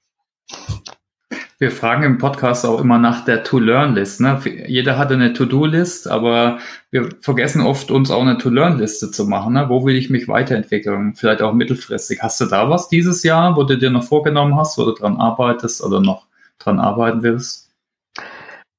Wir 1.57 1.71
fragen 1.71 2.03
im 2.03 2.17
Podcast 2.17 2.65
auch 2.65 2.81
immer 2.81 2.97
nach 2.97 3.23
der 3.23 3.43
To-Learn-List. 3.43 4.19
Ne? 4.19 4.41
Jeder 4.67 4.97
hatte 4.97 5.13
eine 5.13 5.31
To-Do-List, 5.31 6.09
aber 6.09 6.59
wir 6.91 7.09
vergessen 7.21 7.61
oft, 7.61 7.91
uns 7.91 8.11
auch 8.11 8.21
eine 8.21 8.37
To-Learn-Liste 8.37 9.09
zu 9.11 9.25
machen. 9.25 9.53
Ne? 9.53 9.69
Wo 9.69 9.85
will 9.85 9.95
ich 9.95 10.09
mich 10.09 10.27
weiterentwickeln? 10.27 11.15
Vielleicht 11.15 11.41
auch 11.41 11.53
mittelfristig. 11.53 12.21
Hast 12.21 12.41
du 12.41 12.45
da 12.45 12.69
was 12.69 12.89
dieses 12.89 13.23
Jahr, 13.23 13.55
wo 13.55 13.63
du 13.63 13.77
dir 13.77 13.89
noch 13.89 14.03
vorgenommen 14.03 14.57
hast, 14.57 14.77
wo 14.77 14.83
du 14.83 14.91
dran 14.91 15.15
arbeitest 15.15 15.81
oder 15.81 16.01
noch 16.01 16.27
dran 16.59 16.79
arbeiten 16.79 17.23
willst? 17.23 17.71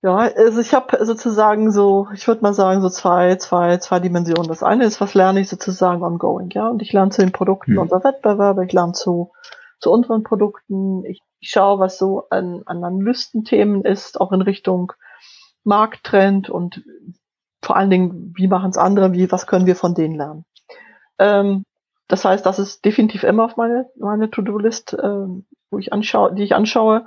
Ja, 0.03 0.19
also 0.19 0.61
ich 0.61 0.75
habe 0.75 1.05
sozusagen 1.05 1.73
so, 1.73 2.09
ich 2.15 2.29
würde 2.29 2.43
mal 2.43 2.53
sagen, 2.53 2.83
so 2.83 2.91
zwei, 2.91 3.37
zwei, 3.37 3.79
zwei 3.79 4.01
Dimensionen. 4.01 4.49
Das 4.49 4.62
eine 4.62 4.85
ist, 4.85 5.01
was 5.01 5.15
lerne 5.15 5.41
ich 5.41 5.49
sozusagen 5.49 6.03
ongoing, 6.03 6.51
ja. 6.51 6.69
Und 6.69 6.83
ich 6.83 6.93
lerne 6.93 7.11
zu 7.11 7.23
den 7.23 7.33
Produkten 7.33 7.73
hm. 7.73 7.79
unserer 7.79 8.05
Wettbewerber, 8.05 8.62
ich 8.62 8.73
lerne 8.73 8.93
zu, 8.93 9.33
zu 9.81 9.91
unseren 9.91 10.23
Produkten, 10.23 11.05
ich, 11.07 11.23
ich 11.41 11.51
schaue, 11.51 11.78
was 11.78 11.99
so 11.99 12.28
an, 12.30 12.62
an 12.66 12.82
Analystenthemen 12.84 13.84
ist, 13.84 14.20
auch 14.20 14.32
in 14.32 14.43
Richtung 14.43 14.93
Markttrend 15.64 16.49
und 16.49 16.84
vor 17.62 17.76
allen 17.76 17.91
Dingen, 17.91 18.32
wie 18.37 18.49
machen 18.49 18.70
es 18.70 18.78
andere, 18.78 19.12
wie, 19.12 19.30
was 19.32 19.47
können 19.47 19.66
wir 19.66 19.76
von 19.76 19.95
denen 19.95 20.14
lernen. 20.14 20.45
Ähm, 21.18 21.64
das 22.09 22.24
heißt, 22.24 22.47
das 22.47 22.59
ist 22.59 22.84
definitiv 22.84 23.24
immer 23.24 23.45
auf 23.45 23.57
meine, 23.57 23.91
meine 23.97 24.30
To-Do-List, 24.30 24.97
ähm, 25.03 25.47
wo 25.70 25.78
ich 25.78 25.93
anschaue, 25.93 26.34
die 26.34 26.45
ich 26.45 26.55
anschaue. 26.55 27.07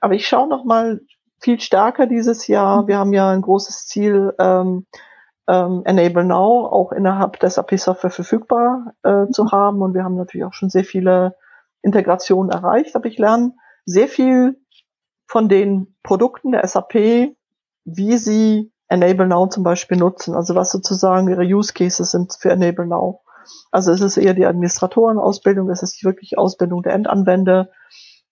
Aber 0.00 0.14
ich 0.14 0.26
schaue 0.26 0.48
noch 0.48 0.64
mal 0.64 1.00
viel 1.38 1.60
stärker 1.60 2.06
dieses 2.06 2.48
Jahr. 2.48 2.88
Wir 2.88 2.98
haben 2.98 3.12
ja 3.12 3.30
ein 3.30 3.42
großes 3.42 3.86
Ziel, 3.86 4.34
ähm, 4.38 4.86
ähm, 5.46 5.82
Enable 5.84 6.24
Now 6.24 6.66
auch 6.66 6.92
innerhalb 6.92 7.38
des 7.40 7.54
SAP 7.54 7.78
Software 7.78 8.10
verfügbar 8.10 8.94
äh, 9.02 9.26
zu 9.30 9.52
haben. 9.52 9.82
Und 9.82 9.94
wir 9.94 10.04
haben 10.04 10.16
natürlich 10.16 10.44
auch 10.44 10.52
schon 10.52 10.70
sehr 10.70 10.84
viele 10.84 11.36
Integrationen 11.82 12.50
erreicht. 12.50 12.96
Aber 12.96 13.06
ich 13.06 13.18
lerne 13.18 13.52
sehr 13.90 14.08
viel 14.08 14.60
von 15.26 15.48
den 15.48 15.96
Produkten 16.02 16.52
der 16.52 16.66
SAP, 16.66 17.34
wie 17.84 18.16
sie 18.16 18.72
Enable 18.88 19.26
Now 19.26 19.46
zum 19.48 19.62
Beispiel 19.62 19.96
nutzen. 19.96 20.34
Also 20.34 20.54
was 20.54 20.72
sozusagen 20.72 21.28
ihre 21.28 21.44
Use 21.44 21.72
Cases 21.72 22.10
sind 22.10 22.36
für 22.38 22.50
Enable 22.50 22.86
Now. 22.86 23.22
Also 23.70 23.92
es 23.92 24.00
ist 24.00 24.16
eher 24.16 24.34
die 24.34 24.46
Administratorenausbildung, 24.46 25.70
es 25.70 25.82
ist 25.82 26.04
wirklich 26.04 26.38
Ausbildung 26.38 26.82
der 26.82 26.94
Endanwender 26.94 27.70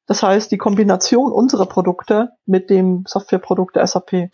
Das 0.07 0.23
heißt, 0.23 0.51
die 0.51 0.59
Kombination 0.59 1.33
unserer 1.33 1.67
Produkte 1.67 2.31
mit 2.47 2.71
dem 2.71 3.05
Softwareprodukt 3.07 3.77
der 3.77 3.87
SAP, 3.87 4.31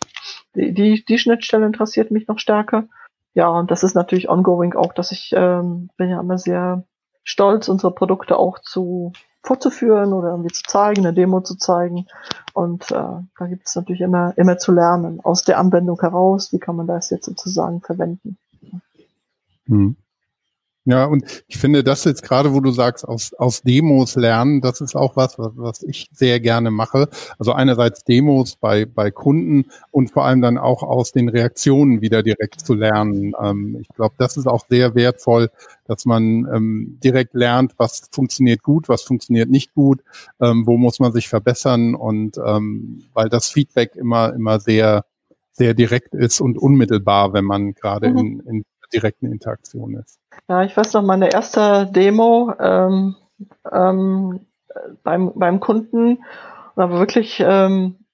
die, 0.55 0.73
die, 0.73 1.03
die 1.05 1.17
Schnittstelle 1.17 1.65
interessiert 1.65 2.11
mich 2.11 2.27
noch 2.27 2.39
stärker. 2.39 2.87
Ja, 3.33 3.49
und 3.49 3.69
das 3.71 3.83
ist 3.83 3.95
natürlich 3.95 4.29
ongoing 4.29 4.73
auch, 4.73 4.93
dass 4.93 5.11
ich 5.11 5.33
ähm, 5.35 5.89
bin 5.97 6.09
ja 6.09 6.19
immer 6.19 6.37
sehr 6.37 6.85
stolz, 7.23 7.67
unsere 7.67 7.93
Produkte 7.93 8.37
auch 8.37 8.59
zu 8.59 9.11
vorzuführen 9.45 10.13
oder 10.13 10.29
irgendwie 10.29 10.53
zu 10.53 10.63
zeigen, 10.63 11.05
eine 11.05 11.13
Demo 11.13 11.41
zu 11.41 11.55
zeigen. 11.55 12.07
Und 12.53 12.91
äh, 12.91 12.95
da 13.37 13.47
gibt 13.47 13.67
es 13.67 13.75
natürlich 13.75 14.01
immer, 14.01 14.33
immer 14.37 14.57
zu 14.57 14.71
lernen 14.71 15.19
aus 15.23 15.43
der 15.43 15.59
Anwendung 15.59 15.99
heraus, 16.01 16.51
wie 16.51 16.59
kann 16.59 16.75
man 16.75 16.87
das 16.87 17.09
jetzt 17.09 17.25
sozusagen 17.25 17.81
verwenden. 17.81 18.37
Hm. 19.67 19.95
Ja, 20.87 21.05
und 21.05 21.25
ich 21.47 21.57
finde 21.57 21.83
das 21.83 22.03
jetzt 22.03 22.21
gerade, 22.21 22.53
wo 22.53 22.59
du 22.59 22.69
sagst, 22.69 23.07
aus, 23.07 23.33
aus 23.33 23.63
Demos 23.63 24.15
lernen, 24.15 24.61
das 24.61 24.81
ist 24.81 24.95
auch 24.95 25.15
was, 25.15 25.39
was, 25.39 25.51
was 25.55 25.83
ich 25.83 26.07
sehr 26.11 26.39
gerne 26.39 26.69
mache. 26.69 27.09
Also 27.39 27.53
einerseits 27.53 28.03
Demos 28.03 28.55
bei, 28.55 28.85
bei 28.85 29.09
Kunden 29.09 29.65
und 29.89 30.11
vor 30.11 30.25
allem 30.25 30.41
dann 30.41 30.59
auch 30.59 30.83
aus 30.83 31.11
den 31.11 31.27
Reaktionen 31.27 32.01
wieder 32.01 32.21
direkt 32.21 32.61
zu 32.61 32.75
lernen. 32.75 33.33
Ähm, 33.41 33.77
ich 33.81 33.87
glaube, 33.95 34.13
das 34.19 34.37
ist 34.37 34.45
auch 34.47 34.67
sehr 34.69 34.93
wertvoll, 34.93 35.49
dass 35.87 36.05
man 36.05 36.47
ähm, 36.53 36.99
direkt 37.03 37.33
lernt, 37.33 37.73
was 37.77 38.07
funktioniert 38.11 38.61
gut, 38.61 38.87
was 38.87 39.01
funktioniert 39.01 39.49
nicht 39.49 39.73
gut, 39.73 40.03
ähm, 40.39 40.67
wo 40.67 40.77
muss 40.77 40.99
man 40.99 41.13
sich 41.13 41.29
verbessern 41.29 41.95
und 41.95 42.37
ähm, 42.37 43.05
weil 43.13 43.29
das 43.29 43.49
Feedback 43.49 43.95
immer, 43.95 44.33
immer 44.35 44.59
sehr, 44.59 45.03
sehr 45.51 45.73
direkt 45.73 46.13
ist 46.13 46.41
und 46.41 46.59
unmittelbar, 46.59 47.33
wenn 47.33 47.45
man 47.45 47.73
gerade 47.73 48.09
mhm. 48.11 48.17
in, 48.17 48.39
in 48.41 48.65
direkten 48.95 49.31
Interaktion 49.31 49.95
ist. 49.95 50.19
Ja, 50.47 50.63
ich 50.63 50.75
weiß 50.75 50.93
noch, 50.93 51.03
meine 51.03 51.31
erste 51.31 51.87
Demo 51.87 52.53
ähm, 52.59 53.15
ähm, 53.71 54.45
beim, 55.03 55.31
beim 55.35 55.59
Kunden, 55.59 56.23
aber 56.75 56.99
wirklich 56.99 57.43
ähm, 57.45 58.05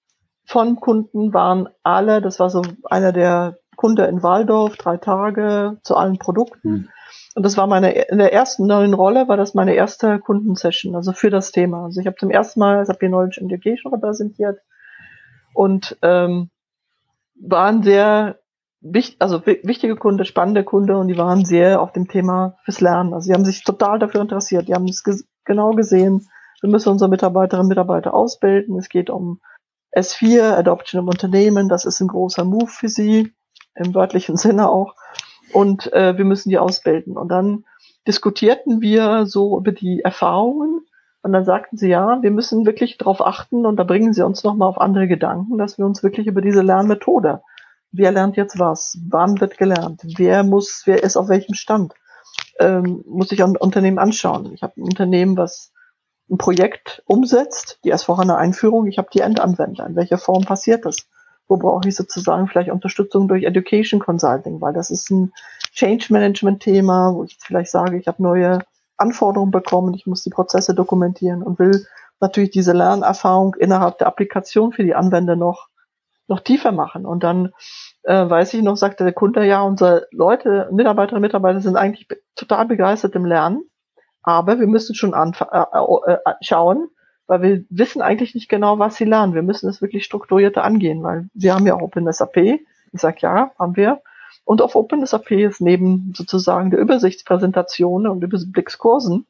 von 0.45 0.75
Kunden 0.75 1.33
waren 1.33 1.69
alle, 1.83 2.21
das 2.21 2.39
war 2.39 2.49
so 2.49 2.61
einer 2.85 3.11
der 3.11 3.57
Kunde 3.75 4.05
in 4.05 4.21
Waldorf, 4.21 4.75
drei 4.77 4.97
Tage 4.97 5.79
zu 5.83 5.95
allen 5.95 6.19
Produkten. 6.19 6.69
Mhm. 6.69 6.89
Und 7.33 7.45
das 7.45 7.57
war 7.57 7.65
meine, 7.67 7.91
in 7.91 8.17
der 8.17 8.33
ersten 8.33 8.67
neuen 8.67 8.93
Rolle 8.93 9.27
war 9.27 9.37
das 9.37 9.53
meine 9.53 9.73
erste 9.73 10.19
Kundensession, 10.19 10.95
also 10.95 11.13
für 11.13 11.29
das 11.29 11.51
Thema. 11.51 11.85
Also 11.85 12.01
ich 12.01 12.07
habe 12.07 12.17
zum 12.17 12.29
ersten 12.29 12.59
Mal 12.59 12.85
SAP 12.85 12.99
Knowledge 12.99 13.41
Education 13.41 13.93
repräsentiert 13.93 14.59
und 15.53 15.97
ähm, 16.01 16.49
waren 17.35 17.83
sehr 17.83 18.40
wichtig, 18.81 19.17
also 19.19 19.45
wichtige 19.45 19.95
Kunde, 19.95 20.25
spannende 20.25 20.63
Kunde 20.63 20.97
und 20.97 21.07
die 21.07 21.17
waren 21.17 21.45
sehr 21.45 21.81
auf 21.81 21.93
dem 21.93 22.07
Thema 22.07 22.57
fürs 22.65 22.81
Lernen. 22.81 23.13
Also 23.13 23.27
sie 23.27 23.33
haben 23.33 23.45
sich 23.45 23.63
total 23.63 23.99
dafür 23.99 24.21
interessiert. 24.21 24.67
Die 24.67 24.73
haben 24.73 24.87
es 24.87 25.03
ges 25.03 25.25
genau 25.45 25.71
gesehen. 25.71 26.27
Wir 26.61 26.69
müssen 26.69 26.89
unsere 26.89 27.09
Mitarbeiterinnen 27.09 27.65
und 27.65 27.69
Mitarbeiter 27.69 28.13
ausbilden. 28.13 28.77
Es 28.77 28.89
geht 28.89 29.09
um 29.09 29.39
S4, 29.95 30.53
Adoption 30.53 31.01
im 31.01 31.07
Unternehmen. 31.07 31.69
Das 31.69 31.85
ist 31.85 31.99
ein 32.01 32.07
großer 32.07 32.43
Move 32.43 32.67
für 32.67 32.89
sie, 32.89 33.33
im 33.75 33.93
wörtlichen 33.93 34.37
Sinne 34.37 34.69
auch. 34.69 34.95
Und 35.53 35.91
äh, 35.93 36.17
wir 36.17 36.25
müssen 36.25 36.49
die 36.49 36.59
ausbilden. 36.59 37.17
Und 37.17 37.29
dann 37.29 37.65
diskutierten 38.07 38.81
wir 38.81 39.25
so 39.25 39.57
über 39.57 39.71
die 39.71 40.01
Erfahrungen. 40.01 40.81
Und 41.23 41.33
dann 41.33 41.45
sagten 41.45 41.77
sie, 41.77 41.89
ja, 41.89 42.19
wir 42.21 42.31
müssen 42.31 42.65
wirklich 42.65 42.97
darauf 42.97 43.21
achten, 43.21 43.67
und 43.67 43.77
da 43.77 43.83
bringen 43.83 44.11
sie 44.11 44.25
uns 44.25 44.43
nochmal 44.43 44.69
auf 44.69 44.81
andere 44.81 45.07
Gedanken, 45.07 45.59
dass 45.59 45.77
wir 45.77 45.85
uns 45.85 46.01
wirklich 46.01 46.25
über 46.25 46.41
diese 46.41 46.63
Lernmethode 46.63 47.41
wer 47.91 48.11
lernt 48.11 48.37
jetzt 48.37 48.59
was, 48.59 48.97
wann 49.09 49.39
wird 49.41 49.57
gelernt, 49.57 50.01
wer 50.17 50.43
muss, 50.43 50.83
wer 50.85 51.03
ist 51.03 51.17
auf 51.17 51.29
welchem 51.29 51.55
Stand, 51.55 51.93
ähm, 52.59 53.03
muss 53.07 53.31
ich 53.31 53.43
ein 53.43 53.57
Unternehmen 53.57 53.99
anschauen. 53.99 54.53
Ich 54.53 54.63
habe 54.63 54.73
ein 54.77 54.83
Unternehmen, 54.83 55.37
was 55.37 55.71
ein 56.29 56.37
Projekt 56.37 57.03
umsetzt, 57.05 57.79
die 57.83 57.93
S4HANA 57.93 58.35
Einführung, 58.35 58.87
ich 58.87 58.97
habe 58.97 59.09
die 59.13 59.19
Endanwender. 59.19 59.85
In 59.85 59.95
welcher 59.95 60.17
Form 60.17 60.43
passiert 60.45 60.85
das? 60.85 60.97
Wo 61.47 61.57
brauche 61.57 61.89
ich 61.89 61.95
sozusagen 61.95 62.47
vielleicht 62.47 62.71
Unterstützung 62.71 63.27
durch 63.27 63.43
Education 63.43 63.99
Consulting, 63.99 64.61
weil 64.61 64.73
das 64.73 64.89
ist 64.89 65.09
ein 65.09 65.33
Change 65.73 66.07
Management 66.13 66.63
Thema, 66.63 67.13
wo 67.13 67.25
ich 67.25 67.37
vielleicht 67.41 67.71
sage, 67.71 67.97
ich 67.97 68.07
habe 68.07 68.23
neue 68.23 68.59
Anforderungen 68.95 69.51
bekommen, 69.51 69.93
ich 69.93 70.05
muss 70.05 70.23
die 70.23 70.29
Prozesse 70.29 70.73
dokumentieren 70.73 71.43
und 71.43 71.59
will 71.59 71.85
natürlich 72.21 72.51
diese 72.51 72.71
Lernerfahrung 72.71 73.55
innerhalb 73.55 73.97
der 73.97 74.07
Applikation 74.07 74.71
für 74.71 74.83
die 74.83 74.95
Anwender 74.95 75.35
noch 75.35 75.67
noch 76.31 76.39
tiefer 76.39 76.71
machen. 76.71 77.05
Und 77.05 77.23
dann 77.23 77.53
äh, 78.03 78.27
weiß 78.27 78.55
ich 78.55 78.63
noch, 78.63 78.77
sagte 78.77 79.03
der 79.03 79.13
Kunde, 79.13 79.45
ja, 79.45 79.61
unsere 79.61 80.07
Leute, 80.11 80.69
Mitarbeiterinnen 80.71 81.17
und 81.17 81.27
Mitarbeiter 81.27 81.61
sind 81.61 81.75
eigentlich 81.75 82.07
total 82.35 82.65
begeistert 82.65 83.13
im 83.15 83.25
Lernen, 83.25 83.63
aber 84.23 84.59
wir 84.59 84.67
müssen 84.67 84.95
schon 84.95 85.13
äh, 85.13 85.31
äh, 85.51 86.13
äh, 86.13 86.33
schauen, 86.41 86.89
weil 87.27 87.41
wir 87.41 87.63
wissen 87.69 88.01
eigentlich 88.01 88.33
nicht 88.33 88.49
genau, 88.49 88.79
was 88.79 88.95
sie 88.95 89.05
lernen. 89.05 89.35
Wir 89.35 89.43
müssen 89.43 89.69
es 89.69 89.81
wirklich 89.81 90.05
strukturierter 90.05 90.63
angehen, 90.63 91.03
weil 91.03 91.29
wir 91.33 91.53
haben 91.53 91.67
ja 91.67 91.75
OpenSAP. 91.75 92.37
Ich 92.37 93.01
sag 93.01 93.21
ja, 93.21 93.51
haben 93.59 93.75
wir. 93.75 94.01
Und 94.43 94.61
auf 94.61 94.75
OpenSAP 94.75 95.31
ist 95.31 95.61
neben 95.61 96.13
sozusagen 96.15 96.71
der 96.71 96.79
Übersichtspräsentation 96.79 98.07
und 98.07 98.23
Überblickskursen 98.23 99.27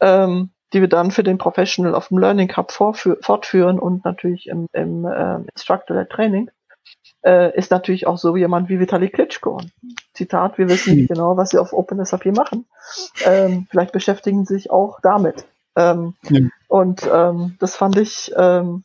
ähm, 0.00 0.50
die 0.72 0.80
wir 0.80 0.88
dann 0.88 1.10
für 1.10 1.22
den 1.22 1.38
Professional 1.38 1.94
auf 1.94 2.08
dem 2.08 2.18
Learning 2.18 2.54
Hub 2.56 2.72
fortführen 2.72 3.78
und 3.78 4.04
natürlich 4.04 4.48
im, 4.48 4.66
im 4.72 5.04
äh, 5.04 5.36
Instructor 5.54 6.08
Training, 6.08 6.50
äh, 7.24 7.56
ist 7.56 7.70
natürlich 7.70 8.06
auch 8.06 8.18
so 8.18 8.36
jemand 8.36 8.68
wie 8.68 8.80
Vitali 8.80 9.08
Klitschko. 9.08 9.60
Zitat, 10.14 10.58
wir 10.58 10.68
wissen 10.68 10.96
nicht 10.96 11.08
genau, 11.08 11.36
was 11.36 11.50
sie 11.50 11.58
auf 11.58 11.72
OpenSAP 11.72 12.26
machen. 12.26 12.66
Ähm, 13.24 13.66
vielleicht 13.70 13.92
beschäftigen 13.92 14.44
sie 14.44 14.54
sich 14.54 14.70
auch 14.70 15.00
damit. 15.00 15.44
Ähm, 15.76 16.14
ja. 16.28 16.40
Und 16.68 17.08
ähm, 17.12 17.56
das 17.60 17.76
fand 17.76 17.96
ich, 17.96 18.32
ähm, 18.36 18.84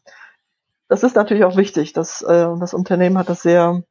das 0.87 1.03
ist 1.03 1.15
natürlich 1.15 1.43
auch 1.43 1.57
wichtig. 1.57 1.93
Dass, 1.93 2.21
äh, 2.21 2.47
das 2.59 2.73
Unternehmen 2.73 3.17
hat 3.17 3.29
das 3.29 3.41
sehr, 3.41 3.81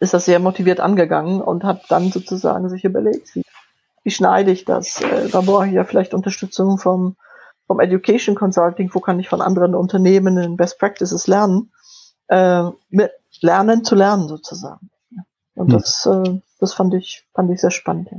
ist 0.00 0.14
das 0.14 0.26
sehr 0.26 0.38
motiviert 0.38 0.80
angegangen 0.80 1.40
und 1.40 1.64
hat 1.64 1.90
dann 1.90 2.10
sozusagen 2.10 2.68
sich 2.68 2.84
überlegt, 2.84 3.34
wie 3.34 3.44
wie 4.04 4.10
schneide 4.10 4.52
ich 4.52 4.64
das? 4.64 5.00
Äh, 5.00 5.28
da 5.30 5.40
brauche 5.40 5.66
ich 5.66 5.72
ja 5.72 5.84
vielleicht 5.84 6.14
Unterstützung 6.14 6.78
vom, 6.78 7.16
vom 7.66 7.80
Education 7.80 8.36
Consulting, 8.36 8.90
wo 8.92 9.00
kann 9.00 9.18
ich 9.18 9.28
von 9.28 9.40
anderen 9.40 9.74
Unternehmen 9.74 10.38
in 10.38 10.56
Best 10.56 10.78
Practices 10.78 11.26
lernen, 11.26 11.72
äh, 12.28 12.64
mit 12.90 13.10
lernen 13.40 13.84
zu 13.84 13.94
lernen 13.94 14.28
sozusagen. 14.28 14.90
Und 15.54 15.72
hm. 15.72 15.78
das, 15.78 16.06
äh, 16.06 16.40
das 16.60 16.74
fand 16.74 16.94
ich, 16.94 17.26
fand 17.34 17.50
ich 17.50 17.60
sehr 17.60 17.70
spannend. 17.70 18.08
Ja. 18.12 18.18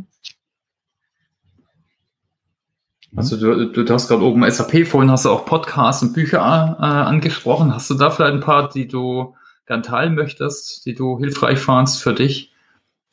Also 3.16 3.38
du, 3.38 3.72
du, 3.72 3.84
du 3.84 3.94
hast 3.94 4.10
gerade 4.10 4.24
oben 4.24 4.50
SAP, 4.50 4.86
vorhin 4.86 5.10
hast 5.10 5.24
du 5.24 5.30
auch 5.30 5.46
Podcasts 5.46 6.04
und 6.04 6.14
Bücher 6.14 6.40
äh, 6.40 6.84
angesprochen. 6.84 7.74
Hast 7.74 7.90
du 7.90 7.94
da 7.94 8.12
vielleicht 8.12 8.34
ein 8.34 8.42
paar, 8.42 8.70
die 8.70 8.88
du 8.88 9.36
gern 9.68 9.84
teilen 9.84 10.16
möchtest, 10.16 10.86
die 10.86 10.96
du 10.96 11.18
hilfreich 11.18 11.60
fandst 11.60 12.02
für 12.02 12.14
dich? 12.14 12.52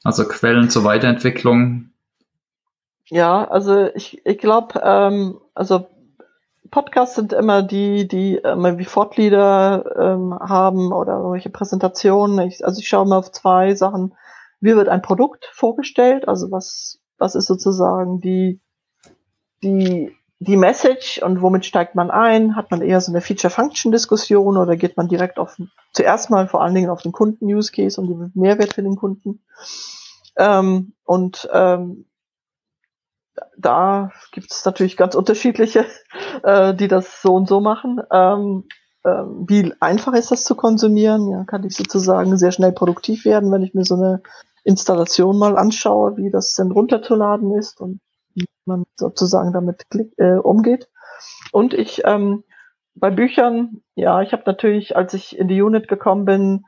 Also 0.03 0.27
Quellen 0.27 0.71
zur 0.71 0.83
Weiterentwicklung, 0.83 1.92
ja, 3.09 3.45
also 3.49 3.89
ich, 3.95 4.25
ich 4.25 4.39
glaube, 4.39 4.81
ähm, 4.83 5.41
also 5.55 5.87
Podcasts 6.71 7.17
sind 7.17 7.35
immer 7.35 7.63
die, 7.63 8.09
die 8.09 8.37
immer 8.37 8.79
wie 8.79 8.87
Fortlieder 8.87 9.85
ähm, 9.97 10.35
haben 10.41 10.93
oder 10.93 11.19
irgendwelche 11.19 11.51
Präsentationen. 11.51 12.49
Ich, 12.49 12.65
also 12.65 12.81
ich 12.81 12.89
schaue 12.89 13.07
mal 13.07 13.19
auf 13.19 13.31
zwei 13.31 13.75
Sachen. 13.75 14.15
Wie 14.61 14.75
wird 14.75 14.89
ein 14.89 15.03
Produkt 15.03 15.51
vorgestellt? 15.53 16.27
Also 16.27 16.51
was, 16.51 16.99
was 17.19 17.35
ist 17.35 17.47
sozusagen 17.47 18.21
die, 18.21 18.61
die, 19.63 20.17
die 20.39 20.57
Message 20.57 21.23
und 21.23 21.43
womit 21.43 21.67
steigt 21.67 21.95
man 21.95 22.11
ein? 22.11 22.57
Hat 22.57 22.71
man 22.71 22.81
eher 22.81 23.03
so 23.03 23.13
eine 23.13 23.21
Feature-Function-Diskussion 23.21 24.57
oder 24.57 24.77
geht 24.77 24.97
man 24.97 25.09
direkt 25.09 25.39
auf, 25.39 25.59
zuerst 25.93 26.31
mal 26.31 26.49
vor 26.49 26.63
allen 26.63 26.75
Dingen 26.75 26.91
auf 26.91 27.03
den 27.03 27.13
Kunden-Use-Case 27.13 28.01
und 28.01 28.09
den 28.09 28.33
Mehrwert 28.35 28.73
für 28.73 28.83
den 28.83 28.97
Kunden? 28.97 29.45
Ähm, 30.37 30.95
und 31.05 31.51
ähm, 31.53 32.07
da 33.57 34.11
gibt 34.33 34.53
es 34.53 34.65
natürlich 34.65 34.97
ganz 34.97 35.15
unterschiedliche, 35.15 35.87
äh, 36.43 36.75
die 36.75 36.89
das 36.89 37.23
so 37.23 37.35
und 37.35 37.49
so 37.49 37.61
machen. 37.61 38.01
Ähm, 38.11 38.65
ähm, 39.05 39.47
wie 39.49 39.73
einfach 39.81 40.13
ist 40.15 40.31
das 40.31 40.45
zu 40.45 40.55
konsumieren? 40.55 41.29
Ja, 41.29 41.45
kann 41.45 41.65
ich 41.65 41.77
sozusagen 41.77 42.37
sehr 42.37 42.53
schnell 42.53 42.73
produktiv 42.73 43.25
werden, 43.25 43.51
wenn 43.51 43.63
ich 43.63 43.75
mir 43.75 43.85
so 43.85 43.95
eine 43.95 44.23
Installation 44.65 45.39
mal 45.39 45.57
anschaue, 45.57 46.17
wie 46.17 46.31
das 46.31 46.55
denn 46.55 46.71
runterzuladen 46.71 47.53
ist 47.57 47.81
und 47.81 48.01
wie 48.35 48.47
man 48.65 48.85
sozusagen 48.97 49.53
damit 49.53 49.83
äh, 50.19 50.35
umgeht. 50.35 50.89
Und 51.51 51.75
ich 51.75 52.03
ähm, 52.05 52.45
bei 52.95 53.11
Büchern, 53.11 53.83
ja, 53.95 54.21
ich 54.23 54.33
habe 54.33 54.43
natürlich, 54.47 54.97
als 54.97 55.15
ich 55.15 55.39
in 55.39 55.49
die 55.49 55.63
Unit 55.63 55.89
gekommen 55.89 56.25
bin, 56.25 56.65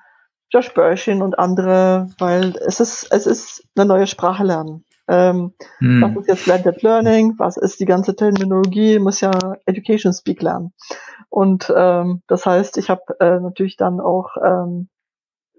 Josh 0.50 0.72
Bersin 0.72 1.22
und 1.22 1.38
andere, 1.38 2.10
weil 2.18 2.56
es 2.66 2.80
ist, 2.80 3.08
es 3.10 3.26
ist 3.26 3.66
eine 3.76 3.86
neue 3.86 4.06
Sprache 4.06 4.44
lernen. 4.44 4.84
Ähm, 5.06 5.54
hm. 5.78 6.02
Was 6.02 6.16
ist 6.16 6.28
jetzt 6.28 6.44
Blended 6.44 6.82
Learning? 6.82 7.34
Was 7.38 7.56
ist 7.56 7.80
die 7.80 7.84
ganze 7.84 8.16
Terminologie? 8.16 8.98
Muss 8.98 9.20
ja 9.20 9.32
Education 9.66 10.12
Speak 10.12 10.42
lernen. 10.42 10.72
Und 11.28 11.72
ähm, 11.76 12.22
das 12.26 12.46
heißt, 12.46 12.78
ich 12.78 12.90
habe 12.90 13.02
äh, 13.20 13.40
natürlich 13.40 13.76
dann 13.76 14.00
auch 14.00 14.36
ähm, 14.42 14.88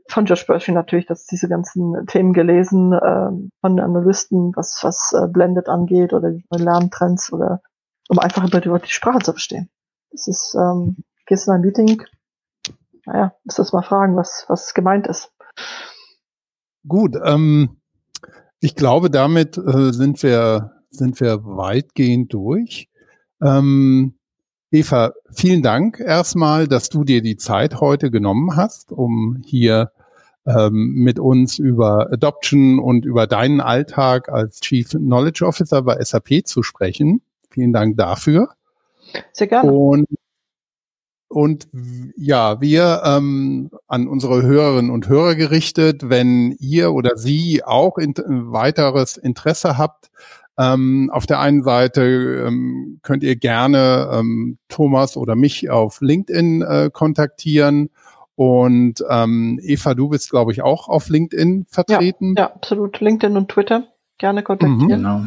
von 0.07 0.25
Josh 0.25 0.45
Bershing 0.45 0.75
natürlich 0.75 1.05
dass 1.05 1.25
diese 1.25 1.47
ganzen 1.47 2.05
Themen 2.07 2.33
gelesen, 2.33 2.93
ähm, 2.93 3.49
von 3.61 3.79
Analysten, 3.79 4.53
was, 4.55 4.79
was 4.83 5.13
äh, 5.13 5.27
Blended 5.27 5.67
angeht 5.67 6.13
oder 6.13 6.31
Lerntrends 6.51 7.33
oder 7.33 7.61
um 8.09 8.19
einfach 8.19 8.47
über 8.47 8.61
die, 8.61 8.85
die 8.85 8.91
Sprache 8.91 9.19
zu 9.19 9.31
verstehen. 9.31 9.69
Es 10.11 10.27
ist, 10.27 10.55
ähm, 10.55 10.97
gehst 11.25 11.47
in 11.47 11.53
ein 11.53 11.61
Meeting, 11.61 12.03
naja, 13.05 13.33
muss 13.43 13.55
das 13.55 13.73
mal 13.73 13.81
fragen, 13.81 14.15
was, 14.15 14.45
was 14.47 14.73
gemeint 14.73 15.07
ist. 15.07 15.31
Gut, 16.87 17.15
ähm, 17.23 17.81
ich 18.59 18.75
glaube, 18.75 19.09
damit 19.09 19.57
äh, 19.57 19.91
sind 19.91 20.21
wir 20.23 20.71
sind 20.89 21.19
wir 21.19 21.43
weitgehend 21.43 22.33
durch. 22.33 22.89
Ähm, 23.41 24.15
Eva, 24.71 25.13
vielen 25.31 25.61
Dank 25.61 25.99
erstmal, 25.99 26.67
dass 26.67 26.89
du 26.89 27.03
dir 27.03 27.21
die 27.21 27.37
Zeit 27.37 27.79
heute 27.79 28.11
genommen 28.11 28.55
hast, 28.55 28.91
um 28.91 29.41
hier 29.45 29.91
ähm, 30.45 30.93
mit 30.95 31.19
uns 31.19 31.59
über 31.59 32.11
Adoption 32.11 32.79
und 32.79 33.05
über 33.05 33.27
deinen 33.27 33.61
Alltag 33.61 34.29
als 34.29 34.59
Chief 34.59 34.89
Knowledge 34.89 35.45
Officer 35.45 35.81
bei 35.81 36.03
SAP 36.03 36.45
zu 36.45 36.63
sprechen. 36.63 37.21
Vielen 37.49 37.73
Dank 37.73 37.97
dafür. 37.97 38.49
Sehr 39.31 39.47
gerne. 39.47 39.71
Und 39.71 40.07
und 41.27 41.67
ja, 42.15 42.61
wir 42.61 43.01
ähm, 43.03 43.69
an 43.87 44.07
unsere 44.07 44.43
Hörerinnen 44.43 44.91
und 44.91 45.09
Hörer 45.09 45.35
gerichtet, 45.35 46.09
wenn 46.09 46.55
ihr 46.59 46.93
oder 46.93 47.17
Sie 47.17 47.63
auch 47.63 47.97
in, 47.97 48.13
weiteres 48.15 49.17
Interesse 49.17 49.77
habt, 49.77 50.11
ähm, 50.57 51.09
auf 51.11 51.25
der 51.25 51.39
einen 51.39 51.63
Seite 51.63 52.45
ähm, 52.47 52.99
könnt 53.01 53.23
ihr 53.23 53.35
gerne 53.35 54.09
ähm, 54.13 54.57
Thomas 54.69 55.17
oder 55.17 55.35
mich 55.35 55.69
auf 55.69 55.99
LinkedIn 55.99 56.61
äh, 56.61 56.89
kontaktieren. 56.93 57.89
Und 58.35 59.03
ähm, 59.09 59.59
Eva, 59.61 59.93
du 59.93 60.09
bist, 60.09 60.29
glaube 60.29 60.51
ich, 60.51 60.61
auch 60.61 60.87
auf 60.87 61.09
LinkedIn 61.09 61.65
vertreten. 61.69 62.35
Ja, 62.37 62.43
ja, 62.43 62.53
absolut. 62.53 62.99
LinkedIn 62.99 63.35
und 63.35 63.49
Twitter 63.49 63.87
gerne 64.17 64.43
kontaktieren. 64.43 64.83
Mhm, 64.83 64.87
genau. 64.87 65.21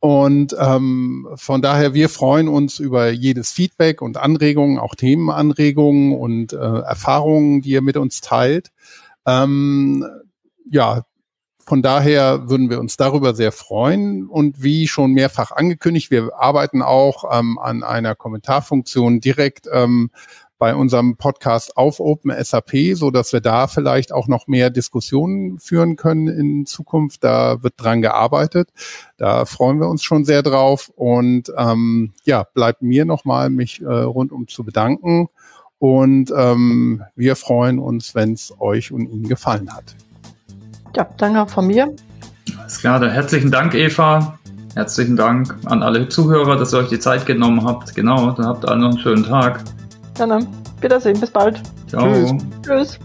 Und 0.00 0.56
ähm, 0.58 1.28
von 1.34 1.60
daher, 1.60 1.92
wir 1.92 2.08
freuen 2.08 2.48
uns 2.48 2.78
über 2.78 3.10
jedes 3.10 3.52
Feedback 3.52 4.00
und 4.00 4.16
Anregungen, 4.16 4.78
auch 4.78 4.94
Themenanregungen 4.94 6.18
und 6.18 6.54
äh, 6.54 6.56
Erfahrungen, 6.56 7.60
die 7.60 7.70
ihr 7.70 7.82
mit 7.82 7.98
uns 7.98 8.22
teilt. 8.22 8.70
Ähm, 9.26 10.06
ja, 10.70 11.04
von 11.66 11.82
daher 11.82 12.48
würden 12.48 12.70
wir 12.70 12.80
uns 12.80 12.96
darüber 12.96 13.34
sehr 13.34 13.52
freuen. 13.52 14.26
Und 14.26 14.62
wie 14.62 14.88
schon 14.88 15.12
mehrfach 15.12 15.52
angekündigt, 15.52 16.10
wir 16.10 16.30
arbeiten 16.34 16.80
auch 16.80 17.38
ähm, 17.38 17.58
an 17.58 17.82
einer 17.82 18.14
Kommentarfunktion 18.14 19.20
direkt 19.20 19.68
ähm, 19.70 20.10
bei 20.60 20.74
unserem 20.74 21.16
Podcast 21.16 21.78
auf 21.78 22.00
Open 22.00 22.32
SAP, 22.38 22.94
so 22.94 23.10
dass 23.10 23.32
wir 23.32 23.40
da 23.40 23.66
vielleicht 23.66 24.12
auch 24.12 24.28
noch 24.28 24.46
mehr 24.46 24.68
Diskussionen 24.68 25.58
führen 25.58 25.96
können 25.96 26.28
in 26.28 26.66
Zukunft. 26.66 27.24
Da 27.24 27.62
wird 27.62 27.74
dran 27.78 28.02
gearbeitet. 28.02 28.68
Da 29.16 29.46
freuen 29.46 29.80
wir 29.80 29.88
uns 29.88 30.04
schon 30.04 30.26
sehr 30.26 30.42
drauf. 30.42 30.92
Und 30.94 31.50
ähm, 31.56 32.12
ja, 32.24 32.44
bleibt 32.52 32.82
mir 32.82 33.06
nochmal, 33.06 33.48
mich 33.48 33.80
äh, 33.80 33.86
rundum 33.86 34.48
zu 34.48 34.62
bedanken. 34.62 35.30
Und 35.78 36.30
ähm, 36.36 37.02
wir 37.16 37.36
freuen 37.36 37.78
uns, 37.78 38.14
wenn 38.14 38.34
es 38.34 38.52
euch 38.60 38.92
und 38.92 39.08
Ihnen 39.08 39.28
gefallen 39.28 39.74
hat. 39.74 39.96
Ja, 40.94 41.08
danke 41.16 41.50
von 41.50 41.66
mir. 41.66 41.94
Alles 42.58 42.80
klar, 42.80 43.00
dann 43.00 43.10
herzlichen 43.10 43.50
Dank, 43.50 43.74
Eva. 43.74 44.38
Herzlichen 44.74 45.16
Dank 45.16 45.56
an 45.64 45.82
alle 45.82 46.10
Zuhörer, 46.10 46.56
dass 46.56 46.74
ihr 46.74 46.80
euch 46.80 46.90
die 46.90 47.00
Zeit 47.00 47.24
genommen 47.24 47.64
habt. 47.64 47.94
Genau, 47.94 48.30
dann 48.32 48.46
habt 48.46 48.64
ihr 48.64 48.68
alle 48.68 48.80
noch 48.80 48.90
einen 48.90 48.98
schönen 48.98 49.24
Tag. 49.24 49.64
Dann, 50.20 50.46
Wiedersehen, 50.80 51.18
bis 51.18 51.30
bald. 51.30 51.62
Ciao. 51.88 52.04
Tschüss. 52.04 52.32
Tschüss. 52.62 52.98